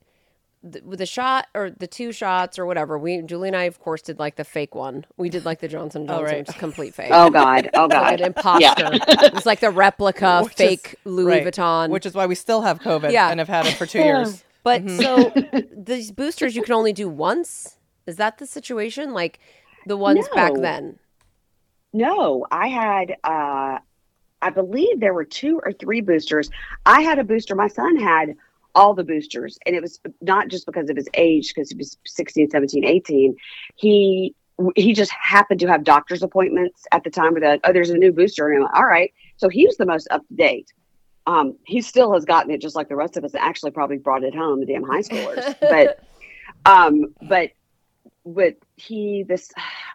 the, 0.62 0.80
the 0.80 1.06
shot 1.06 1.46
or 1.54 1.70
the 1.70 1.86
two 1.86 2.10
shots 2.10 2.58
or 2.58 2.66
whatever. 2.66 2.98
We 2.98 3.20
Julie 3.22 3.48
and 3.48 3.56
I, 3.56 3.64
of 3.64 3.78
course, 3.80 4.02
did 4.02 4.18
like 4.18 4.36
the 4.36 4.44
fake 4.44 4.74
one. 4.74 5.04
We 5.16 5.28
did 5.28 5.44
like 5.44 5.60
the 5.60 5.68
Johnson 5.68 6.02
Oh, 6.04 6.06
Johnson, 6.18 6.24
right. 6.24 6.38
which 6.38 6.48
is 6.48 6.54
complete 6.54 6.94
fake. 6.94 7.10
Oh, 7.12 7.30
God. 7.30 7.68
Oh, 7.74 7.82
like 7.82 7.90
God. 7.90 8.20
an 8.20 8.26
imposter. 8.26 8.90
it 8.92 9.34
was 9.34 9.46
like 9.46 9.60
the 9.60 9.70
replica 9.70 10.40
Which 10.42 10.52
is- 10.52 10.56
fake 10.56 10.94
Louis 11.04 11.26
right, 11.26 11.46
Vuitton. 11.46 11.90
which 11.90 12.06
is 12.06 12.14
why 12.14 12.26
we 12.26 12.34
still 12.34 12.62
have 12.62 12.80
COVID 12.80 13.12
Yeah. 13.12 13.28
and 13.30 13.38
have 13.40 13.48
had 13.48 13.66
it 13.66 13.74
for 13.74 13.86
two 13.86 13.98
years. 14.02 14.42
but 14.64 14.82
Mm-hmm. 14.84 15.00
so 15.00 15.68
these 15.76 16.10
boosters 16.10 16.56
you 16.56 16.62
can 16.62 16.74
only 16.74 16.92
do 16.92 17.08
once. 17.08 17.76
Is 18.06 18.16
that 18.16 18.38
the 18.38 18.46
situation? 18.46 19.12
Like 19.12 19.38
the 19.86 19.96
ones 19.96 20.26
back 20.34 20.52
then? 20.54 20.98
No, 21.92 22.46
I 22.50 22.68
had 22.68 23.16
uh 23.24 23.78
I 24.40 24.50
believe 24.50 25.00
there 25.00 25.14
were 25.14 25.24
two 25.24 25.60
or 25.64 25.72
three 25.72 26.00
boosters. 26.00 26.48
I 26.86 27.00
had 27.00 27.18
a 27.18 27.24
booster. 27.24 27.54
My 27.54 27.68
son 27.68 27.96
had 27.96 28.36
all 28.74 28.94
the 28.94 29.04
boosters 29.04 29.58
and 29.66 29.74
it 29.74 29.82
was 29.82 29.98
not 30.20 30.48
just 30.48 30.66
because 30.66 30.88
of 30.90 30.96
his 30.96 31.08
age 31.14 31.52
because 31.52 31.70
he 31.70 31.76
was 31.76 31.98
16, 32.06 32.50
17, 32.50 32.84
18. 32.84 33.36
He 33.74 34.34
he 34.74 34.92
just 34.92 35.12
happened 35.12 35.60
to 35.60 35.68
have 35.68 35.84
doctor's 35.84 36.22
appointments 36.22 36.84
at 36.92 37.04
the 37.04 37.10
time 37.10 37.32
where 37.32 37.40
they're 37.40 37.50
like, 37.52 37.60
oh, 37.64 37.72
there's 37.72 37.90
a 37.90 37.96
new 37.96 38.12
booster. 38.12 38.48
And 38.48 38.58
I'm 38.58 38.62
like, 38.64 38.74
all 38.74 38.86
right. 38.86 39.12
So 39.36 39.48
he 39.48 39.66
was 39.66 39.76
the 39.76 39.86
most 39.86 40.08
up 40.10 40.26
to 40.28 40.34
date. 40.34 40.72
Um, 41.26 41.56
he 41.64 41.80
still 41.80 42.12
has 42.14 42.24
gotten 42.24 42.50
it 42.50 42.60
just 42.60 42.74
like 42.74 42.88
the 42.88 42.96
rest 42.96 43.16
of 43.16 43.24
us 43.24 43.34
and 43.34 43.42
actually 43.42 43.70
probably 43.70 43.98
brought 43.98 44.24
it 44.24 44.34
home, 44.34 44.60
the 44.60 44.66
damn 44.66 44.82
high 44.82 45.02
schoolers. 45.02 45.54
but 45.60 46.00
um, 46.66 47.14
but 47.22 47.50
but 48.34 48.56
he 48.76 49.24
this 49.28 49.50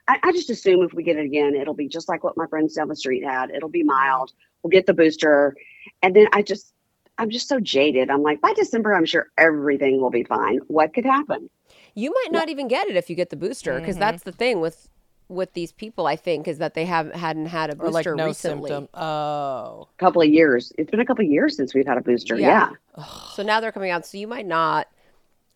I, 0.07 0.19
I 0.23 0.31
just 0.31 0.49
assume 0.49 0.83
if 0.83 0.93
we 0.93 1.03
get 1.03 1.17
it 1.17 1.25
again 1.25 1.55
it'll 1.55 1.73
be 1.73 1.87
just 1.87 2.07
like 2.09 2.23
what 2.23 2.37
my 2.37 2.47
friends 2.47 2.73
down 2.73 2.87
the 2.87 2.95
street 2.95 3.23
had 3.23 3.49
it'll 3.51 3.69
be 3.69 3.83
mild 3.83 4.31
we'll 4.61 4.69
get 4.71 4.85
the 4.85 4.93
booster 4.93 5.55
and 6.01 6.15
then 6.15 6.27
i 6.33 6.41
just 6.41 6.73
i'm 7.17 7.29
just 7.29 7.47
so 7.47 7.59
jaded 7.59 8.09
i'm 8.09 8.21
like 8.23 8.39
by 8.41 8.53
december 8.53 8.93
i'm 8.95 9.05
sure 9.05 9.27
everything 9.37 10.01
will 10.01 10.09
be 10.11 10.23
fine 10.23 10.59
what 10.67 10.93
could 10.93 11.05
happen 11.05 11.49
You 11.95 12.11
might 12.11 12.31
not 12.31 12.49
even 12.49 12.67
get 12.67 12.87
it 12.87 12.95
if 12.95 13.09
you 13.09 13.15
get 13.15 13.29
the 13.29 13.35
booster 13.35 13.79
because 13.79 13.95
Mm-hmm. 13.95 13.99
that's 13.99 14.23
the 14.23 14.31
thing 14.31 14.59
with 14.61 14.89
with 15.29 15.53
these 15.53 15.71
people. 15.71 16.05
I 16.05 16.15
think 16.17 16.47
is 16.47 16.57
that 16.57 16.73
they 16.73 16.85
haven't 16.85 17.15
hadn't 17.15 17.45
had 17.47 17.69
a 17.69 17.77
Or 17.79 17.89
like 17.89 18.03
booster 18.05 18.15
no 18.15 18.25
recently. 18.25 18.69
symptom. 18.69 18.89
Oh. 18.93 19.87
a 19.97 19.99
couple 19.99 20.21
of 20.21 20.27
years 20.29 20.73
it's 20.77 20.91
been 20.91 20.99
a 20.99 21.05
couple 21.05 21.23
of 21.25 21.31
years 21.31 21.55
since 21.55 21.73
we've 21.73 21.87
had 21.87 21.97
a 21.97 22.01
booster 22.01 22.35
Yeah. 22.37 22.69
yeah, 22.97 23.05
So 23.35 23.41
now 23.43 23.59
they're 23.59 23.71
coming 23.71 23.89
out. 23.91 24.05
So 24.05 24.17
you 24.17 24.27
might 24.27 24.45
not. 24.45 24.87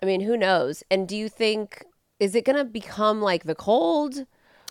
I 0.02 0.06
mean, 0.06 0.22
who 0.22 0.38
knows? 0.38 0.84
And 0.92 1.08
do 1.08 1.18
you 1.18 1.28
think 1.28 1.84
is 2.20 2.36
it 2.36 2.46
going 2.46 2.58
to 2.58 2.66
become 2.66 3.22
like 3.22 3.44
the 3.44 3.56
cold? 3.56 4.26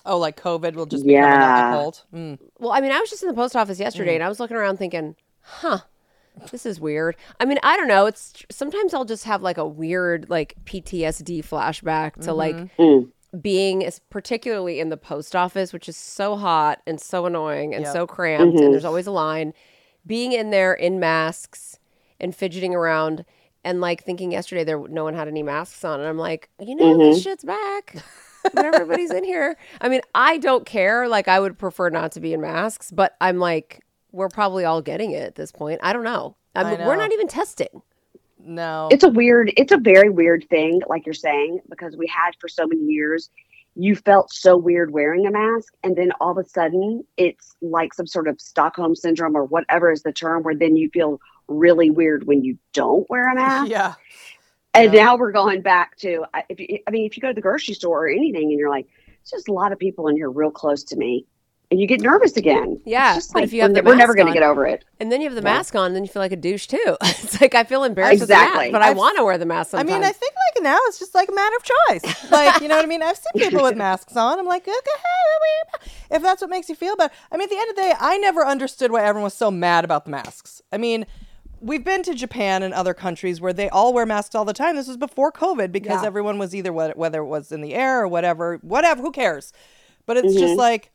Oh, 0.04 0.18
like 0.18 0.40
COVID 0.40 0.74
will 0.74 0.87
just 0.87 1.04
become 1.04 1.22
Yeah. 1.22 1.70
a 1.72 1.76
cold. 1.76 2.04
Mm. 2.14 2.38
Well, 2.59 2.72
I 2.72 2.80
mean, 2.80 2.92
I 2.92 3.00
was 3.00 3.11
just 3.11 3.22
in 3.22 3.28
the 3.28 3.35
post 3.35 3.56
office 3.56 3.80
yesterday 3.80 4.14
and 4.14 4.22
I 4.22 4.28
was 4.28 4.38
looking 4.38 4.56
around 4.56 4.76
thinking, 4.76 5.16
huh, 5.40 5.78
this 6.52 6.64
is 6.66 6.78
weird. 6.80 7.16
I 7.40 7.44
mean, 7.44 7.59
I 7.62 7.76
don't 7.76 7.88
know. 7.88 8.06
It's 8.06 8.44
sometimes 8.50 8.94
I'll 8.94 9.04
just 9.04 9.24
have 9.24 9.42
like 9.42 9.59
a 9.59 9.66
weird 9.66 10.30
like 10.30 10.54
PTSD 10.64 11.42
flashback 11.44 12.22
to 12.22 12.32
like 12.32 12.54
Mm. 12.76 13.11
being 13.40 13.88
particularly 14.11 14.78
in 14.78 14.88
the 14.90 14.96
post 14.96 15.35
office, 15.35 15.72
which 15.72 15.88
is 15.88 15.96
so 15.96 16.37
hot 16.37 16.80
and 16.87 17.00
so 17.00 17.26
annoying 17.26 17.74
and 17.74 17.85
Yep. 17.85 17.92
so 17.92 18.06
cramped, 18.06 18.56
Mhm. 18.59 18.64
and 18.64 18.72
there's 18.72 18.85
always 18.85 19.06
a 19.09 19.12
line. 19.12 19.54
Being 20.06 20.30
in 20.32 20.50
there 20.50 20.72
in 20.72 21.00
masks 21.00 21.78
and 22.20 22.35
fidgeting 22.35 22.74
around, 22.74 23.24
and 23.66 23.81
like 23.81 24.05
thinking 24.05 24.33
yesterday 24.33 24.64
there 24.64 24.79
no 24.88 25.05
one 25.05 25.14
had 25.14 25.29
any 25.29 25.42
masks 25.42 25.85
on, 25.85 26.00
and 26.00 26.09
I'm 26.09 26.16
like, 26.16 26.48
you 26.61 26.76
know, 26.76 26.96
this 26.96 27.18
mm-hmm. 27.18 27.22
shit's 27.22 27.44
back. 27.44 27.96
when 28.52 28.64
everybody's 28.64 29.11
in 29.11 29.24
here. 29.24 29.57
I 29.81 29.88
mean, 29.88 30.02
I 30.14 30.38
don't 30.38 30.64
care. 30.64 31.09
Like, 31.09 31.26
I 31.26 31.40
would 31.40 31.59
prefer 31.59 31.90
not 31.90 32.12
to 32.12 32.20
be 32.20 32.33
in 32.33 32.40
masks, 32.40 32.92
but 32.92 33.16
I'm 33.20 33.38
like, 33.38 33.85
we're 34.12 34.29
probably 34.29 34.64
all 34.64 34.81
getting 34.81 35.11
it 35.11 35.24
at 35.24 35.35
this 35.35 35.50
point. 35.50 35.81
I 35.83 35.92
don't 35.92 36.05
know. 36.05 36.37
I 36.55 36.61
I 36.61 36.76
mean, 36.76 36.87
we're 36.87 36.94
not 36.94 37.12
even 37.12 37.26
testing. 37.26 37.83
No. 38.38 38.88
it's 38.92 39.02
a 39.02 39.09
weird 39.09 39.52
it's 39.57 39.72
a 39.72 39.76
very 39.76 40.09
weird 40.09 40.46
thing 40.48 40.81
like 40.87 41.05
you're 41.05 41.14
saying 41.14 41.59
because 41.68 41.96
we 41.96 42.07
had 42.07 42.31
for 42.38 42.46
so 42.46 42.64
many 42.64 42.83
years 42.83 43.29
you 43.74 43.96
felt 43.96 44.33
so 44.33 44.57
weird 44.57 44.92
wearing 44.92 45.26
a 45.26 45.33
mask 45.33 45.74
and 45.83 45.96
then 45.96 46.12
all 46.20 46.31
of 46.31 46.38
a 46.38 46.48
sudden 46.48 47.02
it's 47.16 47.57
like 47.61 47.92
some 47.92 48.07
sort 48.07 48.29
of 48.29 48.40
stockholm 48.40 48.94
syndrome 48.94 49.37
or 49.37 49.44
whatever 49.44 49.90
is 49.90 50.05
the 50.05 50.12
term 50.12 50.44
where 50.44 50.55
then 50.55 50.76
you 50.76 50.88
feel 50.90 51.18
really 51.48 51.90
weird 51.90 52.26
when 52.26 52.42
you 52.44 52.59
don't 52.72 53.09
wear 53.11 53.28
a 53.30 53.35
mask 53.42 53.70
yeah. 53.70 53.94
and 54.74 54.92
Yeah. 54.92 55.04
now 55.04 55.16
we're 55.16 55.32
going 55.32 55.62
back 55.62 55.96
to 55.98 56.24
I- 56.35 56.44
if 56.48 56.59
you, 56.61 56.78
i 56.87 56.90
mean 56.90 57.06
if 57.06 57.16
you 57.16 57.20
go 57.20 57.28
to 57.28 57.35
the 57.35 57.40
grocery 57.40 57.74
store 57.74 58.04
or 58.06 58.09
anything 58.09 58.50
and 58.50 58.59
you're 58.59 58.70
like 58.70 58.87
it's 59.22 59.30
just 59.30 59.48
a 59.48 59.52
lot 59.52 59.72
of 59.72 59.78
people 59.78 60.09
in 60.09 60.16
here 60.16 60.30
real 60.30 60.50
close 60.50 60.82
to 60.85 60.96
me 60.96 61.26
and 61.70 61.80
you 61.80 61.88
get 61.88 62.00
nervous 62.00 62.37
again 62.37 62.80
Yeah, 62.85 63.16
It's 63.16 63.26
just 63.26 63.35
like, 63.35 63.42
if 63.42 63.52
you 63.52 63.62
have 63.62 63.72
we're, 63.72 63.82
the 63.82 63.88
we're 63.88 63.96
never 63.96 64.14
going 64.14 64.28
to 64.28 64.32
get 64.32 64.44
over 64.44 64.64
it 64.66 64.85
And 65.00 65.11
then 65.11 65.20
you 65.20 65.26
have 65.28 65.35
the 65.35 65.40
Yeah. 65.40 65.54
mask 65.54 65.74
on, 65.74 65.87
and 65.87 65.96
then 65.96 66.04
you 66.04 66.09
feel 66.09 66.22
like 66.22 66.30
a 66.30 66.37
douche 66.37 66.68
too. 66.68 66.96
it's 67.02 67.40
like 67.40 67.56
I 67.56 67.64
feel 67.64 67.82
embarrassed 67.82 68.20
with 68.20 68.28
the 68.28 68.35
Exactly. 68.35 68.66
mask, 68.66 68.72
but 68.72 68.82
I 68.82 68.90
I've- 68.90 68.98
want 68.98 69.16
to 69.18 69.24
wear 69.24 69.37
the 69.37 69.46
mask 69.46 69.74
I 69.74 69.82
mean, 69.82 70.04
I 70.04 70.12
think 70.12 70.32
like 70.54 70.62
now 70.62 70.78
it's 70.87 71.00
just 71.00 71.12
like 71.12 71.28
a 71.28 71.32
matter 71.32 71.56
of 71.56 71.64
choice. 72.02 72.30
Like, 72.30 72.61
you 72.62 72.68
know 72.68 72.76
what 72.76 72.85
I 72.85 72.88
mean? 72.88 73.02
I've 73.02 73.16
seen 73.16 73.48
people 73.50 73.64
with 73.64 73.76
masks 73.76 74.16
on. 74.16 74.38
I'm 74.38 74.46
like, 74.46 74.62
okay, 74.62 74.76
if 76.12 76.22
that's 76.22 76.40
what 76.40 76.50
makes 76.50 76.68
you 76.68 76.76
feel 76.76 76.94
better. 76.94 77.12
I 77.32 77.37
mean, 77.37 77.44
at 77.44 77.50
the 77.50 77.56
end 77.59 77.70
of 77.70 77.76
the 77.76 77.82
day, 77.82 77.94
I 77.98 78.16
never 78.18 78.46
understood 78.46 78.92
why 78.92 79.02
everyone 79.02 79.24
was 79.24 79.35
so 79.35 79.50
mad 79.50 79.85
about 79.85 80.04
the 80.04 80.12
masks. 80.12 80.62
I 80.72 80.78
mean, 80.78 81.04
we've 81.60 81.84
been 81.84 82.02
to 82.04 82.14
Japan 82.14 82.62
and 82.62 82.72
other 82.74 82.94
countries 82.94 83.40
where 83.40 83.52
they 83.52 83.68
all 83.68 83.92
wear 83.92 84.06
masks 84.06 84.34
all 84.34 84.44
the 84.44 84.52
time. 84.52 84.76
This 84.76 84.88
was 84.88 84.96
before 84.96 85.32
COVID 85.32 85.72
because 85.72 86.02
Yeah. 86.02 86.06
everyone 86.06 86.38
was 86.38 86.54
either 86.54 86.72
whe- 86.72 86.94
whether 86.96 87.20
it 87.20 87.26
was 87.26 87.50
in 87.52 87.60
the 87.60 87.74
air 87.74 88.00
or 88.02 88.08
whatever, 88.08 88.58
whatever. 88.62 89.02
Who 89.02 89.10
cares? 89.12 89.52
But 90.06 90.16
it's 90.18 90.28
Mm-hmm. 90.28 90.38
just 90.38 90.56
like, 90.56 90.90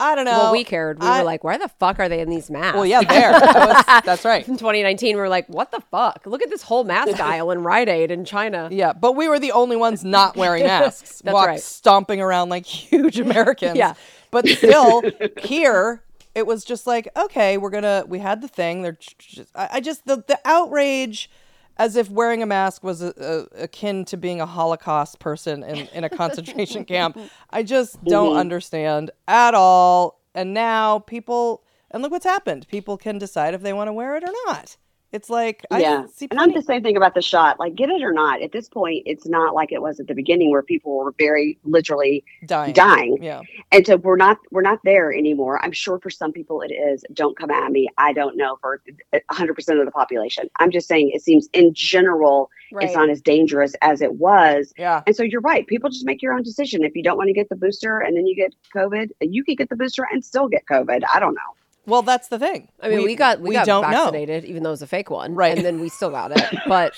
I 0.00 0.14
don't 0.16 0.24
know. 0.24 0.32
well, 0.38 0.52
we 0.52 0.64
cared. 0.64 1.00
We 1.00 1.06
I- 1.06 1.18
were 1.20 1.24
like, 1.24 1.42
why 1.44 1.56
the 1.56 1.68
fuck 1.68 1.98
are 2.00 2.08
they 2.08 2.20
in 2.20 2.28
these 2.28 2.50
masks? 2.50 2.74
well, 2.74 2.84
yeah, 2.86 3.02
there. 3.02 3.30
That 3.40 3.68
was- 3.86 4.02
that's 4.04 4.24
right. 4.24 4.46
In 4.46 4.56
2019, 4.56 5.16
we 5.16 5.20
were 5.20 5.28
like, 5.28 5.46
what 5.48 5.70
the 5.70 5.80
fuck? 5.90 6.22
Look 6.26 6.42
at 6.42 6.50
this 6.50 6.62
whole 6.62 6.84
mask 6.84 7.18
aisle 7.20 7.50
in 7.50 7.62
Rite 7.62 7.88
Aid 7.88 8.10
in 8.10 8.24
China. 8.24 8.68
Yeah, 8.70 8.92
but 8.92 9.12
we 9.12 9.28
were 9.28 9.38
the 9.38 9.52
only 9.52 9.76
ones 9.76 10.04
not 10.04 10.36
wearing 10.36 10.64
masks. 10.64 11.22
That's 11.22 11.32
walk- 11.34 11.46
right. 11.48 11.60
stomping 11.60 12.20
around 12.20 12.48
like 12.50 12.66
huge 12.66 13.18
Americans. 13.18 13.76
Yeah. 13.76 13.94
But 14.30 14.46
still, 14.48 15.02
here 15.40 16.02
it 16.34 16.46
was 16.46 16.64
just 16.64 16.86
like, 16.86 17.08
okay, 17.16 17.56
we're 17.58 17.70
gonna. 17.70 18.04
We 18.06 18.18
had 18.18 18.40
the 18.40 18.48
thing. 18.48 18.82
They're 18.82 18.98
just, 19.18 19.50
I, 19.54 19.68
I 19.74 19.80
just 19.80 20.06
the 20.06 20.24
the 20.26 20.38
outrage, 20.44 21.30
as 21.76 21.96
if 21.96 22.10
wearing 22.10 22.42
a 22.42 22.46
mask 22.46 22.82
was 22.82 23.02
a, 23.02 23.12
a, 23.56 23.62
akin 23.64 24.04
to 24.06 24.16
being 24.16 24.40
a 24.40 24.46
Holocaust 24.46 25.18
person 25.18 25.62
in 25.62 25.86
in 25.88 26.04
a 26.04 26.08
concentration 26.10 26.84
camp. 26.94 27.18
I 27.50 27.62
just 27.62 28.02
don't 28.04 28.30
Mm-hmm. 28.30 28.38
understand 28.38 29.10
at 29.28 29.54
all. 29.54 30.20
And 30.34 30.52
now 30.52 30.98
people, 30.98 31.62
and 31.92 32.02
look 32.02 32.10
what's 32.10 32.24
happened. 32.24 32.66
People 32.68 32.96
can 32.96 33.18
decide 33.18 33.54
if 33.54 33.62
they 33.62 33.72
want 33.72 33.86
to 33.88 33.92
wear 33.92 34.16
it 34.16 34.24
or 34.24 34.32
not. 34.46 34.76
It's 35.14 35.30
like 35.30 35.64
I 35.70 35.80
yeah. 35.80 36.06
see 36.12 36.26
And 36.28 36.40
I'm 36.40 36.52
the 36.52 36.60
same 36.60 36.82
thing 36.82 36.96
about 36.96 37.14
the 37.14 37.22
shot. 37.22 37.60
Like, 37.60 37.76
get 37.76 37.88
it 37.88 38.02
or 38.02 38.12
not. 38.12 38.42
At 38.42 38.50
this 38.50 38.68
point, 38.68 39.04
it's 39.06 39.28
not 39.28 39.54
like 39.54 39.70
it 39.70 39.80
was 39.80 40.00
at 40.00 40.08
the 40.08 40.14
beginning 40.14 40.50
where 40.50 40.60
people 40.60 40.96
were 40.96 41.14
very 41.16 41.56
literally 41.62 42.24
dying. 42.44 42.72
dying. 42.72 43.22
Yeah. 43.22 43.42
And 43.70 43.86
so 43.86 43.96
we're 43.96 44.16
not 44.16 44.38
we're 44.50 44.62
not 44.62 44.80
there 44.82 45.12
anymore. 45.12 45.64
I'm 45.64 45.70
sure 45.70 46.00
for 46.00 46.10
some 46.10 46.32
people 46.32 46.62
it 46.62 46.72
is. 46.72 47.04
Don't 47.12 47.38
come 47.38 47.52
at 47.52 47.70
me. 47.70 47.88
I 47.96 48.12
don't 48.12 48.36
know 48.36 48.58
for 48.60 48.82
100% 49.14 49.78
of 49.78 49.86
the 49.86 49.92
population. 49.92 50.50
I'm 50.58 50.72
just 50.72 50.88
saying 50.88 51.12
it 51.14 51.22
seems 51.22 51.48
in 51.52 51.72
general 51.74 52.50
Right. 52.72 52.86
it's 52.86 52.96
not 52.96 53.08
as 53.08 53.20
dangerous 53.20 53.74
as 53.82 54.00
it 54.00 54.14
was. 54.14 54.72
Yeah. 54.76 55.02
And 55.06 55.14
so 55.14 55.22
you're 55.22 55.42
right. 55.42 55.64
People 55.68 55.90
just 55.90 56.04
make 56.04 56.22
your 56.22 56.32
own 56.32 56.42
decision. 56.42 56.82
If 56.82 56.96
you 56.96 57.04
don't 57.04 57.16
want 57.16 57.28
to 57.28 57.32
get 57.32 57.48
the 57.48 57.54
booster 57.54 58.00
and 58.00 58.16
then 58.16 58.26
you 58.26 58.34
get 58.34 58.52
COVID, 58.74 59.10
you 59.20 59.44
could 59.44 59.58
get 59.58 59.68
the 59.68 59.76
booster 59.76 60.08
and 60.10 60.24
still 60.24 60.48
get 60.48 60.64
COVID. 60.68 61.02
I 61.12 61.20
don't 61.20 61.34
know. 61.34 61.63
Well, 61.86 62.02
that's 62.02 62.28
the 62.28 62.38
thing. 62.38 62.68
I 62.80 62.88
mean, 62.88 63.02
we, 63.04 63.14
got 63.14 63.40
we, 63.40 63.52
got 63.52 63.66
don't 63.66 63.90
know. 63.90 64.04
vaccinated, 64.04 64.44
even 64.46 64.62
though 64.62 64.70
it 64.70 64.72
was 64.72 64.82
a 64.82 64.86
fake 64.86 65.10
one, 65.10 65.34
Right. 65.34 65.56
And 65.56 65.64
then 65.64 65.80
we 65.80 65.88
still 65.88 66.10
got 66.10 66.32
it. 66.32 66.42
But 66.66 66.94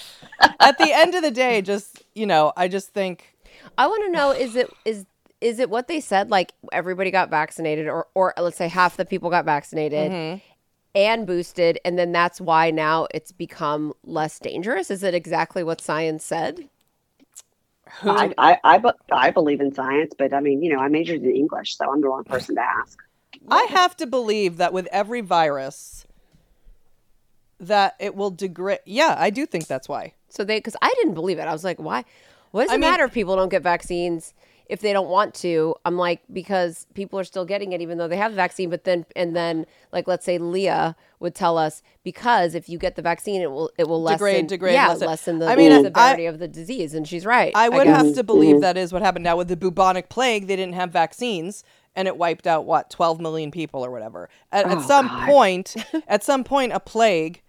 At 0.61 0.79
the 0.79 0.93
end 0.93 1.15
of 1.15 1.23
the 1.23 1.31
day, 1.33 1.61
just 1.63 2.05
you 2.15 2.27
know, 2.27 2.53
I 2.57 2.69
just 2.69 2.91
think 2.91 3.37
I 3.77 3.87
want 3.89 4.05
to 4.05 4.11
know: 4.11 4.31
is 4.31 4.55
it 4.57 4.71
is 4.85 5.07
is 5.41 5.59
it 5.59 5.71
what 5.71 5.89
they 5.89 6.01
said? 6.01 6.31
Like 6.31 6.53
everybody 6.73 7.11
got 7.11 7.31
vaccinated, 7.31 7.89
or 7.89 8.07
or 8.15 8.33
let's 8.39 8.57
say 8.57 8.69
half 8.69 8.97
the 8.97 9.05
people 9.05 9.29
got 9.31 9.45
vaccinated 9.45 10.13
Mm-hmm. 10.13 10.39
and 10.95 11.27
boosted, 11.27 11.79
and 11.85 11.99
then 11.99 12.13
that's 12.13 12.41
why 12.41 12.71
now 12.71 13.07
it's 13.13 13.33
become 13.33 13.93
less 14.05 14.39
dangerous. 14.39 14.91
Is 14.91 15.03
it 15.03 15.15
exactly 15.15 15.63
what 15.65 15.81
science 15.81 16.25
said? 16.25 16.69
I, 18.03 18.35
I, 18.37 18.59
I, 18.65 18.79
be- 18.79 18.89
I 19.13 19.31
believe 19.31 19.61
in 19.61 19.73
science, 19.73 20.13
but 20.19 20.33
I 20.35 20.41
mean, 20.41 20.63
you 20.63 20.73
know, 20.73 20.81
I 20.81 20.89
majored 20.89 21.23
in 21.23 21.31
English, 21.37 21.77
so 21.77 21.91
I'm 21.91 22.01
the 22.01 22.09
wrong 22.09 22.25
person 22.25 22.57
to 22.57 22.61
ask. 22.63 22.99
I 23.49 23.65
have 23.71 23.97
to 23.99 24.07
believe 24.07 24.57
that 24.57 24.73
with 24.73 24.89
every 24.93 25.21
virus 25.21 26.07
that 27.59 27.95
it 27.99 28.15
will 28.15 28.31
degrade. 28.31 28.81
Yeah, 28.85 29.15
I 29.19 29.31
do 29.31 29.47
think 29.47 29.67
that's 29.67 29.89
why. 29.89 30.13
So 30.29 30.45
they, 30.45 30.59
because 30.59 30.77
I 30.83 30.93
didn't 30.97 31.15
believe 31.15 31.39
it. 31.39 31.43
I 31.43 31.53
was 31.53 31.65
like, 31.65 31.79
why? 31.79 32.05
What 32.51 32.65
does 32.65 32.71
I 32.71 32.75
it 32.75 32.79
mean- 32.79 32.91
matter 32.91 33.05
if 33.05 33.13
people 33.13 33.37
don't 33.37 33.49
get 33.49 33.63
vaccines 33.63 34.35
if 34.69 34.81
they 34.81 34.93
don't 34.93 35.09
want 35.09 35.35
to? 35.37 35.75
I'm 35.85 35.97
like, 35.97 36.21
because 36.33 36.87
people 36.95 37.19
are 37.19 37.25
still 37.25 37.45
getting 37.45 37.73
it 37.73 37.81
even 37.81 37.99
though 37.99 38.09
they 38.09 38.17
have 38.17 38.33
the 38.33 38.37
vaccine. 38.37 38.69
But 38.69 38.85
then, 38.85 39.07
and 39.15 39.35
then, 39.35 39.65
like, 39.93 40.07
let's 40.07 40.25
say 40.25 40.39
Leah 40.39 40.97
would 41.21 41.35
tell 41.35 41.57
us 41.57 41.83
because 42.05 42.55
if 42.55 42.69
you 42.69 42.79
get 42.79 42.97
the 42.97 43.03
vaccine, 43.03 43.41
it 43.41 43.51
will 43.51 43.71
it 43.79 43.89
will 43.89 44.03
lessen, 44.03 44.19
Degrade, 44.19 44.47
degrade, 44.49 44.75
yeah, 44.75 44.89
lessen. 44.89 45.07
lessen 45.07 45.39
the 45.39 45.47
I 45.47 45.57
mean, 45.57 45.83
severity 45.83 46.27
I- 46.27 46.31
of 46.31 46.39
the 46.39 46.49
disease. 46.49 46.93
And 46.93 47.09
she's 47.09 47.25
right. 47.25 47.53
I 47.55 47.69
would 47.71 47.85
guess. 47.85 48.05
have 48.05 48.15
to 48.17 48.23
believe 48.23 48.57
mm-hmm. 48.57 48.61
that 48.63 48.77
is 48.77 48.93
what 48.93 49.01
happened. 49.03 49.25
Now 49.25 49.37
with 49.37 49.49
the 49.49 49.57
bubonic 49.57 50.09
plague, 50.11 50.47
they 50.47 50.57
didn't 50.57 50.75
have 50.75 50.91
vaccines, 50.91 51.65
and 51.97 52.07
it 52.07 52.17
wiped 52.17 52.47
out 52.47 52.65
what 52.65 52.91
twelve 52.91 53.21
million 53.21 53.51
people 53.51 53.85
or 53.85 53.91
whatever. 53.91 54.29
At, 54.53 54.67
at 54.67 54.83
some 54.83 55.09
point, 55.27 55.75
at 56.09 56.23
some 56.23 56.45
point, 56.45 56.73
a 56.73 56.79
plague 56.79 57.43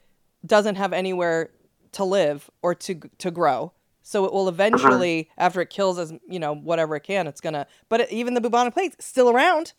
doesn't 0.46 0.76
have 0.76 0.94
anywhere 0.94 1.52
to 1.92 2.04
live 2.04 2.50
or 2.62 2.74
to 2.74 2.96
to 3.20 3.30
grow. 3.30 3.74
So 4.02 4.24
it 4.24 4.32
will 4.32 4.48
eventually, 4.48 5.30
after 5.38 5.60
it 5.60 5.70
kills 5.70 6.00
as 6.00 6.14
you 6.28 6.40
know 6.40 6.56
whatever 6.56 6.96
it 6.96 7.02
can, 7.02 7.28
it's 7.28 7.42
gonna. 7.42 7.68
But 7.90 8.02
it, 8.02 8.12
even 8.12 8.34
the 8.34 8.42
bubonic 8.42 8.74
plague's 8.74 8.96
still 9.00 9.30
around. 9.30 9.74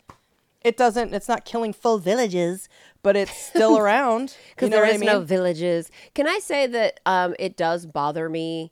It 0.61 0.77
doesn't. 0.77 1.13
It's 1.13 1.27
not 1.27 1.45
killing 1.45 1.73
full 1.73 1.97
villages, 1.97 2.69
but 3.01 3.15
it's 3.15 3.35
still 3.35 3.77
around. 3.79 4.35
because 4.49 4.67
you 4.67 4.69
know 4.69 4.83
there 4.83 4.93
is 4.93 5.01
I 5.01 5.05
no 5.05 5.21
villages. 5.21 5.89
Can 6.13 6.27
I 6.27 6.39
say 6.39 6.67
that 6.67 6.99
um, 7.05 7.33
it 7.39 7.57
does 7.57 7.85
bother 7.85 8.29
me 8.29 8.71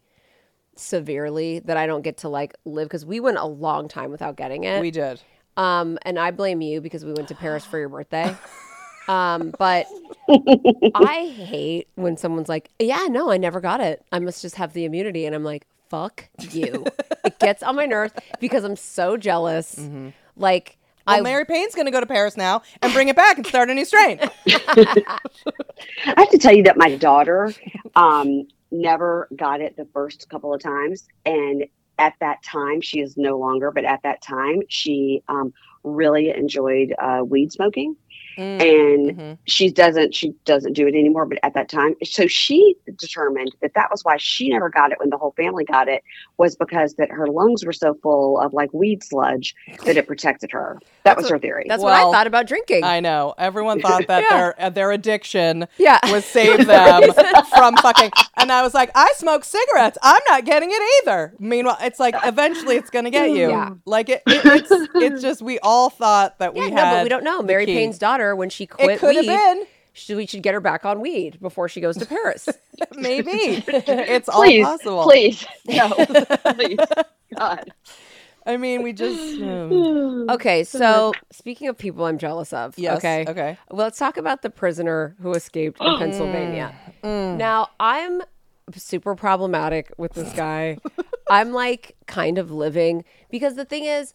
severely 0.79 1.59
that 1.59 1.77
I 1.77 1.87
don't 1.87 2.01
get 2.01 2.17
to 2.17 2.29
like 2.29 2.53
live 2.65 2.87
because 2.87 3.05
we 3.05 3.19
went 3.19 3.37
a 3.37 3.45
long 3.45 3.87
time 3.87 4.11
without 4.11 4.35
getting 4.35 4.63
it. 4.63 4.81
We 4.81 4.91
did. 4.91 5.21
Um, 5.57 5.97
and 6.03 6.17
I 6.17 6.31
blame 6.31 6.61
you 6.61 6.79
because 6.79 7.03
we 7.03 7.11
went 7.13 7.27
to 7.27 7.35
Paris 7.35 7.65
for 7.65 7.77
your 7.77 7.89
birthday. 7.89 8.33
Um, 9.07 9.53
but 9.57 9.87
I 10.95 11.33
hate 11.35 11.87
when 11.95 12.17
someone's 12.17 12.49
like, 12.49 12.69
"Yeah, 12.79 13.07
no, 13.09 13.31
I 13.31 13.37
never 13.37 13.59
got 13.59 13.79
it. 13.81 14.05
I 14.11 14.19
must 14.19 14.41
just 14.41 14.55
have 14.55 14.73
the 14.73 14.85
immunity," 14.85 15.25
and 15.25 15.33
I'm 15.33 15.43
like, 15.43 15.65
"Fuck 15.89 16.29
you." 16.51 16.85
it 17.25 17.39
gets 17.39 17.63
on 17.63 17.75
my 17.75 17.85
nerves 17.85 18.13
because 18.39 18.63
I'm 18.63 18.75
so 18.75 19.17
jealous. 19.17 19.79
Like, 20.35 20.77
Well, 21.07 21.17
I 21.17 21.21
Mary 21.21 21.45
Payne's 21.45 21.73
going 21.73 21.85
to 21.85 21.91
go 21.91 21.99
to 22.01 22.05
Paris 22.05 22.37
now 22.37 22.61
and 22.81 22.93
bring 22.93 23.07
it 23.07 23.15
back 23.15 23.37
and 23.37 23.47
start 23.47 23.69
a 23.69 23.73
new 23.73 23.85
strain. 23.85 24.19
I 24.47 25.19
have 26.17 26.29
to 26.29 26.37
tell 26.37 26.53
you 26.53 26.63
that 26.63 26.77
my 26.77 26.95
daughter 26.95 27.53
um, 27.95 28.47
never 28.71 29.27
got 29.35 29.61
it 29.61 29.77
the 29.77 29.87
first 29.93 30.29
couple 30.29 30.53
of 30.53 30.61
times. 30.61 31.07
And 31.25 31.65
at 31.97 32.13
that 32.19 32.43
time, 32.43 32.81
she 32.81 32.99
is 32.99 33.17
no 33.17 33.37
longer, 33.37 33.71
but 33.71 33.85
at 33.85 34.03
that 34.03 34.21
time, 34.21 34.61
she 34.69 35.23
um, 35.27 35.53
really 35.83 36.29
enjoyed 36.29 36.93
uh, 36.99 37.23
weed 37.25 37.51
smoking. 37.51 37.95
Mm, 38.37 38.61
and 38.61 39.17
mhm. 39.17 39.37
she 39.45 39.71
doesn't 39.71 40.13
she 40.13 40.33
doesn't 40.45 40.73
do 40.73 40.85
it 40.87 40.93
anymore 40.93 41.25
but 41.25 41.39
at 41.43 41.53
that 41.55 41.69
time 41.69 41.95
so 42.03 42.27
she 42.27 42.75
determined 42.97 43.55
that 43.61 43.73
that 43.73 43.89
was 43.89 44.03
why 44.03 44.17
she 44.17 44.49
never 44.49 44.69
got 44.69 44.91
it 44.91 44.99
when 44.99 45.09
the 45.09 45.17
whole 45.17 45.31
family 45.35 45.65
got 45.65 45.87
it 45.87 46.03
was 46.37 46.55
because 46.55 46.93
that 46.95 47.09
her 47.09 47.27
lungs 47.27 47.65
were 47.65 47.73
so 47.73 47.95
full 48.03 48.39
of 48.39 48.53
like 48.53 48.71
weed 48.73 49.03
sludge 49.03 49.55
that 49.85 49.97
it 49.97 50.05
protected 50.07 50.51
her 50.51 50.79
that 51.03 51.17
was 51.17 51.29
her 51.29 51.39
theory 51.39 51.65
that's 51.67 51.81
what 51.83 51.93
I 51.93 52.03
thought 52.11 52.27
about 52.27 52.47
drinking. 52.47 52.83
I 52.83 52.99
know. 52.99 53.33
Everyone 53.37 53.79
thought 53.87 54.07
that 54.07 54.23
Yeah. 54.29 54.37
their 54.37 54.61
uh, 54.61 54.69
their 54.69 54.91
addiction 54.91 55.67
Yeah. 55.77 55.99
would 56.11 56.23
save 56.23 56.65
them 56.67 57.13
from 57.55 57.75
fucking. 57.77 58.11
And 58.37 58.51
I 58.51 58.61
was 58.61 58.73
like, 58.73 58.91
I 58.95 59.11
smoke 59.15 59.43
cigarettes. 59.43 59.97
I'm 60.01 60.21
not 60.29 60.45
getting 60.45 60.69
it 60.71 60.81
either. 61.01 61.33
Meanwhile, 61.39 61.77
it's 61.81 61.99
like 61.99 62.15
eventually 62.23 62.75
it's 62.75 62.89
gonna 62.89 63.09
get 63.09 63.29
you. 63.31 63.49
Yeah. 63.49 63.71
Like 63.85 64.09
it, 64.09 64.21
it 64.27 64.41
it's 64.45 64.71
it's 64.95 65.21
just 65.21 65.41
we 65.41 65.59
all 65.59 65.89
thought 65.89 66.39
that 66.39 66.55
yeah, 66.55 66.63
we 66.63 66.69
no, 66.71 66.75
had. 66.77 66.95
but 66.95 67.03
we 67.03 67.09
don't 67.09 67.23
know. 67.23 67.41
Mary. 67.41 67.65
Payne's 67.65 67.97
daughter, 67.97 68.26
when 68.35 68.49
she 68.49 68.65
quit 68.65 68.89
It 68.89 68.99
could 68.99 69.15
have 69.15 69.25
weed, 69.25 69.27
been 69.27 69.65
should, 69.93 70.17
we 70.17 70.27
should 70.27 70.43
get 70.43 70.53
her 70.53 70.61
back 70.61 70.85
on 70.85 70.99
weed 71.01 71.39
before 71.41 71.67
she 71.67 71.81
goes 71.81 71.97
to 71.97 72.05
Paris. 72.05 72.47
maybe. 72.95 73.31
it's 73.67 74.29
all 74.29 74.43
possible. 74.61 75.03
please 75.03 75.45
no 75.67 75.89
please 76.55 76.79
god 77.37 77.71
I 78.45 78.55
mean, 78.55 78.81
we 78.81 78.93
just. 78.93 79.41
um, 79.41 80.29
Okay, 80.29 80.63
so 80.63 81.11
speaking 81.33 81.67
of 81.67 81.77
people 81.77 82.05
I'm 82.05 82.17
jealous 82.17 82.53
of, 82.53 82.79
yes. 82.79 82.97
okay, 82.99 83.25
Okay. 83.27 83.57
well, 83.69 83.79
let's 83.85 83.99
talk 83.99 84.15
about 84.15 84.41
the 84.41 84.49
prisoner 84.49 85.17
who 85.21 85.33
escaped 85.33 85.81
in 85.81 85.97
Pennsylvania. 85.99 86.73
Mm. 87.03 87.35
Now, 87.35 87.67
I'm 87.77 88.21
super 88.73 89.15
problematic 89.15 89.91
with 89.97 90.13
this 90.13 90.31
guy. 90.31 90.77
I'm 91.29 91.51
like 91.51 91.97
kind 92.05 92.37
of 92.37 92.49
living 92.49 93.03
because 93.29 93.55
the 93.55 93.65
thing 93.65 93.83
is, 93.83 94.13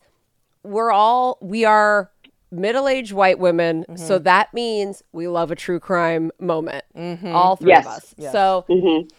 we're 0.62 0.92
all 0.92 1.36
we 1.42 1.64
are 1.66 2.10
middle-aged 2.52 3.12
white 3.12 3.38
women, 3.38 3.84
so 3.96 4.16
Mm-hmm. 4.18 4.24
that 4.24 4.54
means 4.54 5.02
we 5.12 5.26
love 5.26 5.50
a 5.50 5.56
true 5.56 5.80
crime 5.80 6.30
moment. 6.38 6.84
All 7.26 7.56
three 7.56 7.70
Yes. 7.70 7.86
of 7.86 7.92
us. 7.92 8.14
Yes. 8.18 8.32
So 8.32 8.64
Mhm. 8.68 9.10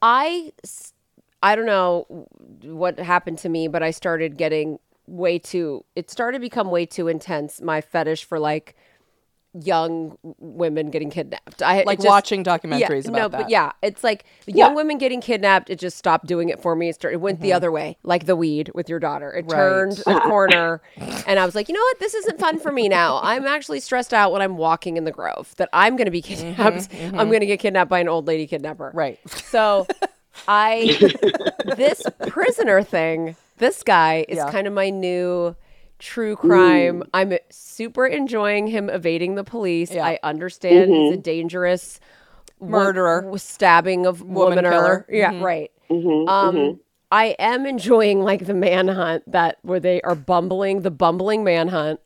I 0.00 0.52
s- 0.64 0.94
I 1.42 1.56
don't 1.56 1.66
know 1.66 2.06
what 2.64 2.98
happened 2.98 3.38
to 3.38 3.48
me, 3.48 3.66
but 3.68 3.82
I 3.82 3.90
started 3.90 4.36
getting 4.36 4.78
way 5.06 5.38
too 5.40 5.84
it 5.96 6.08
started 6.08 6.38
to 6.38 6.40
become 6.40 6.70
way 6.70 6.86
too 6.86 7.08
intense 7.08 7.60
my 7.60 7.80
fetish 7.80 8.24
for 8.24 8.38
like 8.38 8.76
young 9.52 10.16
women 10.38 10.90
getting 10.90 11.10
kidnapped. 11.10 11.60
I 11.62 11.82
Like 11.82 11.98
just- 11.98 12.08
watching 12.08 12.44
documentaries 12.44 13.04
yeah, 13.04 13.10
about 13.10 13.18
no, 13.18 13.28
that. 13.28 13.40
but 13.42 13.50
yeah, 13.50 13.72
it's 13.82 14.04
like 14.04 14.24
young 14.46 14.74
women 14.74 14.96
getting 14.98 15.20
kidnapped. 15.20 15.70
It 15.70 15.78
just 15.80 15.96
stopped 15.98 16.26
doing 16.26 16.48
it 16.50 16.60
for 16.62 16.76
me. 16.76 16.88
It, 16.88 16.94
started, 16.94 17.16
it 17.16 17.20
went 17.20 17.40
the 17.40 17.52
other 17.52 17.72
way, 17.72 17.96
like 18.04 18.26
the 18.26 18.36
weed 18.36 18.70
with 18.74 18.88
your 18.88 18.98
daughter. 19.00 19.32
It 19.32 19.46
Mm-hmm. 19.46 19.50
Right. 19.52 19.58
turned 19.58 20.02
a 20.06 20.20
corner, 20.28 20.82
and 21.26 21.38
I 21.40 21.44
was 21.44 21.54
like, 21.54 21.68
you 21.68 21.74
know 21.74 21.80
what? 21.80 21.98
This 21.98 22.14
isn't 22.14 22.38
fun 22.38 22.60
for 22.60 22.70
me 22.70 22.88
now. 22.88 23.18
I'm 23.22 23.46
actually 23.46 23.80
stressed 23.80 24.14
out 24.14 24.30
when 24.32 24.40
I'm 24.42 24.56
walking 24.56 24.96
in 24.96 25.04
the 25.04 25.10
Grove 25.12 25.52
that 25.56 25.68
I'm 25.72 25.96
going 25.96 26.04
to 26.06 26.10
be 26.12 26.22
kidnapped. 26.22 26.88
I'm 27.02 27.28
going 27.28 27.40
to 27.40 27.46
get 27.46 27.58
kidnapped 27.60 27.90
by 27.90 27.98
an 28.00 28.08
old 28.08 28.26
lady 28.28 28.46
kidnapper. 28.46 28.88
Mm-hmm, 28.90 28.98
Right. 28.98 29.18
So 29.28 29.86
I 30.46 30.96
this 31.76 32.02
prisoner 32.28 32.82
thing, 32.82 33.34
this 33.58 33.82
guy 33.82 34.24
is 34.28 34.36
Yeah. 34.36 34.50
kind 34.50 34.66
of 34.66 34.72
my 34.72 34.90
new 34.90 35.56
true 36.00 36.34
crime. 36.34 37.04
I'm 37.14 37.34
super 37.50 38.06
enjoying 38.06 38.66
him 38.66 38.90
evading 38.90 39.36
the 39.36 39.44
police. 39.44 39.92
Yeah. 39.92 40.04
I 40.04 40.18
understand 40.22 40.90
he's 40.90 41.12
a 41.14 41.16
dangerous 41.16 42.00
Murderer. 42.60 43.20
w- 43.22 43.38
stabbing 43.38 44.06
of 44.06 44.20
Woman 44.22 44.56
woman 44.56 44.64
killer. 44.64 45.06
Yeah, 45.08 45.40
right. 45.42 45.70
Mhm, 45.88 46.28
Um 46.28 46.56
mhm. 46.56 46.78
I 47.12 47.36
am 47.38 47.66
enjoying 47.66 48.20
like 48.22 48.46
the 48.46 48.54
manhunt 48.54 49.24
that 49.30 49.58
where 49.62 49.80
they 49.80 50.00
are 50.02 50.14
bumbling 50.14 50.82
the 50.82 50.90
bumbling 50.90 51.42
manhunt. 51.44 52.00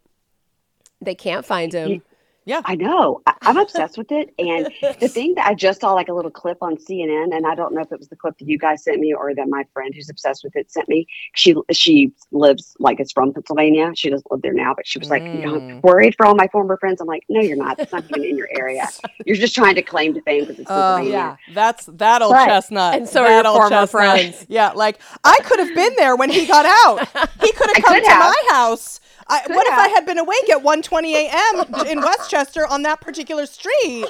They 1.01 1.15
can't 1.15 1.45
find 1.45 1.73
him. 1.73 2.03
Yeah. 2.47 2.61
I 2.65 2.75
know. 2.75 3.23
I, 3.27 3.35
I'm 3.43 3.57
obsessed 3.57 3.97
with 3.97 4.13
it. 4.13 4.35
And 4.39 4.69
the 5.01 5.09
thing 5.09 5.35
that 5.37 5.47
I 5.47 5.55
just 5.55 5.81
saw 5.81 5.93
like 5.95 6.09
a 6.09 6.13
little 6.13 6.31
clip 6.31 6.59
on 6.63 6.77
CNN, 6.77 7.35
and 7.35 7.47
I 7.47 7.55
don't 7.55 7.75
know 7.75 7.81
if 7.81 7.91
it 7.91 7.99
was 7.99 8.09
the 8.09 8.17
clip 8.17 8.37
that 8.39 8.47
you 8.49 8.59
guys 8.59 8.85
sent 8.85 9.01
me 9.01 9.15
or 9.15 9.35
that 9.35 9.49
my 9.49 9.65
friend 9.73 9.95
who's 9.95 10.11
obsessed 10.11 10.45
with 10.45 10.55
it 10.57 10.71
sent 10.71 10.89
me. 10.89 11.07
She 11.35 11.55
she 11.73 12.13
lives 12.33 12.77
like 12.79 13.01
it's 13.01 13.13
from 13.13 13.33
Pennsylvania. 13.33 13.93
She 13.95 14.11
doesn't 14.11 14.31
live 14.31 14.43
there 14.43 14.53
now, 14.53 14.75
but 14.75 14.87
she 14.87 14.99
was 14.99 15.09
like, 15.11 15.23
you 15.23 15.29
know, 15.47 15.55
Mm. 15.55 15.83
worried 15.83 16.15
for 16.17 16.27
all 16.27 16.35
my 16.35 16.49
former 16.49 16.77
friends. 16.77 17.01
I'm 17.01 17.07
like, 17.07 17.23
no, 17.29 17.41
you're 17.41 17.57
not. 17.57 17.79
It's 17.79 17.93
not 17.93 18.05
even 18.11 18.25
in 18.25 18.37
your 18.37 18.49
area. 18.51 18.89
You're 19.27 19.37
just 19.37 19.55
trying 19.55 19.77
to 19.77 19.83
claim 19.83 20.13
to 20.15 20.21
fame 20.23 20.41
because 20.45 20.59
it's 20.59 20.71
Oh, 20.71 20.97
Pennsylvania. 20.97 21.39
yeah. 21.49 21.55
That's 21.55 21.87
that 21.87 22.21
old 22.23 22.33
But- 22.33 22.47
chestnut. 22.47 22.95
And 22.97 23.09
so 23.09 23.23
are 23.23 23.29
your 23.31 23.43
that 23.43 23.47
old 23.47 23.57
former 23.59 23.71
chestnut. 23.71 23.91
friends. 23.91 24.47
Yeah, 24.49 24.73
like 24.73 24.99
I 25.25 25.37
could 25.45 25.61
have 25.61 25.75
been 25.75 25.95
there 25.97 26.15
when 26.17 26.29
he 26.31 26.45
got 26.47 26.67
out. 26.67 26.99
He 27.41 27.53
could 27.53 27.71
have 27.75 27.85
come 27.85 28.03
to 28.03 28.09
have. 28.11 28.21
my 28.35 28.49
house. 28.51 29.01
I, 29.29 29.41
Could 29.41 29.57
what 29.57 29.67
if 29.67 29.75
I 29.75 29.89
had 29.89 30.07
been 30.07 30.19
awake 30.19 30.51
at 30.51 30.63
1:20 30.63 31.15
a.m. 31.15 31.87
in 31.87 32.01
West 32.01 32.31
Chester 32.31 32.67
on 32.67 32.83
that 32.83 33.01
particular 33.01 33.47
street? 33.47 34.07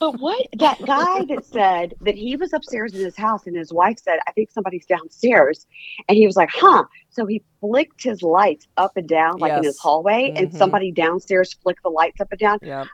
But 0.00 0.18
what 0.18 0.46
that 0.58 0.78
guy 0.84 1.24
that 1.26 1.44
said 1.44 1.94
that 2.00 2.16
he 2.16 2.34
was 2.36 2.52
upstairs 2.52 2.94
in 2.94 3.00
his 3.04 3.16
house 3.16 3.46
and 3.46 3.56
his 3.56 3.72
wife 3.72 3.98
said, 3.98 4.18
I 4.26 4.32
think 4.32 4.50
somebody's 4.50 4.84
downstairs. 4.86 5.66
And 6.08 6.18
he 6.18 6.26
was 6.26 6.36
like, 6.36 6.50
huh. 6.52 6.84
So 7.10 7.24
he 7.24 7.42
flicked 7.60 8.02
his 8.02 8.22
lights 8.22 8.66
up 8.76 8.96
and 8.96 9.08
down, 9.08 9.38
like 9.38 9.56
in 9.56 9.62
his 9.62 9.78
hallway, 9.78 10.32
and 10.34 10.50
Mhm. 10.50 10.56
somebody 10.56 10.90
downstairs 10.90 11.54
flicked 11.54 11.82
the 11.84 11.88
lights 11.90 12.20
up 12.20 12.32
and 12.32 12.40
down. 12.40 12.58
Yeah. 12.62 12.84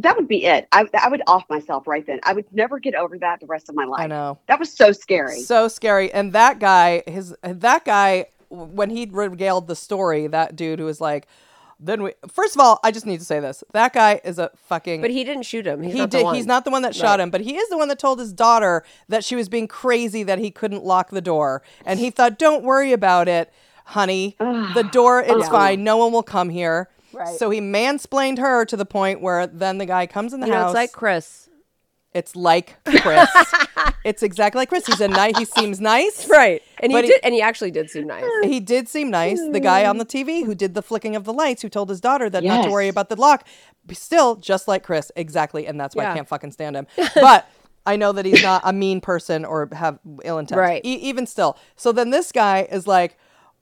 That 0.00 0.16
would 0.16 0.28
be 0.28 0.44
it. 0.44 0.68
I, 0.70 0.86
I 0.94 1.08
would 1.08 1.22
off 1.26 1.42
myself 1.50 1.88
right 1.88 2.06
then. 2.06 2.20
I 2.22 2.32
would 2.32 2.44
never 2.52 2.78
get 2.78 2.94
over 2.94 3.18
that 3.18 3.40
the 3.40 3.46
rest 3.46 3.68
of 3.68 3.74
my 3.74 3.84
life. 3.84 4.02
I 4.02 4.06
know. 4.06 4.38
That 4.46 4.60
was 4.60 4.72
so 4.72 4.92
scary. 4.92 5.40
So 5.40 5.66
scary. 5.66 6.12
And 6.12 6.32
that 6.34 6.60
guy, 6.60 7.02
his 7.08 7.34
that 7.42 7.84
guy, 7.84 8.26
when 8.50 8.90
he 8.90 9.06
regaled 9.10 9.66
the 9.66 9.76
story, 9.76 10.26
that 10.26 10.56
dude 10.56 10.78
who 10.78 10.84
was 10.86 11.00
like, 11.00 11.26
Then 11.80 12.02
we 12.02 12.12
first 12.32 12.54
of 12.56 12.60
all, 12.60 12.80
I 12.82 12.90
just 12.90 13.06
need 13.06 13.18
to 13.20 13.24
say 13.24 13.40
this. 13.40 13.62
That 13.72 13.92
guy 13.92 14.20
is 14.24 14.38
a 14.38 14.50
fucking 14.66 15.00
But 15.00 15.10
he 15.10 15.22
didn't 15.24 15.44
shoot 15.44 15.66
him. 15.66 15.82
He's 15.82 15.92
he 15.92 15.98
not 16.00 16.10
the 16.10 16.18
did 16.18 16.24
one. 16.24 16.34
he's 16.34 16.46
not 16.46 16.64
the 16.64 16.70
one 16.70 16.82
that 16.82 16.94
shot 16.94 17.18
Right. 17.18 17.20
him, 17.20 17.30
but 17.30 17.40
he 17.42 17.56
is 17.56 17.68
the 17.68 17.76
one 17.78 17.88
that 17.88 17.98
told 17.98 18.18
his 18.18 18.32
daughter 18.32 18.84
that 19.08 19.24
she 19.24 19.36
was 19.36 19.48
being 19.48 19.68
crazy 19.68 20.22
that 20.24 20.38
he 20.38 20.50
couldn't 20.50 20.84
lock 20.84 21.10
the 21.10 21.20
door. 21.20 21.62
And 21.86 22.00
he 22.00 22.10
thought, 22.10 22.38
Don't 22.38 22.64
worry 22.64 22.92
about 22.92 23.28
it, 23.28 23.52
honey. 23.84 24.36
the 24.74 24.88
door 24.90 25.20
it's 25.20 25.48
fine. 25.48 25.84
No 25.84 25.96
one 25.98 26.12
will 26.12 26.22
come 26.24 26.48
here. 26.48 26.88
Right. 27.12 27.38
So 27.38 27.48
he 27.50 27.60
mansplained 27.60 28.38
her 28.38 28.64
to 28.66 28.76
the 28.76 28.84
point 28.84 29.20
where 29.22 29.46
then 29.46 29.78
the 29.78 29.86
guy 29.86 30.06
comes 30.06 30.32
in 30.34 30.40
the 30.40 30.46
You 30.46 30.52
know, 30.52 30.58
house. 30.58 30.70
it's 30.70 30.74
like 30.74 30.92
Chris. 30.92 31.47
It's 32.14 32.34
like 32.34 32.76
Chris. 32.84 33.28
it's 34.04 34.22
exactly 34.22 34.58
like 34.60 34.68
Chris. 34.70 34.86
He's 34.86 35.00
a 35.00 35.08
nice. 35.08 35.36
He 35.38 35.44
seems 35.44 35.78
nice, 35.80 36.28
Right. 36.28 36.62
And 36.80 36.90
he 36.90 37.00
he- 37.00 37.06
did 37.08 37.20
and 37.22 37.34
he 37.34 37.42
actually 37.42 37.70
did 37.70 37.90
seem 37.90 38.06
nice. 38.06 38.24
He 38.42 38.60
did 38.60 38.88
seem 38.88 39.10
nice. 39.10 39.38
The 39.52 39.60
guy 39.60 39.84
on 39.84 39.98
the 39.98 40.06
TV 40.06 40.44
who 40.44 40.54
did 40.54 40.74
the 40.74 40.82
flicking 40.82 41.16
of 41.16 41.24
the 41.24 41.32
lights, 41.32 41.60
who 41.62 41.68
told 41.68 41.90
his 41.90 42.00
daughter 42.00 42.30
that 42.30 42.42
not 42.42 42.64
to 42.64 42.70
worry 42.70 42.88
about 42.88 43.08
the 43.10 43.16
lock, 43.16 43.46
still 43.92 44.36
just 44.36 44.68
like 44.68 44.82
Chris, 44.82 45.12
exactly. 45.16 45.66
And 45.66 45.78
that's 45.78 45.94
why 45.94 46.04
Yeah. 46.04 46.12
I 46.12 46.14
can't 46.16 46.28
fucking 46.28 46.52
stand 46.52 46.76
him. 46.76 46.86
But 47.14 47.48
I 47.86 47.96
know 47.96 48.12
that 48.12 48.24
he's 48.24 48.42
not 48.42 48.62
a 48.64 48.72
mean 48.72 49.00
person 49.00 49.44
or 49.44 49.68
have 49.72 49.98
ill 50.24 50.38
intent. 50.38 50.58
Right. 50.60 50.84
E- 50.84 50.94
even 50.94 51.26
still. 51.26 51.56
So 51.76 51.92
then 51.92 52.10
this 52.10 52.32
guy 52.32 52.62
is 52.70 52.86
like. 52.86 53.16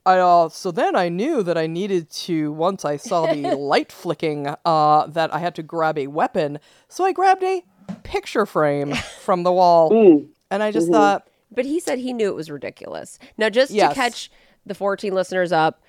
I, 0.04 0.18
uh, 0.20 0.48
so 0.50 0.70
then 0.70 0.94
I 0.94 1.08
knew 1.08 1.42
that 1.42 1.58
I 1.58 1.66
needed 1.66 2.10
to 2.10 2.52
once 2.52 2.84
I 2.84 2.96
saw 2.96 3.26
the 3.26 3.56
light 3.56 3.90
flicking 3.90 4.46
uh, 4.64 5.06
that 5.08 5.34
I 5.34 5.40
had 5.40 5.56
to 5.56 5.64
grab 5.64 5.98
a 5.98 6.06
weapon. 6.06 6.60
So 6.88 7.04
I 7.04 7.10
grabbed 7.10 7.42
a 7.42 7.64
picture 8.02 8.46
frame 8.46 8.94
from 9.22 9.42
the 9.42 9.52
wall, 9.52 9.90
Mm. 9.92 10.26
and 10.50 10.62
I 10.62 10.68
Mm-hmm. 10.70 10.78
just 10.78 10.90
thought, 10.92 11.26
But 11.52 11.64
he 11.64 11.80
said 11.80 11.98
he 11.98 12.12
knew 12.12 12.28
it 12.28 12.34
was 12.34 12.50
ridiculous. 12.50 13.18
Now, 13.38 13.48
just 13.48 13.70
Yes. 13.72 13.90
to 13.90 13.94
catch 13.94 14.30
the 14.66 14.74
14 14.74 15.14
listeners 15.14 15.52
up, 15.52 15.80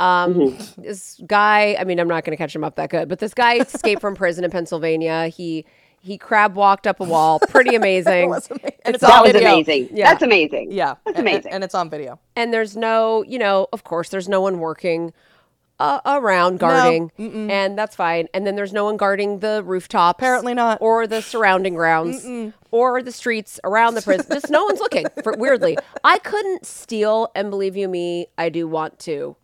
um, 0.00 0.34
Mm-hmm. 0.34 0.82
this 0.82 1.20
guy, 1.26 1.76
I 1.78 1.84
mean, 1.84 1.98
I'm 2.00 2.08
not 2.08 2.24
going 2.24 2.36
to 2.36 2.42
catch 2.42 2.54
him 2.54 2.64
up 2.64 2.76
that 2.76 2.90
good, 2.90 3.08
but 3.08 3.18
this 3.20 3.32
guy 3.34 3.54
escaped 3.60 4.00
from 4.00 4.14
prison 4.14 4.44
in 4.44 4.50
Pennsylvania. 4.50 5.28
He 5.28 5.64
he 6.00 6.18
crab 6.18 6.54
walked 6.54 6.86
up 6.86 7.00
a 7.00 7.04
wall. 7.04 7.38
Pretty 7.38 7.74
amazing. 7.82 8.28
was 8.28 8.50
amazing. 8.50 8.72
And 8.84 8.94
It's 8.94 9.02
it's 9.02 9.10
That 9.10 9.16
on 9.20 9.22
was 9.22 9.32
video. 9.32 9.52
amazing. 9.54 9.88
Yeah. 9.96 10.10
That's 10.10 10.22
amazing. 10.22 10.70
yeah, 10.70 10.86
That's 10.86 11.00
and- 11.06 11.16
and- 11.16 11.28
amazing. 11.28 11.52
and 11.52 11.64
it's 11.64 11.74
on 11.74 11.88
video. 11.88 12.18
And 12.36 12.52
there's 12.52 12.76
no, 12.76 13.22
you 13.26 13.38
know, 13.38 13.68
of 13.72 13.84
course, 13.84 14.10
there's 14.10 14.28
no 14.28 14.42
one 14.42 14.58
working 14.58 15.14
uh, 15.80 16.00
around 16.06 16.58
guarding, 16.60 17.10
and 17.18 17.76
that's 17.78 17.96
fine. 17.96 18.28
And 18.32 18.46
then 18.46 18.56
there's 18.56 18.72
no 18.72 18.84
one 18.84 18.96
guarding 18.96 19.40
the 19.40 19.62
rooftops, 19.64 20.18
Apparently 20.18 20.54
not. 20.54 20.78
or 20.80 21.06
the 21.06 21.20
surrounding 21.22 21.74
grounds, 21.74 22.26
or 22.70 23.02
the 23.02 23.12
streets 23.12 23.58
around 23.64 23.94
the 23.94 24.02
prison. 24.08 24.26
Just 24.32 24.50
no 24.50 24.64
one's 24.64 24.80
looking. 24.80 25.06
For, 25.22 25.34
weirdly, 25.36 25.76
I 26.04 26.18
couldn't 26.18 26.64
steal, 26.66 27.30
and 27.34 27.50
believe 27.50 27.76
you 27.76 27.88
me, 27.88 28.28
I 28.38 28.48
do 28.48 28.66
want 28.68 28.98
to. 29.00 29.36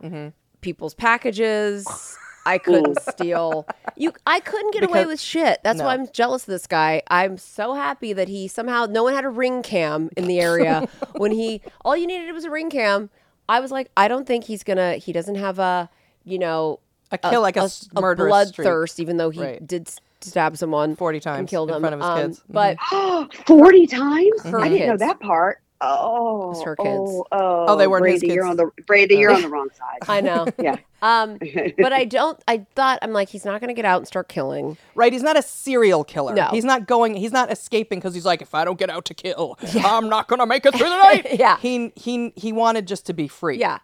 People's 0.60 0.94
packages. 0.94 2.16
I 2.46 2.58
couldn't 2.66 2.98
steal. 3.02 3.66
You, 3.96 4.12
I 4.26 4.40
couldn't 4.40 4.72
get 4.72 4.82
away 4.84 5.04
with 5.04 5.20
shit. 5.20 5.60
That's 5.62 5.80
why 5.82 5.92
I'm 5.94 6.08
jealous 6.12 6.42
of 6.44 6.46
this 6.48 6.66
guy. 6.66 7.02
I'm 7.08 7.36
so 7.38 7.74
happy 7.74 8.12
that 8.14 8.28
he 8.28 8.48
somehow 8.48 8.86
no 8.86 9.02
one 9.02 9.14
had 9.14 9.24
a 9.24 9.28
ring 9.30 9.62
cam 9.62 10.08
in 10.16 10.26
the 10.26 10.40
area 10.40 10.88
when 11.16 11.32
he 11.32 11.60
all 11.84 11.96
you 11.96 12.06
needed 12.06 12.32
was 12.32 12.44
a 12.44 12.50
ring 12.50 12.70
cam. 12.70 13.10
I 13.48 13.60
was 13.60 13.70
like, 13.70 13.90
I 13.96 14.08
don't 14.08 14.26
think 14.26 14.44
he's 14.44 14.62
gonna. 14.62 14.94
He 14.96 15.12
doesn't 15.12 15.34
have 15.34 15.58
a, 15.58 15.90
you 16.24 16.38
know, 16.38 16.80
A 17.12 17.18
kill 17.18 17.40
like 17.42 17.56
a, 17.56 17.68
murderous 17.94 18.48
streak. 18.48 18.66
bloodthirst, 18.68 19.00
even 19.00 19.16
though 19.16 19.30
he 19.30 19.40
Right. 19.40 19.66
did 19.66 19.90
stab 20.20 20.56
someone 20.56 20.96
40 20.96 21.18
times 21.20 21.38
and 21.38 21.48
times 21.48 21.50
killed 21.50 21.70
in 21.70 21.76
him 21.76 21.82
front 21.82 21.94
of 21.94 22.00
his 22.00 22.08
Um, 22.08 22.18
kids. 22.20 22.40
Mhm. 22.40 22.52
But 22.52 23.36
40 23.46 23.86
times? 23.86 24.42
Her 24.44 24.60
I 24.60 24.68
didn't 24.68 24.88
know 24.88 24.96
that 24.98 25.18
part. 25.20 25.60
Oh, 25.82 26.50
It's 26.50 26.62
her 26.62 26.76
kids. 26.76 26.88
Oh, 26.88 27.24
oh, 27.32 27.64
Oh, 27.68 27.76
they 27.76 27.86
weren't 27.86 28.04
his 28.06 28.20
Brady, 28.20 28.34
You're 28.34 28.44
on 28.44 28.58
the 28.58 28.70
Brady. 28.86 29.14
You're 29.16 29.32
on 29.32 29.40
the 29.40 29.48
wrong 29.48 29.68
side. 29.70 29.98
I 30.10 30.20
know. 30.20 30.46
yeah. 30.58 30.76
Um, 31.00 31.38
but 31.78 31.90
I 31.94 32.04
don't. 32.04 32.38
I 32.46 32.66
thought 32.74 32.98
I'm 33.00 33.14
like 33.14 33.30
he's 33.30 33.46
not 33.46 33.62
gonna 33.62 33.72
get 33.72 33.86
out 33.86 33.96
and 33.96 34.06
start 34.06 34.28
killing. 34.28 34.76
Right, 34.94 35.10
he's 35.10 35.22
not 35.22 35.38
a 35.38 35.42
serial 35.42 36.04
killer. 36.04 36.34
No. 36.34 36.48
He's 36.50 36.66
not 36.66 36.86
going 36.86 37.14
he's 37.14 37.32
not 37.32 37.50
escaping 37.50 37.98
because 37.98 38.12
he's 38.12 38.26
like 38.26 38.42
if 38.42 38.54
I 38.54 38.66
don't 38.66 38.78
get 38.78 38.90
out 38.90 39.06
to 39.06 39.14
kill, 39.14 39.56
I'm 39.82 40.10
not 40.10 40.28
going 40.28 40.40
to 40.40 40.46
make 40.46 40.66
it 40.66 40.74
through 40.74 40.86
the 40.90 40.98
night. 40.98 41.26
Yeah. 41.40 41.56
He 41.56 41.92
he 41.96 42.34
he 42.36 42.52
wanted 42.52 42.86
just 42.86 43.06
to 43.06 43.14
be 43.14 43.26
free. 43.26 43.56
Yeah. 43.58 43.78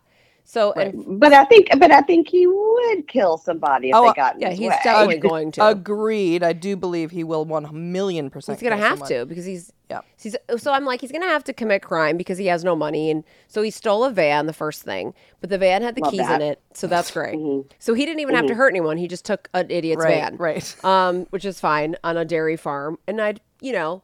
So 0.49 0.73
and 0.75 1.19
But 1.19 1.33
I 1.33 1.45
think, 1.45 1.71
but 1.77 1.91
I 1.91 2.03
think 2.03 2.29
he 2.29 2.47
would 2.47 3.09
kill 3.09 3.37
somebody 3.37 3.91
if 3.91 3.97
Oh, 3.97 4.07
they 4.07 4.13
got 4.15 4.37
in 4.37 4.43
yeah, 4.43 4.51
his 4.51 4.59
he's 4.61 4.69
way. 4.71 4.79
definitely 4.85 5.19
going 5.19 5.51
to. 5.53 5.67
Agreed. 5.67 6.45
I 6.45 6.53
do 6.53 6.77
believe 6.77 7.11
he 7.11 7.25
will 7.25 7.45
1 7.45 7.69
million 7.93 8.31
percent. 8.31 8.61
He's 8.61 8.69
gonna 8.69 8.81
have 8.81 8.99
someone. 8.99 9.09
to 9.09 9.27
because 9.27 9.45
he's 9.45 9.73
Yeah. 9.91 10.03
he's 10.23 10.37
so 10.57 10.73
I'm 10.73 10.85
like 10.85 11.01
he's 11.01 11.11
gonna 11.11 11.27
have 11.27 11.43
to 11.45 11.53
commit 11.53 11.83
crime 11.83 12.17
because 12.17 12.39
he 12.39 12.47
has 12.47 12.63
no 12.63 12.77
money 12.77 13.11
and 13.11 13.25
so 13.49 13.61
he 13.61 13.71
stole 13.73 14.05
a 14.05 14.11
van 14.13 14.47
the 14.47 14.53
first 14.53 14.83
thing 14.83 15.15
but 15.41 15.51
the 15.51 15.59
van 15.59 15.83
had 15.83 15.97
the 15.97 16.03
Love 16.03 16.13
keys 16.13 16.21
that. 16.21 16.41
in 16.41 16.47
it 16.47 16.61
so 16.75 16.87
that's 16.87 17.11
great 17.11 17.37
so 17.81 17.95
he 17.95 18.05
didn't 18.05 18.21
even 18.21 18.35
have 18.37 18.47
to 18.47 18.55
hurt 18.55 18.69
anyone 18.71 18.97
he 18.99 19.07
just 19.09 19.25
took 19.25 19.49
an 19.55 19.69
idiot's 19.71 20.03
Right, 20.05 20.21
van 20.23 20.37
right. 20.37 20.77
um 20.85 21.27
which 21.31 21.45
is 21.45 21.59
fine 21.61 21.97
on 22.05 22.17
a 22.17 22.25
dairy 22.25 22.57
farm 22.57 22.99
and 23.09 23.21
I'd 23.21 23.41
you 23.61 23.73
know 23.73 24.03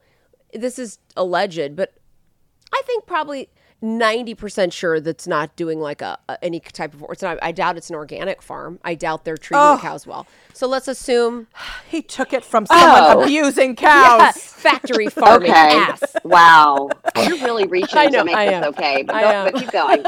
this 0.52 0.78
is 0.78 0.98
alleged 1.16 1.76
but 1.76 1.94
I 2.72 2.82
think 2.86 3.06
probably. 3.06 3.48
90% 3.82 4.72
sure 4.72 5.00
that's 5.00 5.26
not 5.26 5.54
doing 5.56 5.80
like 5.80 6.00
a, 6.02 6.16
a- 6.28 6.42
any 6.44 6.60
type 6.60 6.94
of 6.94 7.04
it's 7.10 7.22
not 7.22 7.38
I 7.42 7.50
doubt 7.52 7.76
it's 7.76 7.90
an 7.90 7.96
organic 7.96 8.40
farm. 8.40 8.78
I 8.84 8.94
doubt 8.94 9.24
they're 9.24 9.36
treating 9.36 9.60
Oh. 9.62 9.74
the 9.76 9.82
cows 9.82 10.06
well. 10.06 10.26
So 10.54 10.66
let's 10.68 10.86
assume 10.88 11.48
He 11.88 12.00
took 12.00 12.32
it 12.32 12.44
from 12.44 12.66
someone 12.66 12.88
Oh. 12.88 13.22
abusing 13.22 13.70
yeah, 13.80 14.30
cows. 14.30 14.36
factory 14.36 15.06
farming 15.10 15.50
Okay. 15.50 15.76
ass. 15.76 16.02
Wow. 16.24 16.90
You're 17.16 17.38
really 17.38 17.66
reaching 17.66 17.98
I 17.98 18.06
know, 18.06 18.20
to 18.20 18.24
make 18.24 18.36
I 18.36 18.46
this 18.46 18.54
am. 18.54 18.64
okay, 18.64 19.02
but, 19.02 19.16
I 19.16 19.20
go, 19.22 19.28
am. 19.28 19.52
but 19.52 19.60
keep 19.60 19.72
going. 19.72 20.04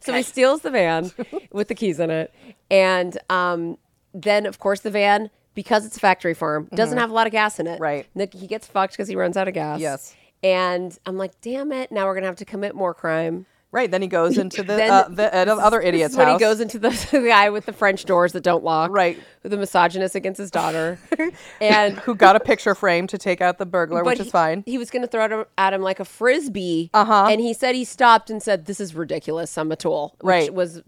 So 0.00 0.12
he 0.12 0.22
steals 0.22 0.62
the 0.62 0.70
van 0.70 1.12
with 1.52 1.68
the 1.68 1.74
keys 1.74 2.00
in 2.00 2.10
it. 2.10 2.34
And 2.70 3.16
um, 3.30 3.78
then, 4.12 4.46
of 4.46 4.58
course, 4.58 4.80
the 4.80 4.90
van, 4.90 5.30
because 5.54 5.86
it's 5.86 5.96
a 5.96 6.00
factory 6.00 6.34
farm, 6.34 6.68
doesn't 6.74 6.98
have 6.98 7.10
a 7.10 7.12
lot 7.14 7.26
of 7.26 7.32
gas 7.32 7.60
in 7.60 7.66
it. 7.66 7.74
Mm-hmm. 7.74 7.82
Right. 7.82 8.06
Nick, 8.14 8.34
he 8.34 8.46
gets 8.46 8.66
fucked 8.66 8.94
because 8.94 9.06
he 9.08 9.16
runs 9.16 9.36
out 9.36 9.46
of 9.48 9.54
gas. 9.54 9.80
Yes. 9.80 10.14
And 10.44 10.96
I'm 11.06 11.16
like, 11.16 11.40
damn 11.40 11.72
it. 11.72 11.90
Now 11.90 12.04
we're 12.06 12.14
going 12.14 12.22
to 12.22 12.28
have 12.28 12.36
to 12.36 12.44
commit 12.44 12.74
more 12.74 12.92
crime. 12.94 13.46
Right, 13.72 13.90
then 13.90 14.02
he 14.02 14.06
goes 14.06 14.38
into 14.38 14.58
the 14.62 14.76
Then- 14.76 14.90
uh, 14.90 15.08
the 15.08 15.36
uh, 15.36 15.56
other 15.56 15.80
This 15.80 15.88
idiot's 15.88 16.12
is 16.12 16.18
when 16.18 16.28
house. 16.28 16.38
he 16.38 16.44
goes 16.44 16.60
into 16.60 16.78
the, 16.78 16.90
the 17.10 17.22
guy 17.26 17.50
with 17.50 17.66
the 17.66 17.72
French 17.72 18.04
doors 18.04 18.32
that 18.34 18.44
don't 18.44 18.62
lock. 18.62 18.92
Right. 18.92 19.18
The 19.42 19.56
misogynist 19.56 20.14
against 20.14 20.38
his 20.38 20.52
daughter. 20.52 20.96
and 21.60 21.98
who 21.98 22.14
got 22.14 22.36
a 22.36 22.40
picture 22.40 22.76
frame 22.76 23.08
to 23.08 23.18
take 23.18 23.40
out 23.40 23.58
the 23.58 23.66
burglar, 23.66 24.04
which 24.04 24.18
but 24.18 24.26
is 24.26 24.30
fine. 24.30 24.62
He, 24.64 24.72
he 24.72 24.78
was 24.78 24.90
going 24.90 25.02
to 25.02 25.08
throw 25.08 25.24
it 25.24 25.32
at- 25.32 25.48
at 25.58 25.72
him 25.72 25.82
like 25.82 25.98
a 25.98 26.04
frisbee. 26.04 26.90
Uh-huh. 26.94 27.26
And 27.28 27.40
he 27.40 27.52
said 27.52 27.74
he 27.74 27.84
stopped 27.84 28.30
and 28.30 28.40
said, 28.40 28.66
"This 28.66 28.78
is 28.78 28.94
ridiculous. 28.94 29.58
I'm 29.58 29.72
a 29.72 29.76
tool." 29.76 30.14
Which 30.20 30.28
Right. 30.30 30.54
Was 30.54 30.80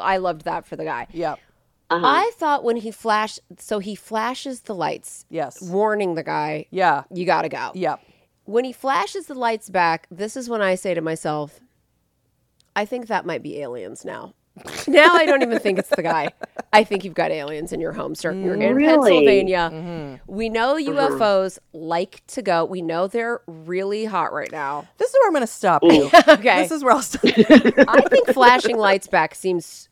I 0.00 0.16
loved 0.16 0.44
that 0.46 0.64
for 0.64 0.76
the 0.76 0.84
guy. 0.84 1.08
yeah. 1.12 1.34
I 1.90 2.30
thought 2.36 2.64
when 2.64 2.76
he 2.76 2.90
flashed, 2.90 3.40
so 3.58 3.78
he 3.78 3.94
flashes 3.94 4.62
the 4.62 4.74
lights, 4.74 5.26
Yes. 5.28 5.60
warning 5.60 6.14
the 6.14 6.22
guy, 6.22 6.64
Yeah. 6.70 7.02
you 7.12 7.26
gotta 7.26 7.50
go. 7.50 7.72
Yeah. 7.74 7.96
When 8.44 8.64
he 8.64 8.72
flashes 8.72 9.26
the 9.26 9.34
lights 9.34 9.70
back, 9.70 10.06
this 10.10 10.36
is 10.36 10.48
when 10.48 10.60
I 10.62 10.74
say 10.74 10.94
to 10.94 11.00
myself, 11.00 11.60
I 12.74 12.84
think 12.84 13.06
that 13.06 13.24
might 13.26 13.42
be 13.42 13.60
aliens 13.60 14.04
now. 14.04 14.34
now 14.86 15.14
I 15.14 15.24
don't 15.24 15.40
even 15.42 15.58
think 15.60 15.78
it's 15.78 15.88
the 15.88 16.02
guy. 16.02 16.28
I 16.74 16.84
think 16.84 17.04
you've 17.04 17.14
got 17.14 17.30
aliens 17.30 17.72
in 17.72 17.80
your 17.80 17.92
home, 17.92 18.14
sir. 18.14 18.32
You're 18.32 18.54
in 18.54 18.74
Really? 18.74 19.10
Pennsylvania. 19.10 19.70
Mm-hmm. 19.72 20.16
We 20.34 20.50
know 20.50 20.74
UFOs 20.74 21.58
like 21.72 22.22
to 22.28 22.42
go. 22.42 22.64
We 22.66 22.82
know 22.82 23.06
they're 23.06 23.40
really 23.46 24.04
hot 24.04 24.32
right 24.34 24.52
now. 24.52 24.86
This 24.98 25.08
is 25.08 25.14
where 25.14 25.28
I'm 25.28 25.32
going 25.32 25.40
to 25.42 25.46
stop 25.46 25.82
you. 25.84 26.10
Okay. 26.28 26.62
This 26.62 26.70
is 26.72 26.84
where 26.84 26.92
I'll 26.92 27.02
stop. 27.02 27.22
I 27.26 28.02
think 28.10 28.28
flashing 28.28 28.76
lights 28.76 29.06
back 29.06 29.34
seems 29.34 29.64
s- 29.64 29.88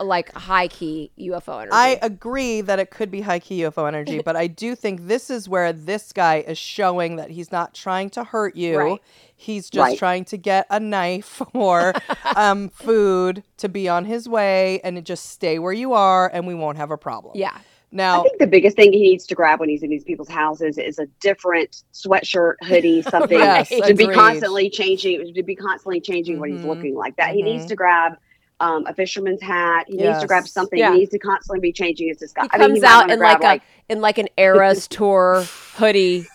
like 0.00 0.32
high 0.34 0.68
key 0.68 1.10
UFO 1.18 1.56
energy. 1.60 1.68
I 1.72 1.98
agree 2.02 2.60
that 2.62 2.78
it 2.78 2.90
could 2.90 3.10
be 3.10 3.20
high 3.20 3.38
key 3.38 3.60
UFO 3.62 3.86
energy, 3.86 4.18
but 4.24 4.36
I 4.36 4.46
do 4.46 4.74
think 4.74 5.06
this 5.06 5.30
is 5.30 5.48
where 5.48 5.72
this 5.72 6.12
guy 6.12 6.36
is 6.38 6.58
showing 6.58 7.16
that 7.16 7.30
he's 7.30 7.52
not 7.52 7.74
trying 7.74 8.10
to 8.10 8.24
hurt 8.24 8.56
you. 8.56 8.78
Right. 8.78 9.02
He's 9.34 9.68
just 9.70 9.82
Right. 9.90 9.98
trying 9.98 10.24
to 10.26 10.36
get 10.36 10.66
a 10.70 10.78
knife 10.80 11.42
or 11.54 11.94
um, 12.36 12.68
food 12.70 13.42
to 13.58 13.68
be 13.68 13.88
on 13.88 14.04
his 14.04 14.28
way 14.28 14.80
and 14.84 15.04
just 15.04 15.30
stay 15.30 15.58
where 15.58 15.72
you 15.72 15.92
are 15.92 16.30
and 16.32 16.46
we 16.46 16.54
won't 16.54 16.78
have 16.78 16.90
a 16.90 16.98
problem. 16.98 17.36
yeah. 17.36 17.58
Now, 17.94 18.20
I 18.20 18.22
think 18.22 18.38
the 18.38 18.46
biggest 18.46 18.74
thing 18.74 18.90
he 18.94 19.02
needs 19.02 19.26
to 19.26 19.34
grab 19.34 19.60
when 19.60 19.68
he's 19.68 19.82
in 19.82 19.90
these 19.90 20.02
people's 20.02 20.30
houses 20.30 20.78
is 20.78 20.98
a 20.98 21.04
different 21.20 21.82
sweatshirt, 21.92 22.54
hoodie, 22.62 23.02
something 23.10 23.38
Yes, 23.38 23.68
to 23.68 23.92
be 23.92 24.08
constantly 24.08 24.70
changing, 24.70 25.34
to 25.34 25.42
be 25.42 25.54
constantly 25.54 26.00
changing 26.00 26.38
what 26.40 26.48
he's 26.48 26.62
Mhm. 26.62 26.68
looking 26.68 26.94
like. 26.94 27.14
That 27.16 27.34
he 27.34 27.42
needs 27.42 27.64
Mhm. 27.66 27.68
to 27.68 27.76
grab 27.76 28.12
um, 28.60 28.86
a 28.86 28.94
fisherman's 28.94 29.42
hat. 29.42 29.86
He 29.88 29.96
needs 29.96 30.20
to 30.20 30.26
grab 30.26 30.46
something. 30.46 30.78
Yeah. 30.78 30.92
He 30.92 31.00
needs 31.00 31.10
to 31.10 31.18
constantly 31.18 31.60
be 31.60 31.72
changing 31.72 32.08
his 32.08 32.18
disguise. 32.18 32.48
He 32.54 32.56
I 32.56 32.58
mean, 32.68 32.80
comes 32.80 32.84
out 32.84 33.10
in 33.10 33.18
grab, 33.18 33.42
like, 33.42 33.62
a 33.62 33.92
in 33.92 34.00
like 34.00 34.18
an 34.18 34.28
Eras 34.38 34.86
tour 34.86 35.44
hoodie 35.74 36.26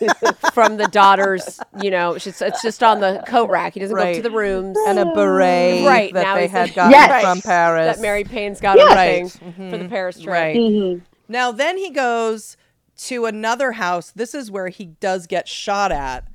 from 0.53 0.75
the 0.77 0.87
daughter's. 0.87 1.59
You 1.81 1.89
know, 1.91 2.13
it's 2.15 2.25
just, 2.25 2.41
it's 2.41 2.61
just 2.61 2.83
on 2.83 2.99
the 2.99 3.23
coat 3.27 3.49
rack. 3.49 3.73
He 3.73 3.79
doesn't 3.79 3.95
go 3.95 4.03
up 4.03 4.15
to 4.15 4.21
the 4.21 4.31
rooms. 4.31 4.77
and 4.87 4.99
a 4.99 5.05
beret 5.05 5.85
Right, 5.85 6.13
that 6.13 6.23
now 6.23 6.35
they 6.35 6.47
had 6.47 6.73
gotten 6.75 6.91
Yes. 6.91 7.21
from 7.23 7.41
Paris. 7.41 7.95
that 7.95 8.01
Mary 8.01 8.23
Payne's 8.25 8.59
got 8.59 8.77
Yes. 8.77 8.91
a 8.91 8.95
Right. 8.95 9.31
thing 9.31 9.71
for 9.71 9.77
the 9.77 9.87
Paris 9.89 10.17
trip. 10.19 10.27
Right. 10.33 10.55
Mhm. 10.57 11.01
Now, 11.29 11.51
then 11.51 11.77
he 11.77 11.89
goes 11.91 12.57
to 12.97 13.25
another 13.25 13.73
house. 13.73 14.11
This 14.11 14.33
is 14.35 14.51
where 14.51 14.67
he 14.69 14.85
does 14.85 15.27
get 15.27 15.47
shot 15.47 15.91
at 15.91 16.25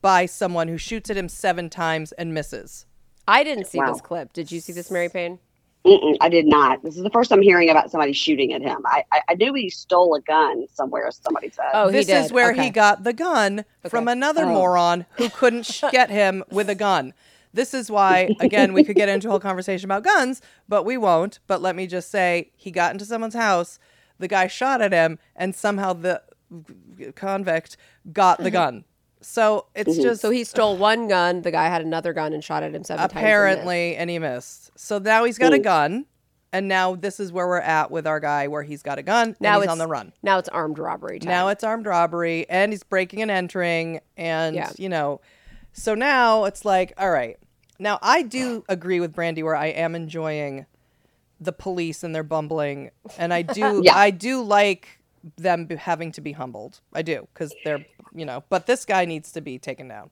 by 0.00 0.26
someone 0.26 0.68
who 0.68 0.78
shoots 0.78 1.10
at 1.10 1.16
him 1.16 1.28
seven 1.28 1.68
times 1.68 2.12
and 2.12 2.32
misses. 2.32 2.86
I 3.28 3.44
didn't 3.44 3.66
see 3.66 3.78
Wow. 3.78 3.92
this 3.92 4.00
clip. 4.00 4.32
Did 4.32 4.50
you 4.50 4.60
see 4.60 4.72
this, 4.72 4.90
Mary 4.90 5.08
Payne? 5.08 5.38
Mm-mm, 5.84 6.16
I 6.20 6.28
did 6.28 6.46
not. 6.46 6.82
This 6.82 6.96
is 6.96 7.02
the 7.02 7.10
first 7.10 7.30
I'm 7.32 7.40
hearing 7.42 7.70
about 7.70 7.90
somebody 7.90 8.12
shooting 8.12 8.52
at 8.52 8.62
him. 8.62 8.82
I, 8.84 9.04
I, 9.12 9.20
I 9.28 9.34
knew 9.34 9.54
he 9.54 9.70
stole 9.70 10.14
a 10.14 10.20
gun 10.20 10.66
somewhere. 10.72 11.08
Somebody 11.10 11.50
said. 11.50 11.66
Oh, 11.72 11.88
he 11.88 12.02
this 12.02 12.08
is 12.08 12.32
where 12.32 12.50
Okay. 12.50 12.64
he 12.64 12.70
got 12.70 13.04
the 13.04 13.12
gun 13.12 13.64
from 13.88 14.08
another 14.08 14.44
Oh. 14.44 14.52
moron 14.54 15.06
who 15.12 15.28
couldn't 15.28 15.66
sh- 15.66 15.84
get 15.92 16.10
him 16.10 16.42
with 16.50 16.68
a 16.68 16.74
gun. 16.74 17.14
This 17.54 17.74
is 17.74 17.90
why, 17.90 18.34
again, 18.40 18.72
we 18.72 18.84
could 18.84 18.96
get 18.96 19.08
into 19.08 19.28
a 19.28 19.30
whole 19.30 19.40
conversation 19.40 19.86
about 19.86 20.04
guns, 20.04 20.42
but 20.68 20.84
we 20.84 20.96
won't. 20.96 21.38
But 21.46 21.62
let 21.62 21.76
me 21.76 21.86
just 21.86 22.10
say, 22.10 22.50
he 22.56 22.70
got 22.70 22.92
into 22.92 23.04
someone's 23.04 23.34
house, 23.34 23.78
the 24.18 24.28
guy 24.28 24.46
shot 24.48 24.82
at 24.82 24.92
him, 24.92 25.18
and 25.36 25.54
somehow 25.54 25.92
the 25.92 26.22
convict 27.14 27.76
got 28.12 28.38
the 28.38 28.44
mm-hmm. 28.44 28.52
gun. 28.52 28.84
So 29.20 29.66
it's 29.74 29.92
mm-hmm. 29.92 30.02
just 30.02 30.22
So 30.22 30.30
he 30.30 30.44
stole 30.44 30.76
one 30.76 31.08
gun. 31.08 31.42
The 31.42 31.50
guy 31.50 31.66
had 31.68 31.82
another 31.82 32.12
gun 32.12 32.32
and 32.32 32.42
shot 32.42 32.62
at 32.62 32.74
him 32.74 32.84
seven 32.84 33.00
times. 33.00 33.12
apparently, 33.12 33.96
and 33.96 34.08
he 34.08 34.18
missed. 34.18 34.70
So 34.78 34.98
now 34.98 35.24
he's 35.24 35.38
got 35.38 35.52
a 35.52 35.58
mm. 35.58 35.64
gun, 35.64 36.06
and 36.52 36.68
now 36.68 36.94
this 36.94 37.20
is 37.20 37.32
where 37.32 37.46
we're 37.46 37.58
at 37.58 37.90
with 37.90 38.06
our 38.06 38.20
guy, 38.20 38.48
where 38.48 38.62
he's 38.62 38.82
got 38.82 38.98
a 38.98 39.02
gun 39.02 39.36
Now 39.40 39.54
and 39.54 39.64
he's 39.64 39.70
on 39.70 39.78
the 39.78 39.86
run. 39.86 40.12
Now 40.22 40.38
it's 40.38 40.48
armed 40.48 40.78
robbery 40.78 41.18
time. 41.18 41.30
Now 41.30 41.48
it's 41.48 41.64
armed 41.64 41.86
robbery 41.86 42.48
and 42.48 42.72
he's 42.72 42.82
breaking 42.82 43.22
and 43.22 43.30
entering 43.30 44.00
and 44.16 44.56
Yeah. 44.56 44.70
you 44.78 44.88
know 44.88 45.20
so 45.72 45.94
now 45.94 46.44
it's 46.44 46.64
like 46.64 46.92
all 46.98 47.10
right. 47.10 47.38
Now 47.78 47.98
I 48.02 48.22
do 48.22 48.64
agree 48.68 49.00
with 49.00 49.14
Brandy 49.14 49.42
where 49.42 49.56
I 49.56 49.66
am 49.66 49.94
enjoying 49.94 50.66
the 51.40 51.52
police 51.52 52.02
and 52.02 52.14
their 52.14 52.24
bumbling 52.24 52.90
and 53.18 53.32
I 53.32 53.42
do 53.42 53.80
Yeah. 53.84 53.96
I 53.96 54.10
do 54.10 54.42
like 54.42 55.00
them 55.36 55.68
having 55.68 56.12
to 56.12 56.20
be 56.20 56.32
humbled. 56.32 56.80
I 56.94 57.02
do 57.02 57.28
cuz 57.34 57.52
they're 57.64 57.84
you 58.14 58.24
know, 58.24 58.44
but 58.48 58.66
this 58.66 58.84
guy 58.84 59.04
needs 59.04 59.32
to 59.32 59.40
be 59.40 59.58
taken 59.58 59.88
down. 59.88 60.10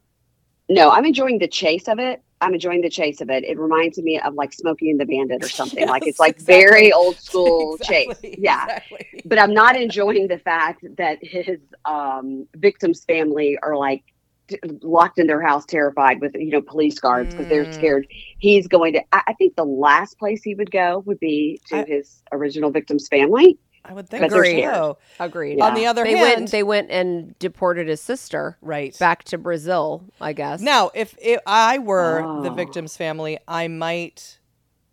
No, 0.68 0.90
I'm 0.90 1.04
enjoying 1.04 1.38
the 1.38 1.46
chase 1.48 1.86
of 1.88 1.98
it. 1.98 2.22
I'm 2.40 2.52
enjoying 2.52 2.80
the 2.82 2.90
chase 2.90 3.20
of 3.20 3.30
it. 3.30 3.44
It 3.44 3.58
reminds 3.58 3.98
me 3.98 4.20
of 4.20 4.34
like 4.34 4.52
Smokey 4.52 4.90
and 4.90 5.00
the 5.00 5.06
Bandit 5.06 5.42
or 5.44 5.48
something. 5.48 5.88
like 5.94 6.06
it's 6.06 6.18
like 6.18 6.34
exactly. 6.36 6.54
very 6.62 6.92
old 6.92 7.16
school 7.16 7.76
Exactly, 7.80 8.30
chase. 8.30 8.36
Yeah. 8.38 8.64
exactly. 8.64 9.22
But 9.24 9.38
I'm 9.38 9.54
not 9.54 9.76
enjoying 9.76 10.28
the 10.28 10.38
fact 10.38 10.84
that 10.96 11.18
his 11.22 11.60
um, 11.84 12.46
victim's 12.56 13.04
family 13.04 13.56
are 13.62 13.76
like 13.76 14.02
t- 14.48 14.58
locked 14.82 15.18
in 15.18 15.28
their 15.28 15.40
house, 15.40 15.64
terrified 15.64 16.20
with 16.20 16.34
you 16.34 16.50
know 16.50 16.60
police 16.62 16.98
guards 16.98 17.32
because 17.32 17.48
they're 17.48 17.64
Mm. 17.64 17.74
scared 17.74 18.06
he's 18.38 18.66
going 18.66 18.94
to. 18.94 19.02
I, 19.12 19.22
I 19.28 19.32
think 19.34 19.54
the 19.56 19.64
last 19.64 20.18
place 20.18 20.42
he 20.42 20.54
would 20.56 20.70
go 20.72 20.98
would 21.06 21.20
be 21.20 21.60
to 21.68 21.76
I- 21.78 21.84
his 21.86 22.22
original 22.32 22.70
victim's 22.70 23.06
family. 23.08 23.56
I 23.88 23.92
would 23.92 24.08
think 24.08 24.24
Agreed. 24.24 24.62
so. 24.64 24.98
Agreed. 25.20 25.58
Yeah. 25.58 25.66
On 25.66 25.74
the 25.74 25.86
other 25.86 26.04
they 26.04 26.16
hand, 26.16 26.40
went. 26.40 26.50
They 26.50 26.62
went 26.62 26.90
and 26.90 27.38
deported 27.38 27.88
his 27.88 28.00
sister 28.00 28.56
right. 28.60 28.96
back 28.98 29.24
to 29.24 29.38
Brazil. 29.38 30.04
I 30.20 30.32
guess. 30.32 30.60
Now, 30.60 30.90
if, 30.94 31.14
if 31.20 31.40
I 31.46 31.78
were 31.78 32.22
the 32.42 32.50
Oh. 32.50 32.54
victim's 32.54 32.96
family, 32.96 33.38
I 33.46 33.68
might 33.68 34.38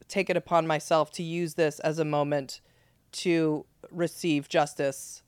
take 0.07 0.29
it 0.29 0.37
upon 0.37 0.67
myself 0.67 1.11
to 1.13 1.23
use 1.23 1.55
this 1.55 1.79
as 1.79 1.97
a 1.99 2.05
moment 2.05 2.61
to 3.13 3.65
receive 3.91 4.47
justice 4.47 5.23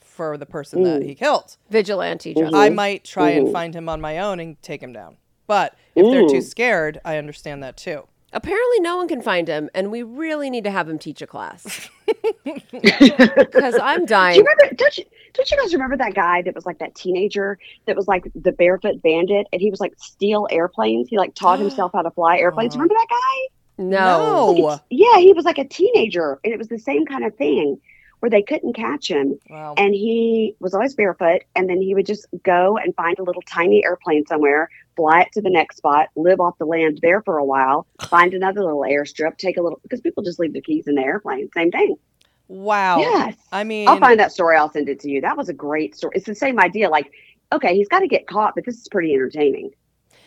for 0.00 0.36
the 0.36 0.46
person 0.46 0.82
that 0.82 1.02
he 1.02 1.14
killed. 1.14 1.56
vigilante 1.70 2.34
justice. 2.34 2.52
I 2.54 2.68
might 2.68 3.04
try 3.04 3.30
and 3.30 3.50
find 3.52 3.74
him 3.74 3.88
on 3.88 4.00
my 4.00 4.18
own 4.18 4.40
and 4.40 4.60
take 4.62 4.82
him 4.82 4.92
down. 4.92 5.16
But 5.46 5.74
if 5.94 6.04
they're 6.10 6.28
too 6.28 6.40
scared, 6.42 7.00
I 7.04 7.16
understand 7.18 7.62
that 7.62 7.76
too. 7.76 8.06
Apparently, 8.34 8.80
no 8.80 8.96
one 8.96 9.08
can 9.08 9.20
find 9.20 9.46
him, 9.46 9.68
and 9.74 9.90
we 9.90 10.02
really 10.02 10.48
need 10.48 10.64
to 10.64 10.70
have 10.70 10.88
him 10.88 10.98
teach 10.98 11.20
a 11.20 11.26
class 11.26 11.90
because 12.44 13.78
I'm 13.82 14.06
dying. 14.06 14.34
Do 14.34 14.38
you 14.40 14.46
remember? 14.46 14.74
Don't 14.74 14.98
you? 14.98 15.04
Don't 15.34 15.50
you 15.50 15.56
guys 15.56 15.72
remember 15.72 15.96
that 15.98 16.14
guy 16.14 16.42
that 16.42 16.54
was 16.54 16.64
like 16.64 16.78
that 16.78 16.94
teenager 16.94 17.58
that 17.86 17.96
was 17.96 18.08
like 18.08 18.24
the 18.34 18.52
barefoot 18.52 19.02
bandit, 19.02 19.46
and 19.52 19.60
he 19.60 19.70
was 19.70 19.80
like 19.80 19.92
steal 19.98 20.46
airplanes. 20.50 21.08
He 21.08 21.18
like 21.18 21.34
taught 21.34 21.58
himself 21.60 21.92
how 21.94 22.02
to 22.02 22.10
fly 22.10 22.38
airplanes. 22.38 22.74
Remember 22.74 22.94
that 22.94 23.06
guy? 23.10 23.48
No. 23.78 24.54
No. 24.54 24.80
Yeah, 24.90 25.18
he 25.18 25.32
was 25.32 25.44
like 25.44 25.58
a 25.58 25.66
teenager, 25.66 26.38
and 26.44 26.52
it 26.52 26.58
was 26.58 26.68
the 26.68 26.78
same 26.78 27.04
kind 27.04 27.24
of 27.24 27.34
thing 27.36 27.78
where 28.22 28.30
they 28.30 28.40
couldn't 28.40 28.74
catch 28.74 29.08
him, 29.10 29.36
Wow. 29.50 29.74
and 29.76 29.92
he 29.92 30.54
was 30.60 30.74
always 30.74 30.94
barefoot, 30.94 31.42
and 31.56 31.68
then 31.68 31.82
he 31.82 31.92
would 31.92 32.06
just 32.06 32.24
go 32.44 32.76
and 32.76 32.94
find 32.94 33.18
a 33.18 33.24
little 33.24 33.42
tiny 33.42 33.84
airplane 33.84 34.24
somewhere, 34.26 34.70
fly 34.94 35.22
it 35.22 35.32
to 35.32 35.42
the 35.42 35.50
next 35.50 35.78
spot, 35.78 36.08
live 36.14 36.38
off 36.38 36.56
the 36.58 36.64
land 36.64 37.00
there 37.02 37.20
for 37.22 37.38
a 37.38 37.44
while, 37.44 37.84
find 38.02 38.32
another 38.32 38.62
little 38.62 38.82
airstrip, 38.82 39.36
take 39.38 39.56
a 39.56 39.60
little 39.60 39.80
because 39.82 40.00
people 40.00 40.22
just 40.22 40.38
leave 40.38 40.52
the 40.52 40.60
keys 40.60 40.86
in 40.86 40.94
the 40.94 41.02
airplane. 41.02 41.50
Same 41.52 41.72
thing. 41.72 41.96
Wow. 42.46 43.00
Yes. 43.00 43.34
I 43.50 43.64
mean, 43.64 43.88
I'll 43.88 43.98
find 43.98 44.20
that 44.20 44.30
story. 44.30 44.56
I'll 44.56 44.70
send 44.70 44.88
it 44.88 45.00
to 45.00 45.10
you. 45.10 45.20
That 45.20 45.36
was 45.36 45.48
a 45.48 45.54
great 45.54 45.96
story. 45.96 46.12
It's 46.14 46.26
the 46.26 46.34
same 46.36 46.60
idea. 46.60 46.88
Like, 46.90 47.10
okay, 47.50 47.74
he's 47.74 47.88
got 47.88 48.00
to 48.00 48.06
get 48.06 48.28
caught, 48.28 48.54
but 48.54 48.64
this 48.64 48.76
is 48.76 48.86
pretty 48.88 49.12
entertaining. 49.14 49.72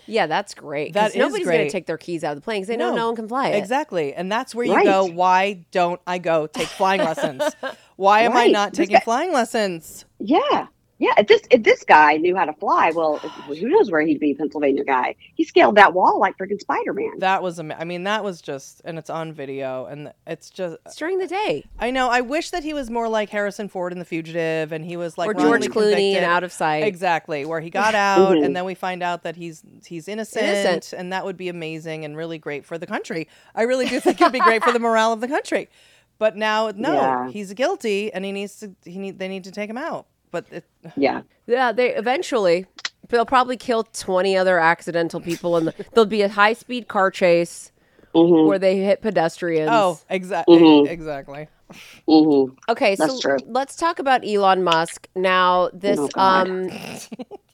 Yeah, 0.07 0.27
that's 0.27 0.53
great. 0.53 0.93
That 0.93 1.15
nobody's 1.15 1.45
going 1.45 1.65
to 1.65 1.69
take 1.71 1.85
their 1.85 1.97
keys 1.97 2.23
out 2.23 2.31
of 2.31 2.37
the 2.37 2.41
plane 2.41 2.61
because 2.61 2.67
they 2.69 2.77
know 2.77 2.89
No. 2.91 2.95
no 2.95 3.05
one 3.07 3.15
can 3.15 3.27
fly 3.27 3.49
it. 3.49 3.57
Exactly. 3.57 4.13
And 4.13 4.31
that's 4.31 4.53
where 4.53 4.65
you 4.65 4.73
Right. 4.75 4.85
go, 4.85 5.05
why 5.05 5.65
don't 5.71 5.99
I 6.05 6.17
go 6.19 6.47
take 6.47 6.67
flying 6.67 7.01
lessons? 7.01 7.43
Why 7.97 8.21
am 8.21 8.35
I 8.35 8.47
not 8.47 8.73
taking 8.73 8.99
flying 8.99 9.31
lessons? 9.31 10.03
Yeah. 10.19 10.67
Yeah. 10.97 11.11
If 11.17 11.27
this 11.27 11.41
if 11.51 11.63
this 11.63 11.83
guy 11.83 12.17
knew 12.17 12.35
how 12.35 12.45
to 12.45 12.53
fly, 12.53 12.91
well, 12.95 13.17
who 13.17 13.67
knows 13.67 13.91
where 13.91 14.01
he'd 14.01 14.19
be, 14.19 14.33
Pennsylvania 14.33 14.83
guy. 14.85 15.15
He 15.35 15.43
scaled 15.43 15.75
that 15.75 15.93
wall 15.93 16.19
like 16.19 16.37
freaking 16.37 16.59
Spider 16.59 16.93
Man. 16.93 17.19
That 17.19 17.43
was, 17.43 17.59
ama- 17.59 17.75
I 17.77 17.83
mean, 17.83 18.03
that 18.05 18.23
was 18.23 18.41
just, 18.41 18.81
and 18.85 18.97
it's 18.97 19.09
on 19.09 19.33
video, 19.33 19.85
and 19.87 20.13
it's 20.25 20.49
just, 20.49 20.77
It's 20.85 20.95
during 20.95 21.17
the 21.17 21.27
day. 21.27 21.65
I 21.79 21.91
know. 21.91 22.09
I 22.09 22.21
wish 22.21 22.51
that 22.51 22.63
he 22.63 22.73
was 22.73 22.89
more 22.89 23.09
like 23.09 23.29
Harrison 23.29 23.67
Ford 23.67 23.91
in 23.91 23.99
The 23.99 24.05
Fugitive, 24.05 24.71
and 24.71 24.85
he 24.85 24.95
was 24.95 25.17
like 25.17 25.27
or 25.29 25.33
George 25.33 25.63
Clooney 25.63 25.71
convicted. 25.73 26.15
and 26.17 26.25
Out 26.25 26.43
of 26.45 26.51
Sight. 26.53 26.83
Exactly, 26.85 27.43
where 27.45 27.59
he 27.59 27.69
got 27.69 27.93
out, 27.93 28.35
Mhm. 28.37 28.45
and 28.45 28.55
then 28.55 28.63
we 28.63 28.73
find 28.73 29.03
out 29.03 29.23
that 29.23 29.35
he's 29.35 29.63
he's 29.85 30.07
innocent, 30.07 30.45
Innocent. 30.45 30.93
and 30.97 31.11
that 31.11 31.25
would 31.25 31.35
be 31.37 31.49
amazing 31.49 32.05
and 32.05 32.15
really 32.15 32.37
great 32.37 32.65
for 32.65 32.77
the 32.77 32.87
country. 32.87 33.27
I 33.53 33.63
really 33.63 33.85
do 33.87 33.99
think 33.99 34.21
it'd 34.21 34.31
be 34.31 34.39
great 34.39 34.63
for 34.63 34.71
the 34.71 34.79
morale 34.79 35.11
of 35.11 35.19
the 35.19 35.27
country. 35.27 35.67
But 36.17 36.37
now, 36.37 36.71
no, 36.73 36.93
Yeah. 36.93 37.29
he's 37.29 37.51
guilty, 37.51 38.13
and 38.13 38.23
he 38.23 38.31
needs 38.31 38.55
to. 38.59 38.73
He 38.85 38.97
need. 38.97 39.19
They 39.19 39.27
need 39.27 39.43
to 39.43 39.51
take 39.51 39.69
him 39.69 39.77
out. 39.77 40.05
But 40.35 40.45
it, 40.51 40.65
Yeah. 40.97 41.21
Yeah, 41.47 41.71
they 41.71 41.95
eventually 41.95 42.65
they'll 43.07 43.25
probably 43.25 43.55
kill 43.55 43.83
20 43.83 44.35
other 44.35 44.59
accidental 44.59 45.21
people 45.21 45.55
and 45.55 45.67
the, 45.67 45.73
there'll 45.93 46.05
be 46.05 46.23
a 46.23 46.27
high-speed 46.27 46.89
car 46.89 47.09
chase 47.09 47.71
hmm 48.13 48.45
where 48.45 48.59
they 48.59 48.75
hit 48.79 49.01
pedestrians. 49.01 49.71
oh, 49.71 49.97
exactly, 50.09 50.57
Mhm. 50.57 50.89
exactly. 50.89 51.47
hmm 52.05 52.53
Okay, 52.67 52.95
That's 52.95 53.13
so 53.13 53.21
true. 53.21 53.37
let's 53.47 53.77
talk 53.77 53.99
about 53.99 54.27
Elon 54.27 54.61
Musk. 54.61 55.07
Now, 55.15 55.69
this 55.73 55.99
Oh, 55.99 56.21
um 56.21 56.69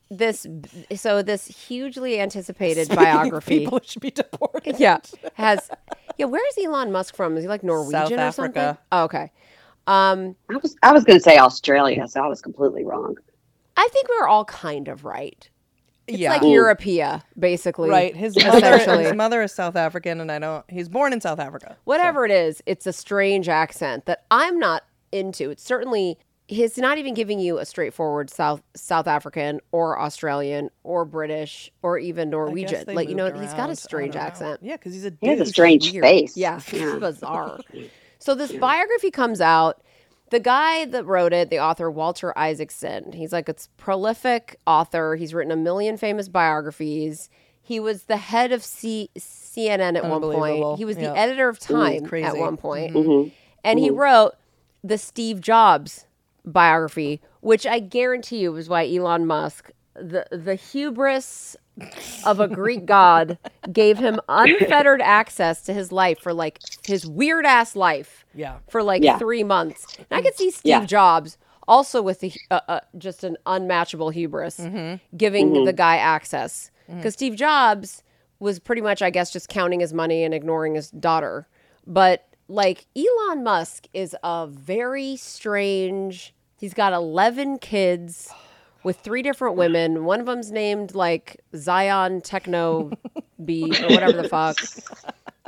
this 0.10 0.48
so 0.96 1.22
this 1.22 1.46
hugely 1.68 2.20
anticipated 2.20 2.90
biography 2.96 3.60
People 3.60 3.80
should 3.84 4.02
be 4.02 4.10
deported. 4.10 4.80
yeah, 4.80 4.98
has 5.36 5.70
Yeah, 6.18 6.26
where's 6.26 6.58
Elon 6.58 6.92
Musk 6.92 7.16
from? 7.16 7.38
Is 7.38 7.44
he 7.44 7.48
like 7.48 7.64
Norwegian 7.64 8.18
South 8.18 8.28
or 8.30 8.32
something? 8.32 8.78
Oh, 8.92 9.04
okay. 9.04 9.32
Um 9.88 10.36
I 10.50 10.58
was 10.58 10.76
I 10.84 10.92
was 10.94 11.04
going 11.04 11.18
to 11.18 11.24
say 11.24 11.38
Australia, 11.38 12.08
so 12.08 12.22
I 12.24 12.28
was 12.28 12.42
completely 12.42 12.86
wrong. 12.86 13.18
I 13.78 13.88
think 13.92 14.10
we 14.10 14.16
are 14.22 14.28
all 14.28 14.46
kind 14.46 14.88
of 14.88 15.06
right. 15.06 15.50
It's 16.08 16.18
yeah. 16.20 16.32
like 16.32 16.42
Europea, 16.42 17.22
basically. 17.40 17.90
Right. 17.90 18.16
His 18.16 18.36
mother, 18.36 18.78
his 19.02 19.14
mother 19.14 19.42
is 19.44 19.54
South 19.54 19.76
African, 19.76 20.20
and 20.20 20.32
I 20.32 20.40
don't. 20.40 20.66
He's 20.70 20.90
born 20.90 21.14
in 21.14 21.22
South 21.22 21.40
Africa. 21.40 21.78
whatever 21.86 22.26
it 22.26 22.32
is, 22.32 22.62
it's 22.66 22.86
a 22.86 22.94
strange 22.94 23.48
accent 23.48 24.06
that 24.08 24.26
I'm 24.30 24.60
not 24.60 24.84
into. 25.12 25.50
It's 25.52 25.64
certainly 25.64 26.18
he's 26.48 26.78
not 26.78 26.98
even 26.98 27.14
giving 27.14 27.40
you 27.40 27.60
a 27.60 27.66
straightforward 27.66 28.30
South 28.30 28.62
South 28.76 29.08
African 29.08 29.62
or 29.72 30.00
Australian 30.00 30.70
or 30.84 31.06
British 31.06 31.72
or 31.82 31.98
even 31.98 32.30
Norwegian. 32.30 32.94
Like 32.94 33.08
you 33.08 33.16
know, 33.16 33.30
moved 33.30 33.42
he's 33.42 33.54
got 33.54 33.70
a 33.70 33.76
strange 33.76 34.14
don't 34.14 34.22
know. 34.24 34.28
accent. 34.28 34.60
Yeah, 34.62 34.76
because 34.76 34.94
he's 34.94 35.06
a. 35.06 35.14
He 35.22 35.28
has 35.28 35.40
a 35.40 35.46
strange 35.46 35.92
face. 35.92 36.36
Yeah, 36.36 36.60
Yeah. 36.72 36.98
bizarre. 37.00 37.60
So 38.22 38.36
this 38.36 38.52
biography 38.52 39.12
comes 39.12 39.42
out. 39.42 39.82
The 40.30 40.40
guy 40.40 40.86
that 40.86 41.04
wrote 41.06 41.34
it, 41.34 41.50
the 41.50 41.60
author 41.60 41.92
Walter 41.92 42.38
Isaacson, 42.38 43.12
he's 43.12 43.34
like 43.34 43.50
a 43.50 43.56
prolific 43.78 44.58
author. 44.66 45.16
He's 45.18 45.34
written 45.34 45.52
a 45.52 45.58
million 45.58 45.98
famous 45.98 46.30
biographies. 46.30 47.30
He 47.62 47.80
was 47.82 48.04
the 48.04 48.18
head 48.18 48.52
of 48.54 48.64
C- 48.64 49.10
CNN 49.18 49.98
at 49.98 50.06
one 50.06 50.22
point. 50.22 50.78
He 50.78 50.86
was 50.86 50.96
the 50.96 51.04
Yep. 51.04 51.18
editor 51.18 51.50
of 51.50 51.60
Time 51.60 52.06
crazy. 52.06 52.26
at 52.28 52.38
one 52.38 52.56
point. 52.58 52.94
hmm 52.94 53.24
And 53.64 53.78
he 53.80 53.90
wrote 53.90 54.34
the 54.84 54.98
Steve 54.98 55.42
Jobs 55.42 56.06
biography, 56.46 57.22
which 57.42 57.66
I 57.66 57.80
guarantee 57.80 58.38
you 58.40 58.52
was 58.52 58.70
why 58.70 58.88
Elon 58.88 59.26
Musk, 59.26 59.72
the 59.96 60.26
the 60.32 60.56
hubris 60.56 61.56
of 62.26 62.40
a 62.40 62.48
Greek 62.48 62.86
god, 62.86 63.38
gave 63.72 63.98
him 63.98 64.20
unfettered 64.30 65.02
access 65.02 65.62
to 65.64 65.74
his 65.74 65.92
life 65.92 66.20
for 66.20 66.34
like 66.34 66.60
his 66.86 67.06
weird 67.08 67.46
ass 67.46 67.76
life 67.76 68.26
Yeah. 68.36 68.58
for 68.70 68.84
like 68.84 69.04
Yeah. 69.04 69.18
three 69.18 69.44
months. 69.44 69.86
And 69.98 70.06
I 70.12 70.22
could 70.22 70.36
see 70.36 70.52
Steve 70.52 70.70
Yeah. 70.70 70.86
Jobs 70.86 71.38
also 71.68 72.02
with 72.02 72.20
the, 72.20 72.34
uh, 72.52 72.60
uh, 72.68 72.80
just 72.98 73.24
an 73.24 73.38
unmatchable 73.46 74.10
hubris 74.10 74.60
giving 75.16 75.64
the 75.66 75.74
guy 75.74 75.98
access 75.98 76.72
because 76.88 77.14
Steve 77.14 77.36
Jobs 77.36 78.04
was 78.40 78.60
pretty 78.60 78.82
much, 78.82 79.02
I 79.02 79.10
guess, 79.10 79.32
just 79.32 79.48
counting 79.50 79.80
his 79.80 79.94
money 79.94 80.24
and 80.24 80.34
ignoring 80.34 80.76
his 80.76 80.92
daughter. 80.92 81.48
But 81.88 82.28
like 82.48 82.86
Elon 82.96 83.44
Musk 83.44 83.88
is 83.94 84.16
a 84.24 84.48
very 84.48 85.16
strange. 85.16 86.34
He's 86.58 86.74
got 86.74 86.94
eleven 86.94 87.58
kids 87.58 88.30
with 88.84 88.98
three 89.00 89.22
different 89.22 89.56
women. 89.56 90.06
One 90.06 90.20
of 90.20 90.26
them's 90.26 90.52
named 90.52 90.96
like 90.96 91.40
Zion 91.56 92.22
Techno 92.22 92.92
B 93.46 93.64
or 93.84 93.88
whatever 93.90 94.22
the 94.22 94.28
fuck. 94.30 94.58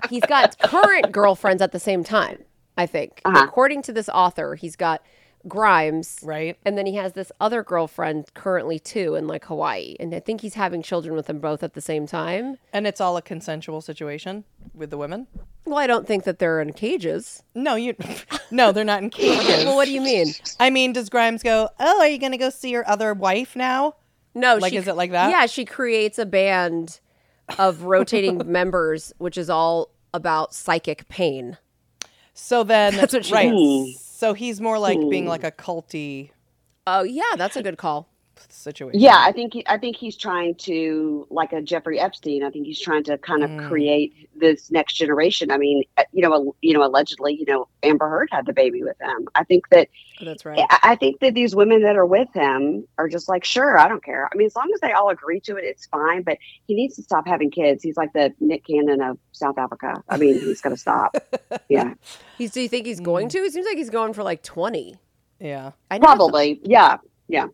he's 0.09 0.23
got 0.23 0.57
current 0.59 1.11
girlfriends 1.11 1.61
at 1.61 1.71
the 1.71 1.79
same 1.79 2.03
time. 2.03 2.39
I 2.77 2.85
think, 2.87 3.21
Uh-huh. 3.25 3.43
according 3.43 3.83
to 3.83 3.93
this 3.93 4.09
author, 4.09 4.55
he's 4.55 4.75
got 4.75 5.03
Grimes, 5.47 6.19
Right. 6.23 6.57
and 6.65 6.77
then 6.77 6.85
he 6.85 6.95
has 6.95 7.13
this 7.13 7.31
other 7.41 7.63
girlfriend 7.63 8.33
currently 8.33 8.79
too 8.79 9.15
in 9.15 9.27
like 9.27 9.45
Hawaii, 9.45 9.95
and 9.99 10.13
I 10.15 10.19
think 10.19 10.41
he's 10.41 10.53
having 10.53 10.81
children 10.81 11.15
with 11.15 11.27
them 11.27 11.39
both 11.39 11.63
at 11.63 11.73
the 11.73 11.81
same 11.81 12.07
time. 12.07 12.57
And 12.71 12.87
it's 12.87 13.01
all 13.01 13.17
a 13.17 13.21
consensual 13.21 13.81
situation 13.81 14.45
with 14.73 14.89
the 14.89 14.97
women. 14.97 15.27
Well, 15.65 15.77
I 15.79 15.87
don't 15.87 16.07
think 16.07 16.23
that 16.25 16.39
they're 16.39 16.61
in 16.61 16.73
cages. 16.73 17.43
No, 17.55 17.75
you. 17.75 17.95
No, 18.51 18.71
they're 18.71 18.83
not 18.83 19.01
in 19.01 19.09
cages. 19.09 19.65
Well, 19.65 19.75
what 19.75 19.85
do 19.85 19.91
you 19.93 20.01
mean? 20.01 20.27
I 20.59 20.69
mean, 20.69 20.93
does 20.93 21.09
Grimes 21.09 21.41
go? 21.41 21.69
Oh, 21.79 21.99
are 22.01 22.07
you 22.07 22.19
gonna 22.19 22.37
go 22.37 22.51
see 22.51 22.69
your 22.69 22.87
other 22.87 23.13
wife 23.15 23.55
now? 23.55 23.95
No, 24.35 24.57
Like, 24.57 24.71
she, 24.73 24.77
is 24.77 24.87
it 24.87 24.95
like 24.95 25.09
that? 25.11 25.31
Yeah, 25.31 25.47
she 25.47 25.65
creates 25.65 26.19
a 26.19 26.25
band 26.27 26.99
of 27.57 27.81
rotating 27.83 28.39
members, 28.51 29.11
which 29.17 29.39
is 29.39 29.49
all 29.49 29.89
about 30.13 30.53
psychic 30.53 31.07
pain. 31.07 31.57
So 32.35 32.63
then, 32.63 32.95
That's 32.95 33.13
what 33.13 33.25
she 33.25 33.33
right. 33.33 33.49
does. 33.51 34.12
So 34.23 34.33
he's 34.33 34.61
more 34.61 34.79
like 34.79 34.97
being 35.09 35.27
like 35.27 35.43
a 35.43 35.51
culty 35.51 36.29
Oh 36.87 37.03
yeah, 37.03 37.35
that's 37.35 37.57
a 37.57 37.63
good 37.63 37.77
call. 37.77 38.07
Situation. 38.51 38.99
Yeah, 38.99 39.17
I 39.19 39.31
think 39.31 39.53
he, 39.53 39.63
I 39.67 39.77
think 39.77 39.95
he's 39.95 40.15
trying 40.17 40.55
to 40.55 41.27
like 41.29 41.53
a 41.53 41.61
Jeffrey 41.61 41.99
Epstein. 41.99 42.43
I 42.43 42.49
think 42.49 42.65
he's 42.65 42.79
trying 42.81 43.03
to 43.05 43.17
kind 43.17 43.43
of 43.43 43.49
Mm. 43.49 43.67
create 43.67 44.29
this 44.35 44.71
next 44.71 44.93
generation. 44.95 45.51
I 45.51 45.57
mean, 45.57 45.83
uh, 45.97 46.03
you 46.11 46.21
know, 46.27 46.55
you 46.61 46.73
know, 46.73 46.83
allegedly, 46.83 47.35
you 47.35 47.45
know, 47.47 47.67
Amber 47.83 48.09
Heard 48.09 48.29
had 48.31 48.45
the 48.45 48.53
baby 48.53 48.83
with 48.83 48.99
him. 48.99 49.27
I 49.35 49.43
think 49.43 49.69
that 49.69 49.89
Oh, 50.21 50.25
that's 50.25 50.45
right. 50.45 50.59
I 50.69 50.79
I 50.83 50.95
think 50.95 51.19
that 51.21 51.33
these 51.33 51.55
women 51.55 51.81
that 51.83 51.95
are 51.95 52.05
with 52.05 52.27
him 52.33 52.87
are 52.97 53.07
just 53.07 53.27
like, 53.29 53.43
sure, 53.43 53.77
I 53.79 53.87
don't 53.87 54.03
care. 54.03 54.29
I 54.31 54.35
mean, 54.37 54.45
as 54.47 54.55
long 54.55 54.69
as 54.73 54.79
they 54.81 54.91
all 54.91 55.09
agree 55.09 55.39
to 55.41 55.55
it, 55.57 55.63
it's 55.63 55.85
fine. 55.87 56.21
But 56.23 56.37
he 56.67 56.75
needs 56.75 56.95
to 56.97 57.03
stop 57.03 57.27
having 57.27 57.49
kids. 57.51 57.83
He's 57.83 57.97
like 57.97 58.13
the 58.13 58.33
Nick 58.39 58.65
Cannon 58.67 59.01
of 59.01 59.17
South 59.31 59.57
Africa. 59.57 60.03
I 60.09 60.17
mean, 60.17 60.39
he's 60.39 60.61
going 60.61 60.75
to 60.75 60.79
stop. 60.81 61.15
Yeah, 61.69 61.93
He's, 62.37 62.51
do 62.51 62.61
you 62.61 62.67
think 62.69 62.85
he's 62.85 62.99
Mm. 62.99 63.05
going 63.05 63.29
to? 63.29 63.37
It 63.39 63.53
seems 63.53 63.65
like 63.65 63.77
he's 63.77 63.89
going 63.89 64.13
for 64.13 64.23
like 64.23 64.43
twenty. 64.43 64.95
Yeah. 65.39 65.71
I 65.91 65.97
never 65.97 66.05
thought- 66.07 66.17
probably. 66.17 66.59
Yeah, 66.63 66.97
yeah. 67.27 67.47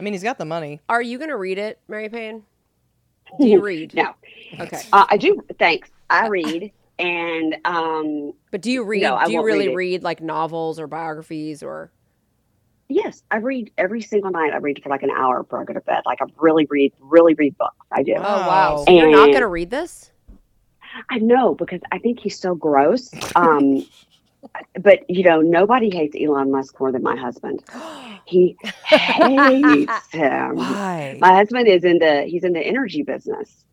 I 0.00 0.02
mean, 0.02 0.14
he's 0.14 0.22
got 0.22 0.38
the 0.38 0.46
money. 0.46 0.80
Are 0.88 1.02
you 1.02 1.18
going 1.18 1.28
to 1.28 1.36
read 1.36 1.58
it, 1.58 1.78
Mary 1.86 2.08
Payne? 2.08 2.42
Do 3.38 3.46
you 3.46 3.60
read? 3.60 3.94
No, 3.94 4.14
Okay. 4.58 4.80
uh, 4.94 5.04
I 5.10 5.18
do. 5.18 5.40
Thanks. 5.58 5.90
I 6.08 6.26
read, 6.28 6.72
and 6.98 7.56
um, 7.66 8.32
But 8.50 8.62
do 8.62 8.72
you 8.72 8.82
read? 8.82 9.02
No, 9.02 9.20
do 9.24 9.30
you 9.30 9.44
really 9.44 9.68
read 9.68 9.76
read 9.76 10.02
like 10.02 10.20
novels 10.20 10.80
or 10.80 10.88
biographies 10.88 11.62
or? 11.62 11.92
Yes, 12.88 13.22
I 13.30 13.36
read 13.36 13.70
every 13.78 14.00
single 14.00 14.32
night. 14.32 14.52
I 14.52 14.56
read 14.56 14.82
for 14.82 14.88
like 14.88 15.04
an 15.04 15.10
hour 15.10 15.44
before 15.44 15.60
I 15.60 15.64
go 15.64 15.74
to 15.74 15.80
bed. 15.82 16.02
Like 16.06 16.20
I 16.20 16.24
really 16.38 16.66
read, 16.68 16.92
really 16.98 17.34
read 17.34 17.56
books. 17.58 17.76
I 17.92 18.02
do. 18.02 18.14
Oh 18.16 18.20
wow! 18.22 18.48
Wow. 18.78 18.84
So 18.84 18.92
you're 18.92 19.10
not 19.12 19.26
going 19.26 19.42
to 19.42 19.46
read 19.46 19.70
this? 19.70 20.10
I 21.08 21.18
know 21.18 21.54
because 21.54 21.80
I 21.92 21.98
think 22.00 22.18
he's 22.18 22.36
so 22.40 22.56
gross. 22.56 23.10
Um, 23.36 23.86
but 24.80 25.08
you 25.08 25.24
know, 25.24 25.40
nobody 25.40 25.90
hates 25.90 26.16
Elon 26.20 26.50
Musk 26.50 26.78
more 26.80 26.92
than 26.92 27.02
my 27.02 27.16
husband. 27.16 27.62
He 28.26 28.56
hates 28.84 30.06
him. 30.12 30.56
Why? 30.56 31.18
My 31.20 31.34
husband 31.34 31.66
is 31.68 31.84
in 31.84 31.98
the 31.98 32.22
he's 32.24 32.44
in 32.44 32.52
the 32.52 32.60
energy 32.60 33.02
business 33.02 33.64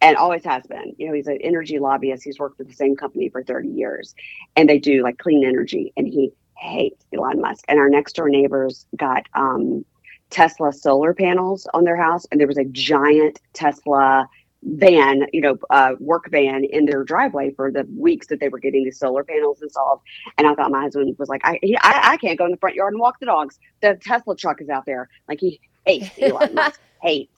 and 0.00 0.16
always 0.16 0.44
has 0.44 0.66
been. 0.66 0.94
You 0.98 1.08
know, 1.08 1.14
he's 1.14 1.26
an 1.26 1.38
energy 1.42 1.78
lobbyist. 1.78 2.24
He's 2.24 2.38
worked 2.38 2.56
for 2.56 2.64
the 2.64 2.72
same 2.72 2.96
company 2.96 3.28
for 3.28 3.42
30 3.42 3.68
years 3.68 4.14
and 4.56 4.68
they 4.68 4.78
do 4.78 5.02
like 5.02 5.18
clean 5.18 5.44
energy 5.44 5.92
and 5.96 6.06
he 6.06 6.30
hates 6.56 7.04
Elon 7.12 7.40
Musk. 7.42 7.64
And 7.68 7.78
our 7.78 7.90
next 7.90 8.14
door 8.16 8.28
neighbors 8.30 8.86
got 8.96 9.26
um 9.34 9.84
Tesla 10.30 10.72
solar 10.72 11.14
panels 11.14 11.66
on 11.74 11.84
their 11.84 11.96
house 11.96 12.26
and 12.30 12.40
there 12.40 12.48
was 12.48 12.58
a 12.58 12.64
giant 12.64 13.40
Tesla 13.52 14.28
van, 14.66 15.26
you 15.32 15.40
know, 15.40 15.56
uh, 15.70 15.92
work 16.00 16.28
van 16.30 16.64
in 16.64 16.86
their 16.86 17.04
driveway 17.04 17.52
for 17.52 17.70
the 17.70 17.86
weeks 17.96 18.26
that 18.26 18.40
they 18.40 18.48
were 18.48 18.58
getting 18.58 18.84
these 18.84 18.98
solar 18.98 19.22
panels 19.22 19.62
installed. 19.62 20.00
And 20.36 20.46
I 20.46 20.54
thought 20.54 20.70
my 20.70 20.82
husband 20.82 21.16
was 21.18 21.28
like, 21.28 21.40
I, 21.44 21.58
he, 21.62 21.76
I, 21.78 22.12
I 22.12 22.16
can't 22.16 22.36
go 22.36 22.44
in 22.44 22.50
the 22.50 22.56
front 22.56 22.74
yard 22.74 22.92
and 22.92 23.00
walk 23.00 23.20
the 23.20 23.26
dogs. 23.26 23.58
The 23.80 23.98
Tesla 24.02 24.36
truck 24.36 24.60
is 24.60 24.68
out 24.68 24.84
there. 24.84 25.08
Like 25.28 25.40
he 25.40 25.60
hates 25.86 26.10
Elon 26.20 26.54
Musk, 26.54 26.80
hates. 27.00 27.32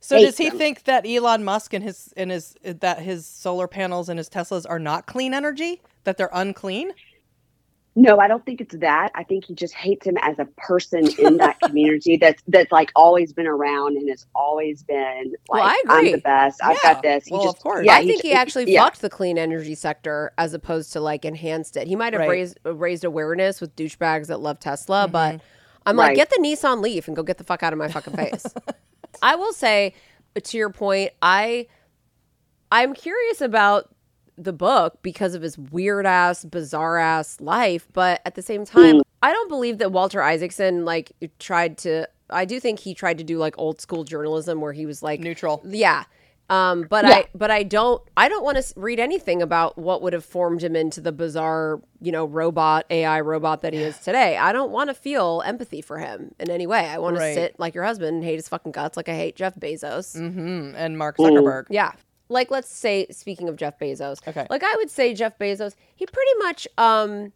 So 0.00 0.18
does 0.18 0.36
he 0.36 0.48
them. 0.48 0.58
think 0.58 0.84
that 0.84 1.06
Elon 1.06 1.44
Musk 1.44 1.72
and 1.72 1.84
his 1.84 2.12
and 2.16 2.32
his 2.32 2.56
that 2.64 2.98
his 2.98 3.24
solar 3.24 3.68
panels 3.68 4.08
and 4.08 4.18
his 4.18 4.28
Teslas 4.28 4.66
are 4.68 4.80
not 4.80 5.06
clean 5.06 5.32
energy? 5.32 5.80
That 6.02 6.16
they're 6.16 6.30
unclean? 6.32 6.90
No, 7.94 8.18
I 8.18 8.26
don't 8.26 8.44
think 8.46 8.62
it's 8.62 8.74
that. 8.76 9.10
I 9.14 9.22
think 9.22 9.44
he 9.44 9.54
just 9.54 9.74
hates 9.74 10.06
him 10.06 10.16
as 10.22 10.38
a 10.38 10.46
person 10.56 11.08
in 11.18 11.36
that 11.36 11.60
community 11.64 12.16
that's 12.16 12.42
that's 12.48 12.72
like 12.72 12.90
always 12.96 13.34
been 13.34 13.46
around 13.46 13.96
and 13.98 14.08
has 14.08 14.24
always 14.34 14.82
been 14.82 15.34
like 15.50 15.60
Well, 15.60 15.62
I 15.62 15.82
I'm 15.88 15.98
agree. 15.98 16.12
the 16.12 16.18
best. 16.18 16.60
I've 16.64 16.80
got 16.80 17.02
this. 17.02 17.26
He 17.26 17.34
Well, 17.34 17.44
just, 17.44 17.56
of 17.58 17.62
course. 17.62 17.84
Yeah, 17.84 17.96
I 17.96 18.06
think 18.06 18.22
he 18.22 18.32
actually 18.32 18.72
yeah. 18.72 18.82
fucked 18.84 19.02
the 19.02 19.10
clean 19.10 19.36
energy 19.36 19.74
sector 19.74 20.32
as 20.38 20.54
opposed 20.54 20.92
to 20.94 21.00
like 21.00 21.26
enhanced 21.26 21.76
it. 21.76 21.86
He 21.86 21.94
might 21.96 22.14
have 22.14 22.20
Right. 22.20 22.30
raised 22.30 22.58
raised 22.64 23.04
awareness 23.04 23.60
with 23.60 23.76
douchebags 23.76 24.28
that 24.28 24.40
love 24.40 24.58
Tesla, 24.58 25.02
Mm-hmm. 25.04 25.12
but 25.12 25.40
I'm 25.84 25.96
like, 25.96 26.16
get 26.16 26.30
the 26.30 26.36
Nissan 26.40 26.80
Leaf 26.80 27.08
and 27.08 27.16
go 27.16 27.22
get 27.22 27.38
the 27.38 27.44
fuck 27.44 27.62
out 27.62 27.72
of 27.74 27.78
my 27.78 27.88
fucking 27.88 28.14
face. 28.14 28.46
I 29.22 29.34
will 29.34 29.52
say, 29.52 29.94
to 30.42 30.56
your 30.56 30.70
point, 30.70 31.12
I 31.20 31.66
I'm 32.70 32.94
curious 32.94 33.42
about 33.42 33.94
the 34.38 34.52
book 34.52 34.98
because 35.02 35.34
of 35.34 35.42
his 35.42 35.56
weird 35.58 36.06
ass, 36.06 36.44
bizarre 36.44 36.98
ass 36.98 37.40
life, 37.40 37.86
but 37.92 38.20
at 38.24 38.34
the 38.34 38.42
same 38.42 38.64
time, 38.64 38.96
Mm. 38.96 39.02
I 39.22 39.32
don't 39.32 39.48
believe 39.48 39.78
that 39.78 39.92
Walter 39.92 40.20
Isaacson 40.22 40.84
like 40.84 41.12
tried 41.38 41.78
to. 41.78 42.08
I 42.30 42.44
do 42.44 42.58
think 42.58 42.80
he 42.80 42.94
tried 42.94 43.18
to 43.18 43.24
do 43.24 43.38
like 43.38 43.54
old 43.58 43.80
school 43.80 44.04
journalism 44.04 44.60
where 44.60 44.72
he 44.72 44.86
was 44.86 45.02
like 45.02 45.20
Neutral. 45.20 45.60
yeah. 45.64 46.04
Um, 46.50 46.82
but 46.90 47.04
Yeah. 47.04 47.10
I, 47.14 47.24
but 47.34 47.50
I 47.50 47.62
don't, 47.62 48.02
I 48.16 48.28
don't 48.28 48.42
want 48.44 48.58
to 48.62 48.64
read 48.76 48.98
anything 48.98 49.40
about 49.40 49.78
what 49.78 50.02
would 50.02 50.12
have 50.12 50.24
formed 50.24 50.62
him 50.62 50.74
into 50.76 51.00
the 51.00 51.12
bizarre, 51.12 51.80
you 52.00 52.10
know, 52.12 52.24
robot 52.26 52.84
AI 52.90 53.20
robot 53.20 53.62
that 53.62 53.72
he 53.72 53.78
is 53.80 53.96
today. 54.04 54.36
I 54.36 54.52
don't 54.52 54.70
want 54.72 54.90
to 54.90 54.94
feel 54.94 55.42
empathy 55.46 55.80
for 55.82 55.98
him 55.98 56.34
in 56.40 56.50
any 56.50 56.66
way. 56.66 56.80
I 56.80 56.98
want 56.98 57.16
Right. 57.16 57.28
to 57.28 57.34
sit 57.34 57.60
like 57.60 57.74
your 57.74 57.84
husband 57.84 58.16
and 58.16 58.24
hate 58.24 58.36
his 58.36 58.48
fucking 58.48 58.72
guts, 58.72 58.96
like 58.96 59.08
I 59.08 59.14
hate 59.14 59.36
Jeff 59.36 59.54
Bezos. 59.54 60.18
Mm-hmm. 60.18 60.74
And 60.76 60.98
Mark 60.98 61.16
Zuckerberg. 61.16 61.66
Yeah. 61.70 61.92
Like 62.32 62.50
let's 62.50 62.68
say 62.68 63.06
speaking 63.10 63.48
of 63.48 63.56
Jeff 63.56 63.78
Bezos. 63.78 64.26
Okay. 64.26 64.46
Like 64.50 64.64
I 64.64 64.74
would 64.76 64.90
say 64.90 65.14
Jeff 65.14 65.38
Bezos, 65.38 65.74
he 65.94 66.06
pretty 66.06 66.34
much 66.38 66.66
um 66.78 67.32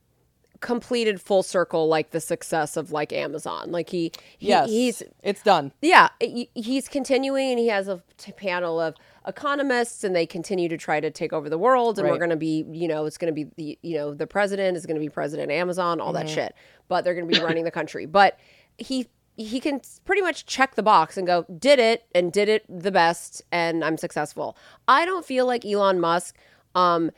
completed 0.60 1.20
full 1.20 1.42
circle 1.42 1.86
like 1.86 2.10
the 2.12 2.20
success 2.20 2.78
of 2.78 2.90
like 2.90 3.12
Amazon. 3.12 3.70
Like 3.70 3.90
he, 3.90 4.10
he 4.38 4.48
Yes. 4.48 4.68
he's 4.70 5.02
it's 5.22 5.42
done. 5.42 5.70
yeah, 5.82 6.08
he- 6.18 6.48
he's 6.54 6.88
continuing 6.88 7.50
and 7.50 7.58
he 7.58 7.68
has 7.68 7.88
a 7.88 8.02
t- 8.16 8.32
panel 8.32 8.80
of 8.80 8.94
economists 9.26 10.02
and 10.02 10.16
they 10.16 10.24
continue 10.24 10.68
to 10.70 10.78
try 10.78 10.98
to 10.98 11.10
take 11.10 11.32
over 11.34 11.50
the 11.50 11.58
world 11.58 11.98
and 11.98 12.08
we're 12.08 12.18
going 12.18 12.30
to 12.30 12.36
be, 12.36 12.64
you 12.72 12.88
know, 12.88 13.04
it's 13.04 13.18
going 13.18 13.32
to 13.34 13.44
be 13.44 13.50
the, 13.56 13.78
you 13.82 13.96
know, 13.98 14.14
the 14.14 14.26
president 14.26 14.78
is 14.78 14.86
going 14.86 14.94
to 14.94 15.00
be 15.00 15.10
president 15.10 15.50
Amazon, 15.52 16.00
all 16.00 16.14
that 16.14 16.28
shit. 16.28 16.54
But 16.88 17.04
they're 17.04 17.14
going 17.14 17.28
to 17.28 17.38
be 17.38 17.44
running 17.44 17.64
the 17.64 17.70
country. 17.70 18.06
But 18.06 18.38
he 18.78 19.06
he 19.36 19.60
can 19.60 19.80
pretty 20.04 20.22
much 20.22 20.46
check 20.46 20.74
the 20.74 20.82
box 20.82 21.16
and 21.16 21.26
go, 21.26 21.44
did 21.58 21.78
it 21.78 22.04
and 22.14 22.32
did 22.32 22.48
it 22.48 22.64
the 22.68 22.90
best 22.90 23.42
and 23.52 23.84
I'm 23.84 23.96
successful. 23.98 24.56
I 24.88 25.04
don't 25.04 25.24
feel 25.24 25.46
like 25.46 25.64
Elon 25.64 26.00
Musk 26.00 26.36
um 26.74 27.10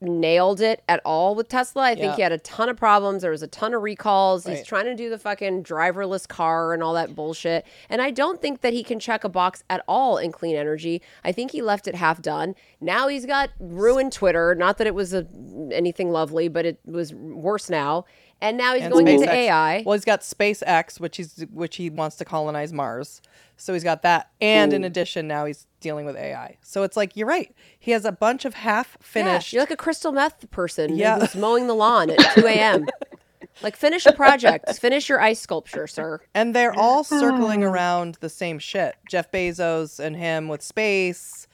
nailed 0.00 0.60
it 0.60 0.80
at 0.88 1.00
all 1.04 1.34
with 1.34 1.48
Tesla. 1.48 1.82
I 1.82 1.94
think 1.96 2.04
Yeah. 2.10 2.14
he 2.16 2.22
had 2.22 2.30
a 2.30 2.38
ton 2.38 2.68
of 2.68 2.76
problems. 2.76 3.22
There 3.22 3.32
was 3.32 3.42
a 3.42 3.48
ton 3.48 3.74
of 3.74 3.82
recalls. 3.82 4.46
He's 4.46 4.64
trying 4.64 4.84
to 4.84 4.94
do 4.94 5.10
the 5.10 5.18
fucking 5.18 5.64
driverless 5.64 6.28
car 6.28 6.72
and 6.72 6.84
all 6.84 6.94
that 6.94 7.16
bullshit. 7.16 7.66
And 7.90 8.00
I 8.00 8.12
don't 8.12 8.40
think 8.40 8.60
that 8.60 8.72
he 8.72 8.84
can 8.84 9.00
check 9.00 9.24
a 9.24 9.28
box 9.28 9.64
at 9.68 9.82
all 9.88 10.16
in 10.16 10.30
clean 10.30 10.54
energy. 10.54 11.02
I 11.24 11.32
think 11.32 11.50
he 11.50 11.62
left 11.62 11.88
it 11.88 11.96
half 11.96 12.22
done. 12.22 12.54
Now 12.80 13.08
he's 13.08 13.26
got 13.26 13.50
ruined 13.58 14.12
Twitter. 14.12 14.54
Not 14.54 14.78
that 14.78 14.86
it 14.86 14.94
was 14.94 15.12
a, 15.12 15.26
anything 15.72 16.12
lovely, 16.12 16.46
but 16.46 16.64
it 16.64 16.78
was 16.84 17.12
worse 17.12 17.68
now. 17.68 18.04
And 18.40 18.56
now 18.56 18.74
he's 18.74 18.84
And 18.84 18.92
going 18.92 19.08
into 19.08 19.30
AI. 19.30 19.82
Well, 19.84 19.94
he's 19.94 20.04
got 20.04 20.20
SpaceX, 20.20 21.00
which 21.00 21.16
he's 21.16 21.44
which 21.52 21.76
he 21.76 21.90
wants 21.90 22.16
to 22.16 22.24
colonize 22.24 22.72
Mars. 22.72 23.20
So 23.56 23.72
he's 23.72 23.82
got 23.82 24.02
that, 24.02 24.30
and 24.40 24.72
in 24.72 24.84
addition, 24.84 25.26
now 25.26 25.44
he's 25.44 25.66
dealing 25.80 26.06
with 26.06 26.14
AI. 26.14 26.58
So 26.62 26.84
it's 26.84 26.96
like 26.96 27.16
you're 27.16 27.26
right. 27.26 27.52
He 27.78 27.90
has 27.90 28.04
a 28.04 28.12
bunch 28.12 28.44
of 28.44 28.54
half 28.54 28.96
Yeah, 29.00 29.04
finished. 29.04 29.52
you're 29.52 29.62
like 29.62 29.72
a 29.72 29.76
crystal 29.76 30.12
meth 30.12 30.48
person 30.52 30.94
Yeah. 30.96 31.18
who's 31.18 31.34
mowing 31.34 31.66
the 31.66 31.74
lawn 31.74 32.10
at 32.10 32.18
2 32.36 32.46
a.m. 32.46 32.86
like 33.62 33.74
finish 33.74 34.06
a 34.06 34.12
project. 34.12 34.72
finish 34.78 35.08
your 35.08 35.20
ice 35.20 35.40
sculpture, 35.40 35.88
sir. 35.88 36.20
and 36.34 36.54
they're 36.54 36.78
all 36.78 37.02
circling 37.02 37.64
ah. 37.64 37.68
around 37.68 38.18
the 38.20 38.28
same 38.28 38.60
shit. 38.60 38.94
Jeff 39.10 39.30
Bezos 39.32 39.98
and 39.98 40.16
him 40.16 40.46
with 40.46 40.62
space. 40.62 41.48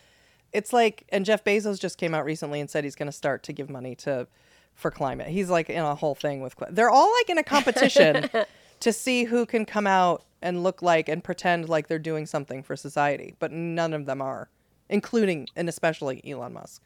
It's 0.53 0.72
like, 0.72 1.05
and 1.09 1.24
Jeff 1.24 1.43
Bezos 1.43 1.80
just 1.80 1.97
came 1.99 2.14
out 2.14 2.24
recently 2.26 2.61
and 2.61 2.68
said 2.68 2.85
he's 2.85 2.95
going 2.95 3.07
to 3.07 3.12
start 3.12 3.43
to 3.45 3.53
give 3.53 3.68
money 3.70 3.95
to 3.97 4.28
for 4.74 4.90
climate. 4.90 5.28
He's 5.28 5.50
like 5.50 5.70
in 5.70 5.82
a 5.82 5.94
whole 5.94 6.14
thing 6.14 6.40
with. 6.40 6.56
cli- 6.56 6.68
They're 6.70 6.90
all 6.90 7.10
like 7.20 7.30
in 7.30 7.38
a 7.38 7.42
competition 7.44 8.28
to 8.80 8.92
see 8.92 9.24
who 9.24 9.46
can 9.46 9.64
come 9.64 9.86
out 9.86 10.24
and 10.42 10.62
look 10.62 10.82
like 10.82 11.08
and 11.08 11.22
pretend 11.24 11.68
like 11.68 11.88
they're 11.88 11.98
doing 11.98 12.26
something 12.26 12.62
for 12.62 12.76
society, 12.76 13.34
but 13.38 13.50
none 13.52 13.92
of 13.94 14.04
them 14.06 14.20
are, 14.20 14.50
including 14.88 15.46
and 15.56 15.68
especially 15.68 16.20
Elon 16.28 16.52
Musk, 16.52 16.82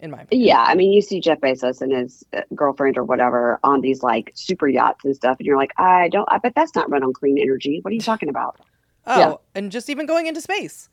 in 0.00 0.10
my 0.10 0.22
opinion. 0.22 0.48
Yeah, 0.48 0.62
I 0.66 0.74
mean, 0.74 0.92
you 0.92 1.02
see 1.02 1.20
Jeff 1.20 1.40
Bezos 1.40 1.82
and 1.82 1.92
his 1.92 2.24
uh, 2.32 2.40
girlfriend 2.54 2.96
or 2.96 3.04
whatever 3.04 3.58
on 3.62 3.80
these 3.82 4.02
like 4.02 4.32
super 4.34 4.66
yachts 4.68 5.04
and 5.04 5.14
stuff, 5.14 5.36
and 5.38 5.46
you're 5.46 5.58
like, 5.58 5.72
I 5.76 6.08
don't, 6.08 6.26
I 6.32 6.38
bet 6.38 6.54
that's 6.54 6.74
not 6.74 6.88
run 6.90 7.02
on 7.02 7.12
clean 7.12 7.38
energy. 7.38 7.80
What 7.82 7.90
are 7.90 7.94
you 7.94 8.00
talking 8.00 8.28
about? 8.30 8.58
Oh, 9.06 9.18
Yeah. 9.18 9.34
and 9.54 9.70
just 9.70 9.90
even 9.90 10.06
going 10.06 10.26
into 10.26 10.40
space, 10.40 10.88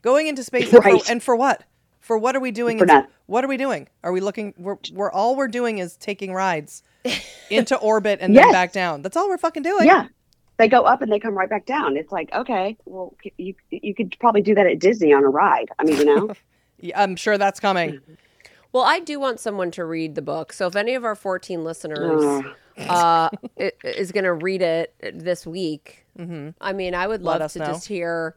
going 0.00 0.26
into 0.28 0.42
space, 0.44 0.72
and, 0.72 0.82
for, 0.82 1.10
and 1.10 1.22
for 1.22 1.36
what? 1.36 1.64
For 2.08 2.16
what 2.16 2.34
are 2.34 2.40
we 2.40 2.50
doing? 2.50 2.78
For 2.78 2.86
in- 2.86 3.06
what 3.26 3.44
are 3.44 3.48
we 3.48 3.58
doing? 3.58 3.86
Are 4.02 4.12
we 4.12 4.20
looking? 4.20 4.54
We're, 4.56 4.78
we're 4.94 5.12
all 5.12 5.36
we're 5.36 5.46
doing 5.46 5.76
is 5.76 5.94
taking 5.98 6.32
rides 6.32 6.82
into 7.50 7.76
orbit 7.76 8.18
and 8.22 8.34
then 8.34 8.44
Yes. 8.46 8.52
back 8.52 8.72
down. 8.72 9.02
That's 9.02 9.14
all 9.14 9.28
we're 9.28 9.36
fucking 9.36 9.62
doing. 9.62 9.86
Yeah. 9.86 10.08
They 10.56 10.68
go 10.68 10.82
up 10.84 11.02
and 11.02 11.12
they 11.12 11.20
come 11.20 11.34
right 11.36 11.50
back 11.50 11.66
down. 11.66 11.98
It's 11.98 12.10
like, 12.10 12.32
okay, 12.32 12.78
well, 12.86 13.14
you 13.36 13.54
you 13.70 13.94
could 13.94 14.16
probably 14.20 14.40
do 14.40 14.54
that 14.54 14.66
at 14.66 14.78
Disney 14.78 15.12
on 15.12 15.22
a 15.22 15.28
ride. 15.28 15.68
I 15.78 15.84
mean, 15.84 15.98
you 15.98 16.04
know, 16.06 16.32
Yeah, 16.80 17.00
I'm 17.02 17.14
sure 17.14 17.36
that's 17.38 17.60
coming. 17.60 18.00
Well, 18.70 18.84
I 18.84 19.00
do 19.00 19.18
want 19.18 19.40
someone 19.40 19.70
to 19.72 19.84
read 19.86 20.14
the 20.14 20.20
book. 20.20 20.52
So 20.52 20.66
if 20.66 20.76
any 20.76 20.94
of 20.94 21.02
our 21.02 21.14
14 21.14 21.64
listeners 21.64 22.44
Ugh. 22.76 22.86
uh, 22.86 23.30
is 23.82 24.12
going 24.12 24.24
to 24.24 24.34
read 24.34 24.60
it 24.60 24.94
this 25.14 25.46
week, 25.46 26.04
I 26.18 26.72
mean, 26.74 26.94
I 26.94 27.06
would 27.06 27.20
Mm-hmm. 27.20 27.26
Love 27.26 27.52
to 27.52 27.58
know. 27.60 27.66
just 27.66 27.88
hear 27.88 28.36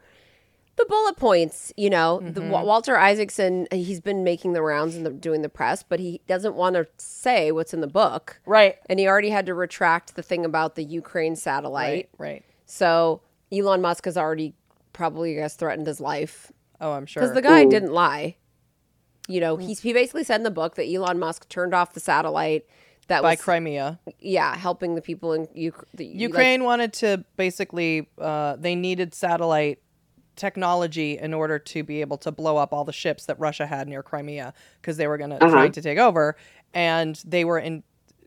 the 0.81 0.89
bullet 0.89 1.17
points. 1.17 1.71
You 1.77 1.89
know, 1.89 2.19
Mm-hmm. 2.23 2.49
Wa- 2.49 2.63
Walter 2.63 2.97
Isaacson, 2.97 3.67
he's 3.71 3.99
been 4.01 4.23
making 4.23 4.53
the 4.53 4.61
rounds 4.61 4.95
and 4.95 5.05
the, 5.05 5.09
doing 5.11 5.41
the 5.41 5.49
press, 5.49 5.83
but 5.83 5.99
he 5.99 6.21
doesn't 6.27 6.55
want 6.55 6.75
to 6.75 6.87
say 6.97 7.51
what's 7.51 7.73
in 7.73 7.81
the 7.81 7.87
book. 7.87 8.39
Right. 8.45 8.75
And 8.89 8.99
he 8.99 9.07
already 9.07 9.29
had 9.29 9.45
to 9.47 9.53
retract 9.53 10.15
the 10.15 10.23
thing 10.23 10.45
about 10.45 10.75
the 10.75 10.83
Ukraine 10.83 11.35
satellite. 11.35 12.09
Right. 12.17 12.29
Right. 12.31 12.45
So 12.65 13.21
Elon 13.51 13.81
Musk 13.81 14.05
has 14.05 14.17
already 14.17 14.53
probably, 14.93 15.31
I 15.37 15.41
guess, 15.41 15.55
threatened 15.55 15.87
his 15.87 15.99
life 16.01 16.51
Oh, 16.79 16.91
I'm 16.93 17.05
sure. 17.05 17.21
because 17.21 17.35
the 17.35 17.41
guy 17.41 17.63
Ooh. 17.63 17.69
didn't 17.69 17.93
lie. 17.93 18.35
You 19.27 19.39
know, 19.39 19.55
he's, 19.55 19.79
he 19.81 19.93
basically 19.93 20.23
said 20.23 20.37
in 20.37 20.43
the 20.43 20.51
book 20.51 20.75
that 20.75 20.85
Elon 20.91 21.19
Musk 21.19 21.47
turned 21.47 21.73
off 21.73 21.93
the 21.93 21.99
satellite 21.99 22.65
that 23.07 23.21
by 23.21 23.31
was, 23.33 23.41
Crimea. 23.41 23.99
yeah, 24.19 24.55
helping 24.55 24.95
the 24.95 25.01
people 25.01 25.33
in 25.33 25.41
Uk- 25.43 25.85
the, 25.93 26.07
like- 26.07 26.19
Ukraine 26.19 26.63
wanted 26.63 26.91
to 26.93 27.23
basically, 27.37 28.09
uh, 28.17 28.55
they 28.57 28.73
needed 28.75 29.13
satellite 29.13 29.79
technology 30.41 31.17
in 31.17 31.33
order 31.33 31.57
to 31.59 31.83
be 31.83 32.01
able 32.01 32.17
to 32.17 32.31
blow 32.31 32.57
up 32.57 32.73
all 32.73 32.83
the 32.83 32.91
ships 33.03 33.25
that 33.27 33.39
Russia 33.39 33.65
had 33.67 33.87
near 33.87 34.03
Crimea 34.03 34.53
because 34.81 34.97
they 34.97 35.07
were 35.07 35.17
going 35.17 35.29
to 35.29 35.37
Uh-huh. 35.43 35.51
try 35.53 35.69
to 35.69 35.81
take 35.81 35.97
over. 35.97 36.35
And 36.73 37.15
they 37.25 37.45
were 37.45 37.59
in, 37.59 37.83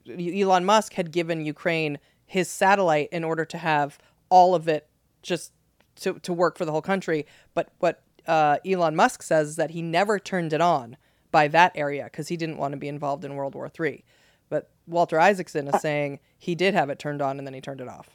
Elon 0.09 0.65
Musk 0.65 0.95
had 0.95 1.11
given 1.11 1.45
Ukraine 1.45 1.99
his 2.27 2.49
satellite 2.49 3.09
in 3.13 3.25
order 3.25 3.45
to 3.45 3.59
have 3.59 3.99
all 4.31 4.55
of 4.55 4.69
it 4.69 4.89
just 5.23 5.53
to, 5.97 6.15
to 6.21 6.33
work 6.33 6.57
for 6.57 6.65
the 6.65 6.73
whole 6.73 6.83
country. 6.83 7.27
But 7.53 7.69
what 7.79 8.03
uh, 8.27 8.59
Elon 8.65 8.97
Musk 8.97 9.23
says 9.23 9.49
is 9.51 9.57
that 9.57 9.71
he 9.71 9.83
never 9.83 10.19
turned 10.19 10.53
it 10.53 10.61
on 10.61 10.97
by 11.31 11.49
that 11.49 11.73
area 11.75 12.05
because 12.05 12.29
he 12.29 12.37
didn't 12.37 12.59
want 12.59 12.73
to 12.73 12.79
be 12.79 12.89
involved 12.89 13.25
in 13.25 13.35
World 13.35 13.55
War 13.55 13.71
III. 13.79 14.05
But 14.49 14.71
Walter 14.87 15.19
Isaacson 15.19 15.67
is 15.69 15.81
saying 15.81 16.21
he 16.39 16.55
did 16.55 16.75
have 16.75 16.91
it 16.91 16.99
turned 16.99 17.21
on 17.21 17.39
and 17.39 17.47
then 17.47 17.55
he 17.55 17.61
turned 17.61 17.81
it 17.81 17.89
off. 17.89 18.09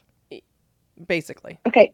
Basically. 1.08 1.60
okay. 1.68 1.93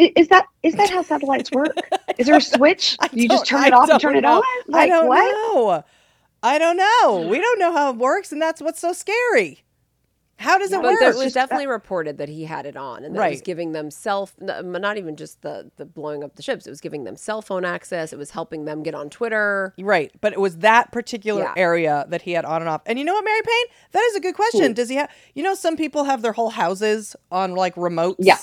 I- 0.00 0.12
Is 0.16 0.28
that 0.28 0.46
is 0.62 0.74
that 0.74 0.90
how 0.90 1.02
satellites 1.12 1.50
work? 1.52 1.76
Is 2.18 2.26
there 2.26 2.36
a 2.36 2.40
switch? 2.40 2.96
You 3.12 3.28
just 3.28 3.46
turn 3.46 3.64
it 3.64 3.72
I 3.72 3.76
off 3.76 3.82
and 3.82 3.90
don't 3.90 4.00
turn 4.00 4.16
it 4.16 4.22
know. 4.22 4.38
on? 4.38 4.74
I 4.74 4.86
don't 4.88 5.06
what? 5.08 5.20
know. 5.54 5.84
I 6.42 6.58
don't 6.58 6.76
know. 6.76 7.26
We 7.28 7.38
don't 7.40 7.58
know 7.58 7.72
how 7.72 7.90
it 7.90 7.96
works, 7.96 8.32
and 8.32 8.40
that's 8.42 8.60
what's 8.60 8.80
so 8.80 8.92
scary. 8.92 9.64
How 10.40 10.56
does 10.56 10.70
it 10.72 10.76
But 10.80 10.92
work? 10.92 11.02
It 11.02 11.06
was 11.08 11.16
just- 11.18 11.34
definitely 11.34 11.66
reported 11.66 12.18
that 12.18 12.28
he 12.28 12.44
had 12.44 12.64
it 12.64 12.76
on, 12.76 13.04
and 13.04 13.16
that 13.16 13.26
it 13.26 13.30
was 13.30 13.40
giving 13.40 13.72
them 13.72 13.90
self 13.90 14.34
not 14.40 14.96
even 14.96 15.16
just 15.16 15.42
the 15.42 15.70
the 15.76 15.84
blowing 15.84 16.22
up 16.22 16.36
the 16.36 16.42
ships. 16.42 16.64
It 16.66 16.70
was 16.70 16.80
giving 16.80 17.02
them 17.04 17.16
cell 17.16 17.42
phone 17.42 17.64
access. 17.64 18.12
It 18.12 18.18
was 18.18 18.30
helping 18.30 18.64
them 18.64 18.84
get 18.84 18.94
on 18.94 19.10
Twitter. 19.10 19.74
Right, 19.80 20.12
but 20.20 20.32
it 20.32 20.40
was 20.40 20.58
that 20.58 20.92
particular 20.92 21.42
Yeah. 21.42 21.54
area 21.56 22.06
that 22.10 22.22
he 22.22 22.32
had 22.32 22.44
on 22.44 22.62
and 22.62 22.68
off. 22.68 22.82
And 22.86 23.00
you 23.00 23.04
know 23.04 23.14
what, 23.14 23.24
Mary 23.24 23.40
Payne? 23.42 23.66
That 23.92 24.02
is 24.10 24.14
a 24.16 24.20
good 24.20 24.34
question. 24.36 24.66
Hmm. 24.66 24.72
Does 24.74 24.88
he 24.88 24.94
have? 24.96 25.10
You 25.34 25.42
know, 25.42 25.54
some 25.56 25.76
people 25.76 26.04
have 26.04 26.22
their 26.22 26.32
whole 26.34 26.50
houses 26.50 27.16
on 27.32 27.56
like 27.56 27.74
remotes. 27.74 28.16
Yeah. 28.20 28.38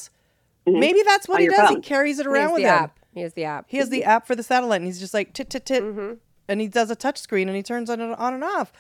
Mhm. 0.68 0.80
Maybe 0.80 1.02
that's 1.04 1.28
what 1.28 1.36
On 1.36 1.40
he 1.42 1.46
your 1.46 1.54
does. 1.54 1.70
He 1.70 1.80
carries 1.82 2.20
it 2.20 2.26
He 2.26 2.30
around 2.32 2.44
has 2.44 2.52
with 2.54 2.62
the 2.64 2.68
him. 2.70 2.74
app. 2.84 3.00
He 3.14 3.22
has 3.22 3.34
the 3.34 3.44
app. 3.46 3.66
He 3.70 3.78
has 3.78 3.90
the 3.90 4.04
app 4.04 4.28
for 4.28 4.36
the 4.36 4.44
satellite, 4.44 4.82
and 4.82 4.86
he's 4.88 5.00
just 5.00 5.14
like 5.14 5.34
tit 5.34 5.50
tit 5.50 5.66
tit, 5.66 5.84
Mm-hmm. 5.84 6.14
and 6.48 6.62
he 6.62 6.68
does 6.68 6.90
a 6.92 6.96
touch 6.96 7.18
screen, 7.18 7.48
and 7.48 7.56
he 7.56 7.64
turns 7.64 7.90
on 7.90 8.02
and 8.02 8.14
on 8.16 8.34
and 8.34 8.44
off. 8.44 8.74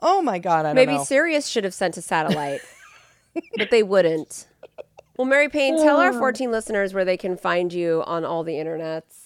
Oh 0.00 0.20
my 0.20 0.38
god, 0.38 0.60
I 0.66 0.70
don't 0.70 0.74
Maybe 0.74 0.96
know. 0.96 1.04
Sirius 1.04 1.46
should 1.46 1.64
have 1.64 1.74
sent 1.74 1.96
a 1.96 2.02
satellite, 2.02 2.60
but 3.56 3.70
they 3.70 3.82
wouldn't. 3.82 4.46
Well, 5.16 5.26
Mary 5.26 5.48
Payne, 5.48 5.76
tell 5.78 5.98
our 5.98 6.12
14 6.18 6.50
listeners 6.50 6.92
where 6.92 7.04
they 7.04 7.16
can 7.16 7.36
find 7.36 7.72
you 7.72 8.02
on 8.06 8.24
all 8.24 8.42
the 8.44 8.54
internets. 8.54 9.21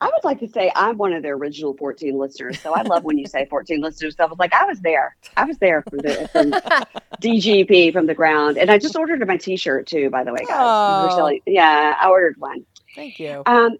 I 0.00 0.06
would 0.06 0.24
like 0.24 0.40
to 0.40 0.48
say 0.48 0.70
I'm 0.74 0.96
one 0.98 1.12
of 1.12 1.22
the 1.22 1.28
original 1.30 1.76
14 1.76 2.18
listeners. 2.18 2.60
So 2.60 2.74
I 2.74 2.82
love 2.82 3.04
when 3.04 3.18
you 3.18 3.26
say 3.26 3.46
14 3.46 3.80
listeners. 3.80 4.16
So 4.16 4.24
I 4.24 4.26
was 4.26 4.38
like, 4.38 4.52
I 4.54 4.64
was 4.66 4.80
there. 4.80 5.16
I 5.36 5.44
was 5.44 5.58
there 5.58 5.82
for 5.88 5.96
the 5.96 6.28
from 6.32 6.50
DGP 7.22 7.92
from 7.92 8.06
the 8.06 8.14
ground, 8.14 8.56
and 8.58 8.70
I 8.70 8.78
just 8.78 8.96
ordered 8.96 9.26
my 9.26 9.36
T-shirt 9.36 9.86
too. 9.86 10.10
By 10.10 10.24
the 10.24 10.32
way, 10.32 10.40
guys, 10.46 10.56
Oh. 10.58 11.16
Selling- 11.16 11.40
yeah, 11.46 11.96
I 12.00 12.08
ordered 12.08 12.36
one. 12.38 12.64
Thank 12.94 13.18
you. 13.20 13.42
Um, 13.46 13.76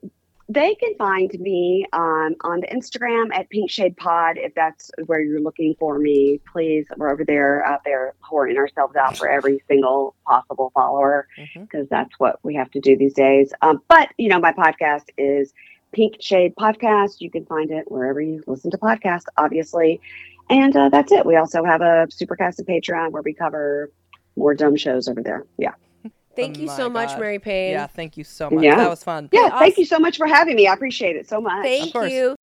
they 0.49 0.75
can 0.75 0.97
find 0.97 1.31
me 1.39 1.87
um, 1.93 2.35
on 2.43 2.59
the 2.61 2.67
Instagram 2.67 3.33
at 3.33 3.49
Pink 3.51 3.71
Shade 3.71 3.97
Pod 3.97 4.37
if 4.37 4.53
that's 4.57 4.91
where 5.07 5.21
you're 5.21 5.41
looking 5.41 5.77
for 5.79 5.97
me. 6.01 6.41
Please, 6.53 6.87
we're 6.97 7.09
over 7.13 7.25
there, 7.25 7.65
out 7.65 7.85
there, 7.85 8.15
whoring 8.29 8.57
ourselves 8.57 8.97
out 8.97 9.17
for 9.17 9.29
every 9.29 9.63
single 9.69 10.17
possible 10.27 10.73
follower 10.75 11.29
because 11.55 11.89
that's 11.89 12.11
what 12.19 12.41
we 12.43 12.57
have 12.57 12.69
to 12.73 12.81
do 12.81 12.97
these 12.97 13.15
days. 13.15 13.53
Um, 13.63 13.81
but 13.89 14.09
you 14.19 14.29
know, 14.29 14.41
my 14.41 14.53
podcast 14.53 15.05
is 15.17 15.55
Pink 15.93 16.17
Shade 16.21 16.55
Podcast. 16.57 17.21
You 17.21 17.31
can 17.31 17.45
find 17.47 17.71
it 17.71 17.91
wherever 17.91 18.21
you 18.21 18.43
listen 18.47 18.71
to 18.71 18.79
podcasts, 18.79 19.27
obviously. 19.37 20.01
And 20.49 20.75
uh, 20.77 20.89
that's 20.89 21.13
it. 21.13 21.25
We 21.25 21.37
also 21.37 21.65
have 21.65 21.81
a 21.81 22.09
Supercast 22.09 22.59
and 22.59 22.67
Patreon 22.67 23.13
where 23.13 23.23
we 23.23 23.33
cover 23.33 23.91
more 24.37 24.55
dumb 24.55 24.77
shows 24.77 25.09
over 25.09 25.23
there. 25.23 25.45
Yeah. 25.59 25.75
Thank 26.37 26.59
Oh 26.59 26.61
you 26.61 26.69
so 26.69 26.89
my 26.89 27.07
much, 27.07 27.19
Mary 27.19 27.39
Payne. 27.39 27.73
Yeah, 27.73 27.89
thank 27.89 28.17
you 28.17 28.23
so 28.23 28.49
much. 28.49 28.63
Yeah. 28.63 28.77
That 28.77 28.89
was 28.89 29.03
fun. 29.03 29.29
Yeah. 29.33 29.41
awesome. 29.47 29.59
Thank 29.59 29.79
you 29.79 29.85
so 29.85 29.99
much 29.99 30.17
for 30.17 30.27
having 30.27 30.55
me. 30.55 30.69
I 30.69 30.73
appreciate 30.73 31.17
it 31.17 31.29
so 31.29 31.41
much. 31.41 31.65
Thank 31.65 31.93
course. 31.93 32.13
you. 32.13 32.37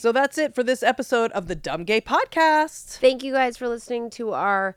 So 0.00 0.12
that's 0.12 0.38
it 0.38 0.54
for 0.54 0.62
this 0.62 0.82
episode 0.82 1.30
of 1.32 1.46
the 1.46 1.54
Dumb 1.54 1.84
Gay 1.84 2.00
Podcast. 2.00 2.96
Thank 2.96 3.22
you 3.22 3.34
guys 3.34 3.58
for 3.58 3.68
listening 3.68 4.08
to 4.12 4.32
our 4.32 4.74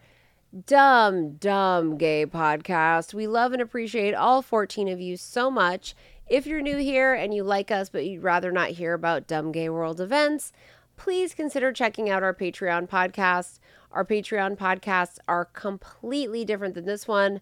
dumb, 0.65 1.35
dumb 1.35 1.97
gay 1.97 2.25
podcast. 2.25 3.13
We 3.13 3.25
love 3.25 3.53
and 3.53 3.61
appreciate 3.61 4.13
all 4.13 4.41
14 4.41 4.89
of 4.89 4.99
you 4.99 5.15
so 5.15 5.49
much. 5.49 5.95
If 6.27 6.45
you're 6.45 6.59
new 6.59 6.75
here 6.75 7.13
and 7.13 7.33
you 7.33 7.45
like 7.45 7.71
us, 7.71 7.87
but 7.87 8.05
you'd 8.05 8.21
rather 8.21 8.51
not 8.51 8.71
hear 8.71 8.93
about 8.93 9.25
dumb 9.25 9.53
gay 9.53 9.69
world 9.69 10.01
events, 10.01 10.51
please 10.97 11.33
consider 11.33 11.71
checking 11.71 12.09
out 12.09 12.21
our 12.21 12.33
Patreon 12.33 12.89
podcast. 12.89 13.59
Our 13.93 14.03
Patreon 14.03 14.57
podcasts 14.57 15.19
are 15.29 15.45
completely 15.45 16.43
different 16.43 16.75
than 16.75 16.83
this 16.83 17.07
one. 17.07 17.39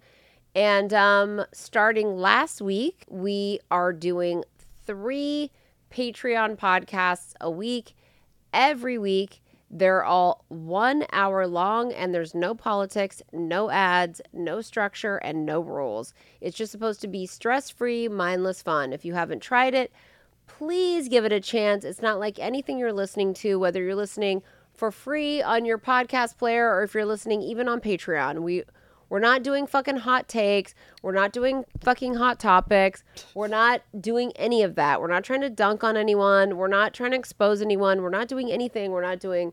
And 0.53 0.93
um, 0.93 1.45
starting 1.51 2.15
last 2.15 2.61
week, 2.61 3.05
we 3.09 3.59
are 3.71 3.91
doing 3.91 4.43
three 4.85 5.49
Patreon 5.91 6.57
podcasts 6.57 7.33
a 7.41 7.49
week 7.51 7.95
every 8.53 8.97
week. 8.97 9.41
They're 9.69 10.03
all 10.03 10.43
one 10.49 11.05
hour 11.13 11.47
long, 11.47 11.93
and 11.93 12.13
there's 12.13 12.35
no 12.35 12.53
politics, 12.53 13.21
no 13.31 13.69
ads, 13.69 14.21
no 14.33 14.59
structure, 14.61 15.17
and 15.17 15.45
no 15.45 15.61
rules. 15.61 16.13
It's 16.41 16.57
just 16.57 16.71
supposed 16.73 16.99
to 17.01 17.07
be 17.07 17.25
stress 17.25 17.69
free, 17.69 18.09
mindless 18.09 18.61
fun. 18.61 18.91
If 18.91 19.05
you 19.05 19.13
haven't 19.13 19.41
tried 19.41 19.73
it, 19.73 19.93
please 20.47 21.07
give 21.07 21.23
it 21.23 21.31
a 21.31 21.39
chance. 21.39 21.85
It's 21.85 22.01
not 22.01 22.19
like 22.19 22.37
anything 22.37 22.79
you're 22.79 22.91
listening 22.91 23.33
to, 23.35 23.59
whether 23.59 23.81
you're 23.81 23.95
listening 23.95 24.43
for 24.73 24.91
free 24.91 25.41
on 25.41 25.63
your 25.63 25.77
podcast 25.77 26.37
player 26.37 26.69
or 26.69 26.83
if 26.83 26.93
you're 26.93 27.05
listening 27.05 27.41
even 27.41 27.69
on 27.69 27.79
Patreon. 27.79 28.41
We 28.41 28.63
we're 29.11 29.19
not 29.19 29.43
doing 29.43 29.67
fucking 29.67 29.97
hot 29.97 30.29
takes. 30.29 30.73
We're 31.01 31.11
not 31.11 31.33
doing 31.33 31.65
fucking 31.81 32.13
hot 32.13 32.39
topics. 32.39 33.03
We're 33.35 33.49
not 33.49 33.81
doing 33.99 34.31
any 34.37 34.63
of 34.63 34.75
that. 34.75 35.01
We're 35.01 35.09
not 35.09 35.25
trying 35.25 35.41
to 35.41 35.49
dunk 35.49 35.83
on 35.83 35.97
anyone. 35.97 36.55
We're 36.55 36.69
not 36.69 36.93
trying 36.93 37.11
to 37.11 37.17
expose 37.17 37.61
anyone. 37.61 38.01
We're 38.01 38.09
not 38.09 38.29
doing 38.29 38.49
anything. 38.49 38.91
We're 38.91 39.01
not 39.01 39.19
doing, 39.19 39.51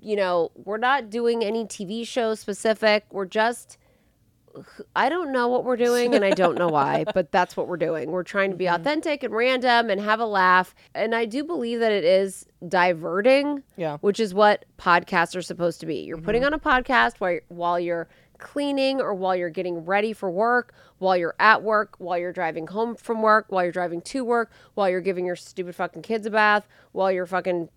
you 0.00 0.16
know, 0.16 0.50
we're 0.56 0.78
not 0.78 1.10
doing 1.10 1.44
any 1.44 1.64
TV 1.64 2.04
show 2.04 2.34
specific. 2.34 3.04
We're 3.12 3.24
just, 3.24 3.78
I 4.96 5.08
don't 5.08 5.30
know 5.30 5.46
what 5.46 5.64
we're 5.64 5.76
doing 5.76 6.12
and 6.16 6.24
I 6.24 6.30
don't 6.30 6.58
know 6.58 6.66
why, 6.66 7.04
but 7.14 7.30
that's 7.30 7.56
what 7.56 7.68
we're 7.68 7.76
doing. 7.76 8.10
We're 8.10 8.24
trying 8.24 8.50
to 8.50 8.56
be 8.56 8.64
mm-hmm. 8.64 8.80
authentic 8.80 9.22
and 9.22 9.32
random 9.32 9.90
and 9.90 10.00
have 10.00 10.18
a 10.18 10.26
laugh. 10.26 10.74
And 10.92 11.14
I 11.14 11.24
do 11.24 11.44
believe 11.44 11.78
that 11.78 11.92
it 11.92 12.02
is 12.02 12.46
diverting 12.66 13.62
Yeah. 13.76 13.98
which 13.98 14.18
is 14.18 14.34
what 14.34 14.64
podcasts 14.76 15.36
are 15.36 15.42
supposed 15.42 15.78
to 15.78 15.86
be. 15.86 15.98
You're 16.00 16.18
putting 16.18 16.42
mm-hmm. 16.42 16.52
on 16.52 16.78
a 16.78 16.82
podcast 16.82 17.20
while 17.20 17.38
while 17.46 17.78
you're 17.78 18.08
cleaning 18.42 19.00
or 19.00 19.14
while 19.14 19.34
you're 19.34 19.48
getting 19.48 19.84
ready 19.84 20.12
for 20.12 20.30
work, 20.30 20.74
while 20.98 21.16
you're 21.16 21.34
at 21.38 21.62
work, 21.62 21.94
while 21.98 22.18
you're 22.18 22.32
driving 22.32 22.66
home 22.66 22.94
from 22.94 23.22
work, 23.22 23.46
while 23.48 23.62
you're 23.62 23.72
driving 23.72 24.02
to 24.02 24.24
work, 24.24 24.50
while 24.74 24.90
you're 24.90 25.00
giving 25.00 25.24
your 25.24 25.36
stupid 25.36 25.74
fucking 25.74 26.02
kids 26.02 26.26
a 26.26 26.30
bath, 26.30 26.68
while 26.92 27.10
you're 27.10 27.26
fucking 27.26 27.68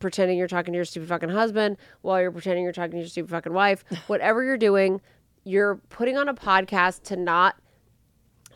pretending 0.00 0.36
you're 0.36 0.48
talking 0.48 0.72
to 0.72 0.76
your 0.76 0.84
stupid 0.84 1.08
fucking 1.08 1.28
husband, 1.28 1.76
while 2.02 2.20
you're 2.20 2.32
pretending 2.32 2.64
you're 2.64 2.72
talking 2.72 2.92
to 2.92 2.98
your 2.98 3.06
stupid 3.06 3.30
fucking 3.30 3.52
wife, 3.52 3.84
whatever 4.08 4.42
you're 4.42 4.56
doing, 4.56 5.00
you're 5.44 5.76
putting 5.88 6.16
on 6.18 6.28
a 6.28 6.34
podcast 6.34 7.04
to 7.04 7.16
not 7.16 7.56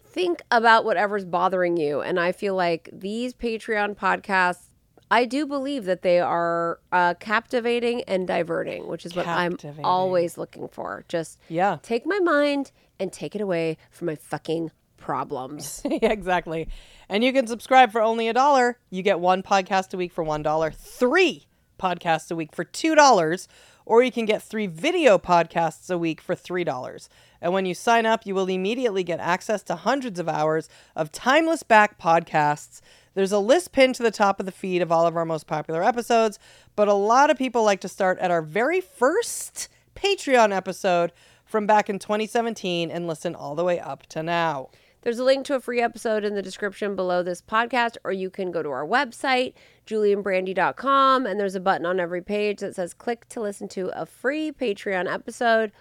think 0.04 0.42
about 0.50 0.84
whatever's 0.84 1.24
bothering 1.24 1.76
you. 1.76 2.00
And 2.00 2.18
I 2.18 2.32
feel 2.32 2.54
like 2.54 2.88
these 2.92 3.34
Patreon 3.34 3.96
podcasts, 3.96 4.70
I 5.10 5.24
do 5.26 5.46
believe 5.46 5.84
that 5.84 6.02
they 6.02 6.18
are 6.20 6.80
uh, 6.90 7.14
captivating 7.14 8.02
and 8.04 8.26
diverting, 8.26 8.88
which 8.88 9.04
is 9.06 9.14
what 9.14 9.26
I'm 9.26 9.56
always 9.84 10.36
looking 10.38 10.68
for. 10.68 11.04
Just 11.08 11.38
Yeah. 11.48 11.78
take 11.82 12.06
my 12.06 12.18
mind 12.20 12.72
and 12.98 13.12
take 13.12 13.34
it 13.34 13.40
away 13.40 13.76
from 13.90 14.06
my 14.06 14.14
fucking 14.14 14.70
problems. 14.96 15.82
yeah, 15.84 16.10
exactly. 16.10 16.68
And 17.08 17.22
you 17.22 17.32
can 17.32 17.46
subscribe 17.46 17.92
for 17.92 18.00
only 18.00 18.28
a 18.28 18.32
dollar. 18.32 18.78
You 18.90 19.02
get 19.02 19.20
one 19.20 19.42
podcast 19.42 19.92
a 19.92 19.96
week 19.96 20.12
for 20.12 20.24
one 20.24 20.42
dollar, 20.42 20.70
three 20.70 21.46
podcasts 21.78 22.30
a 22.30 22.36
week 22.36 22.54
for 22.54 22.64
two 22.64 22.94
dollars, 22.94 23.46
or 23.84 24.02
you 24.02 24.10
can 24.10 24.24
get 24.24 24.42
three 24.42 24.66
video 24.66 25.18
podcasts 25.18 25.90
a 25.90 25.98
week 25.98 26.20
for 26.22 26.34
three 26.34 26.64
dollars. 26.64 27.08
And 27.42 27.52
when 27.52 27.66
you 27.66 27.74
sign 27.74 28.06
up, 28.06 28.24
you 28.24 28.34
will 28.34 28.48
immediately 28.48 29.04
get 29.04 29.20
access 29.20 29.62
to 29.64 29.74
hundreds 29.74 30.18
of 30.18 30.28
hours 30.28 30.68
of 30.96 31.12
timeless 31.12 31.62
back 31.62 31.98
podcasts. 32.00 32.80
There's 33.14 33.32
a 33.32 33.38
list 33.38 33.72
pinned 33.72 33.94
to 33.96 34.02
the 34.02 34.10
top 34.10 34.40
of 34.40 34.46
the 34.46 34.52
feed 34.52 34.82
of 34.82 34.90
all 34.90 35.06
of 35.06 35.16
our 35.16 35.24
most 35.24 35.46
popular 35.46 35.82
episodes, 35.82 36.38
but 36.76 36.88
a 36.88 36.94
lot 36.94 37.30
of 37.30 37.38
people 37.38 37.62
like 37.62 37.80
to 37.80 37.88
start 37.88 38.18
at 38.18 38.30
our 38.30 38.42
very 38.42 38.80
first 38.80 39.68
Patreon 39.94 40.54
episode 40.54 41.12
from 41.44 41.66
back 41.66 41.88
in 41.88 41.98
2017 41.98 42.90
and 42.90 43.06
listen 43.06 43.34
all 43.34 43.54
the 43.54 43.64
way 43.64 43.78
up 43.78 44.06
to 44.06 44.22
now. 44.22 44.68
There's 45.02 45.18
a 45.18 45.24
link 45.24 45.44
to 45.46 45.54
a 45.54 45.60
free 45.60 45.82
episode 45.82 46.24
in 46.24 46.34
the 46.34 46.40
description 46.40 46.96
below 46.96 47.22
this 47.22 47.42
podcast, 47.42 47.98
or 48.04 48.12
you 48.12 48.30
can 48.30 48.50
go 48.50 48.62
to 48.62 48.70
our 48.70 48.86
website, 48.86 49.52
julieandbrandy.com, 49.86 51.26
and 51.26 51.38
there's 51.38 51.54
a 51.54 51.60
button 51.60 51.84
on 51.84 52.00
every 52.00 52.22
page 52.22 52.60
that 52.60 52.74
says 52.74 52.94
click 52.94 53.28
to 53.28 53.40
listen 53.40 53.68
to 53.68 53.90
a 53.94 54.06
free 54.06 54.50
Patreon 54.50 55.12
episode, 55.12 55.72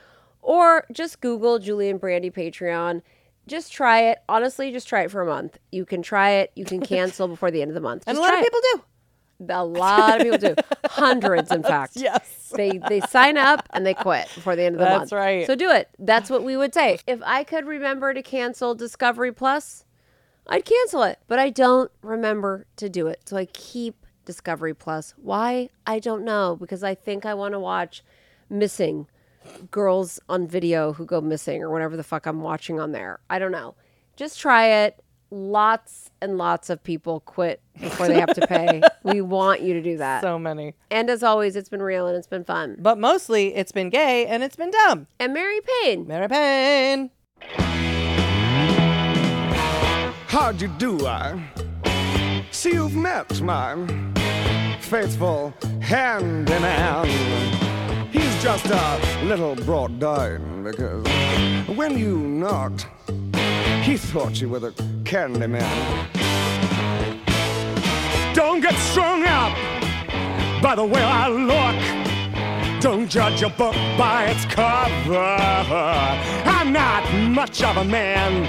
or 0.41 0.85
just 0.91 1.21
Google 1.21 1.57
Julie 1.57 1.89
and 1.89 2.01
Brandy 2.01 2.29
Patreon. 2.29 3.01
Just 3.47 3.73
try 3.73 4.01
it. 4.03 4.19
Honestly, 4.29 4.71
just 4.71 4.87
try 4.87 5.01
it 5.03 5.11
for 5.11 5.21
a 5.21 5.25
month. 5.25 5.57
You 5.71 5.85
can 5.85 6.01
try 6.01 6.31
it. 6.31 6.51
You 6.55 6.65
can 6.65 6.81
cancel 6.81 7.27
before 7.27 7.51
the 7.51 7.61
end 7.61 7.71
of 7.71 7.75
the 7.75 7.81
month. 7.81 8.03
And 8.07 8.17
a 8.17 8.21
lot 8.21 8.33
of 8.33 8.39
it. 8.39 8.43
people 8.43 8.59
do. 8.73 8.83
A 9.49 9.65
lot 9.65 10.21
of 10.21 10.23
people 10.23 10.37
do. 10.37 10.55
Hundreds, 10.85 11.51
in 11.51 11.63
fact. 11.63 11.93
Yes. 11.95 12.51
They 12.55 12.77
they 12.77 13.01
sign 13.01 13.37
up 13.37 13.67
and 13.71 13.85
they 13.85 13.93
quit 13.93 14.29
before 14.33 14.55
the 14.55 14.63
end 14.63 14.75
of 14.75 14.79
the 14.79 14.85
month. 14.85 15.09
That's 15.09 15.11
right. 15.11 15.45
So 15.45 15.55
do 15.55 15.69
it. 15.71 15.89
That's 15.99 16.29
what 16.29 16.43
we 16.43 16.55
would 16.55 16.73
say. 16.73 16.99
If 17.07 17.21
I 17.25 17.43
could 17.43 17.65
remember 17.65 18.13
to 18.13 18.21
cancel 18.21 18.75
Discovery 18.75 19.33
Plus, 19.33 19.85
I'd 20.47 20.65
cancel 20.65 21.03
it. 21.03 21.19
But 21.27 21.39
I 21.39 21.49
don't 21.49 21.91
remember 22.01 22.67
to 22.77 22.89
do 22.89 23.07
it. 23.07 23.21
So 23.25 23.35
I 23.35 23.45
keep 23.45 24.05
Discovery 24.23 24.73
Plus. 24.73 25.13
Why? 25.17 25.69
I 25.85 25.99
don't 25.99 26.23
know. 26.23 26.55
Because 26.57 26.83
I 26.83 26.95
think 26.95 27.25
I 27.25 27.33
want 27.33 27.53
to 27.53 27.59
watch 27.59 28.03
missing 28.49 29.07
girls 29.71 30.19
on 30.29 30.47
video 30.47 30.93
who 30.93 31.05
go 31.05 31.21
missing 31.21 31.61
or 31.63 31.69
whatever 31.69 31.95
the 31.97 32.03
fuck 32.03 32.25
I'm 32.25 32.41
watching 32.41 32.79
on 32.79 32.91
there. 32.91 33.19
I 33.29 33.39
don't 33.39 33.51
know. 33.51 33.75
Just 34.15 34.39
try 34.39 34.67
it. 34.67 35.03
Lots 35.31 36.11
and 36.21 36.37
lots 36.37 36.69
of 36.69 36.83
people 36.83 37.19
quit 37.21 37.59
before 37.81 38.07
they 38.07 38.19
have 38.19 38.35
to 38.35 38.45
pay. 38.45 38.83
we 39.03 39.19
want 39.19 39.61
you 39.61 39.73
to 39.73 39.81
do 39.81 39.97
that. 39.97 40.21
So 40.21 40.37
many. 40.37 40.75
and 40.91 41.09
as 41.09 41.23
always, 41.23 41.55
it's 41.55 41.69
been 41.69 41.81
real 41.81 42.05
and 42.05 42.15
it's 42.15 42.27
been 42.27 42.43
fun. 42.43 42.77
But 42.79 42.99
mostly 42.99 43.55
it's 43.55 43.71
been 43.71 43.89
gay 43.89 44.27
and 44.27 44.43
it's 44.43 44.55
been 44.55 44.69
dumb. 44.69 45.07
And 45.19 45.33
Mary 45.33 45.59
Payne. 45.81 46.05
Mary 46.07 46.27
Payne. 46.27 47.09
How'd 50.27 50.61
you 50.61 50.67
do? 50.77 51.05
I 51.07 51.43
see 52.51 52.73
you've 52.73 52.95
met 52.95 53.41
my 53.41 53.75
faithful 54.81 55.53
hand 55.81 56.49
in 56.49 56.61
hand. 56.61 57.09
Just 58.43 58.65
a 58.65 59.23
little 59.23 59.55
brought 59.55 59.99
down 59.99 60.65
because 60.65 61.07
when 61.77 61.97
you 61.97 62.17
knocked, 62.17 62.87
he 63.83 63.95
thought 63.95 64.41
you 64.41 64.49
were 64.49 64.59
the 64.59 64.73
candy 65.05 65.47
man. 65.47 66.09
Don't 68.35 68.59
get 68.59 68.75
strung 68.75 69.23
up 69.23 69.53
by 70.61 70.75
the 70.75 70.83
way 70.83 71.01
I 71.01 71.29
look. 71.29 72.81
Don't 72.81 73.07
judge 73.07 73.43
a 73.43 73.49
book 73.49 73.75
by 73.97 74.25
its 74.25 74.43
cover. 74.43 75.37
I'm 76.45 76.73
not 76.73 77.09
much 77.13 77.63
of 77.63 77.77
a 77.77 77.85
man 77.85 78.43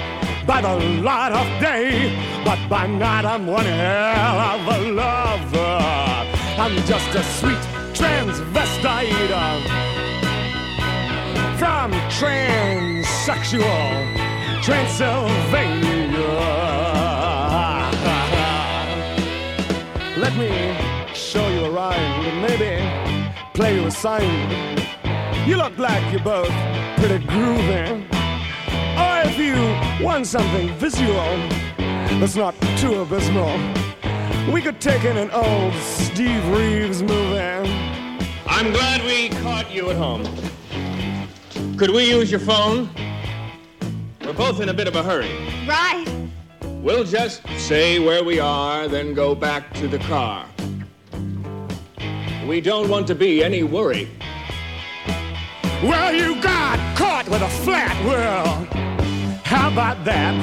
by 0.45 0.59
the 0.59 0.75
light 1.03 1.31
of 1.31 1.47
day, 1.61 2.43
but 2.43 2.59
by 2.67 2.85
night 2.85 3.23
I'm 3.23 3.47
one 3.47 3.63
hell 3.63 4.39
of 4.41 4.67
a 4.75 4.91
lover. 4.91 6.25
I'm 6.59 6.75
just 6.85 7.15
a 7.15 7.23
sweet 7.23 7.84
transvestite 7.95 9.63
from 11.57 11.91
transsexual 12.19 14.15
Transylvania. 14.61 15.95
Let 20.17 20.35
me 20.35 20.75
show 21.13 21.47
you 21.47 21.65
a 21.65 21.71
rhyme 21.71 21.97
and 21.97 22.41
maybe 22.41 22.71
play 23.53 23.75
you 23.75 23.85
a 23.87 23.91
sign. 23.91 24.49
You 25.47 25.55
look 25.57 25.77
like 25.77 26.11
you're 26.11 26.23
both 26.23 26.51
pretty 26.97 27.25
groovy. 27.25 28.03
Or 28.97 29.21
if 29.29 29.37
you 29.37 29.55
want 30.05 30.27
something 30.27 30.73
visual 30.75 31.37
that's 32.19 32.35
not 32.35 32.55
too 32.77 33.01
abysmal, 33.01 33.57
we 34.51 34.61
could 34.61 34.79
take 34.79 35.03
in 35.03 35.17
an 35.17 35.31
old 35.31 35.73
Steve 35.73 36.47
Reeves 36.49 37.01
movie. 37.01 37.39
I'm 38.47 38.71
glad 38.71 39.03
we 39.03 39.29
caught 39.41 39.73
you 39.73 39.89
at 39.89 39.95
home. 39.95 40.23
Could 41.77 41.89
we 41.89 42.09
use 42.09 42.29
your 42.29 42.39
phone? 42.39 42.89
We're 44.21 44.33
both 44.33 44.61
in 44.61 44.69
a 44.69 44.73
bit 44.73 44.87
of 44.87 44.95
a 44.95 45.03
hurry. 45.03 45.31
Right. 45.67 46.05
We'll 46.61 47.03
just 47.03 47.41
say 47.57 47.99
where 47.99 48.23
we 48.23 48.39
are, 48.39 48.87
then 48.87 49.13
go 49.15 49.33
back 49.33 49.73
to 49.75 49.87
the 49.87 49.99
car. 49.99 50.45
We 52.47 52.61
don't 52.61 52.87
want 52.87 53.07
to 53.07 53.15
be 53.15 53.43
any 53.43 53.63
worry. 53.63 54.07
Well, 55.81 56.13
you 56.13 56.39
got 56.41 56.77
caught 56.95 57.27
with 57.27 57.41
a 57.41 57.49
flat 57.49 57.95
world. 58.05 58.67
How 59.43 59.71
about 59.71 60.05
that? 60.05 60.33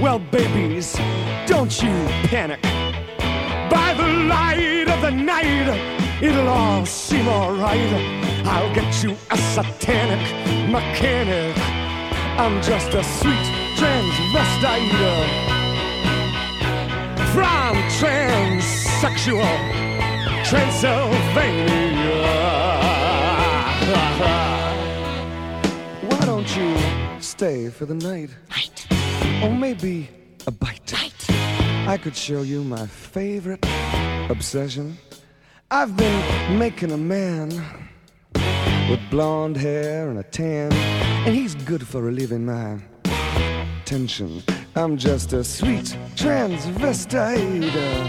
Well, 0.00 0.18
babies, 0.18 0.94
don't 1.46 1.82
you 1.82 1.90
panic. 2.28 2.63
The 4.04 4.12
light 4.28 4.86
of 4.90 5.00
the 5.00 5.10
night, 5.10 5.68
it'll 6.20 6.46
all 6.46 6.84
seem 6.84 7.26
alright. 7.26 7.90
I'll 8.44 8.74
get 8.74 9.02
you 9.02 9.16
a 9.30 9.36
satanic 9.54 10.20
mechanic. 10.68 11.56
I'm 12.38 12.60
just 12.60 12.92
a 12.92 13.02
sweet 13.02 13.46
transvestite 13.78 14.90
from 17.32 17.76
transsexual 17.98 19.56
Transylvania. 20.50 22.20
Why 26.10 26.26
don't 26.26 26.54
you 26.54 26.76
stay 27.22 27.70
for 27.70 27.86
the 27.86 27.94
night? 27.94 28.28
Night. 28.50 28.86
Or 29.42 29.48
maybe 29.48 30.10
a 30.46 30.50
bite. 30.50 30.92
Bite. 30.92 31.13
I 31.86 31.98
could 31.98 32.16
show 32.16 32.40
you 32.40 32.64
my 32.64 32.86
favorite 32.86 33.62
obsession. 34.30 34.96
I've 35.70 35.94
been 35.94 36.58
making 36.58 36.92
a 36.92 36.96
man 36.96 37.50
with 38.88 39.00
blonde 39.10 39.58
hair 39.58 40.08
and 40.08 40.18
a 40.18 40.22
tan, 40.22 40.72
and 40.72 41.34
he's 41.34 41.54
good 41.54 41.86
for 41.86 42.00
relieving 42.00 42.46
my 42.46 42.78
tension. 43.84 44.42
I'm 44.74 44.96
just 44.96 45.34
a 45.34 45.44
sweet 45.44 45.94
transvestite 46.16 47.70
uh, 47.76 48.08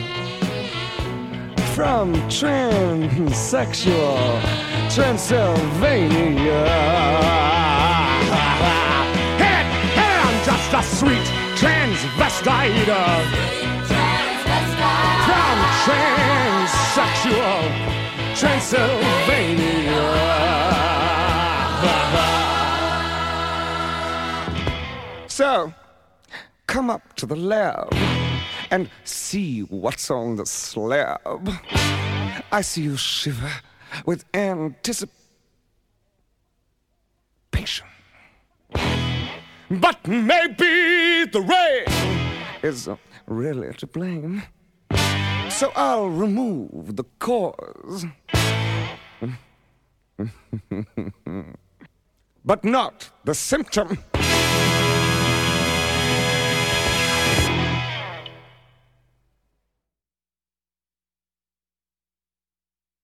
from 1.73 2.13
transsexual 2.29 4.41
Transylvania. 4.95 6.65
Hey, 9.37 9.63
hey, 9.99 10.15
I'm 10.23 10.45
just 10.45 10.73
a 10.73 10.81
sweet 10.81 11.27
transvestite 11.57 13.44
transsexual 15.85 17.61
Transylvania. 18.35 20.05
So, 25.27 25.73
come 26.65 26.89
up 26.89 27.13
to 27.17 27.25
the 27.27 27.35
lab 27.35 27.93
and 28.71 28.89
see 29.03 29.61
what's 29.61 30.09
on 30.09 30.37
the 30.37 30.45
slab. 30.47 31.51
I 32.51 32.61
see 32.61 32.81
you 32.81 32.97
shiver 32.97 33.51
with 34.07 34.25
anticipation. 34.33 35.13
But 39.69 40.07
maybe 40.07 41.25
the 41.25 41.41
rain 41.41 41.85
is 42.63 42.89
really 43.27 43.73
to 43.73 43.85
blame. 43.85 44.43
So 45.55 45.71
I'll 45.73 46.09
remove 46.09 46.97
the 46.97 47.05
cause. 47.17 48.05
but 52.43 52.65
not 52.65 53.09
the 53.23 53.33
symptom. 53.33 53.97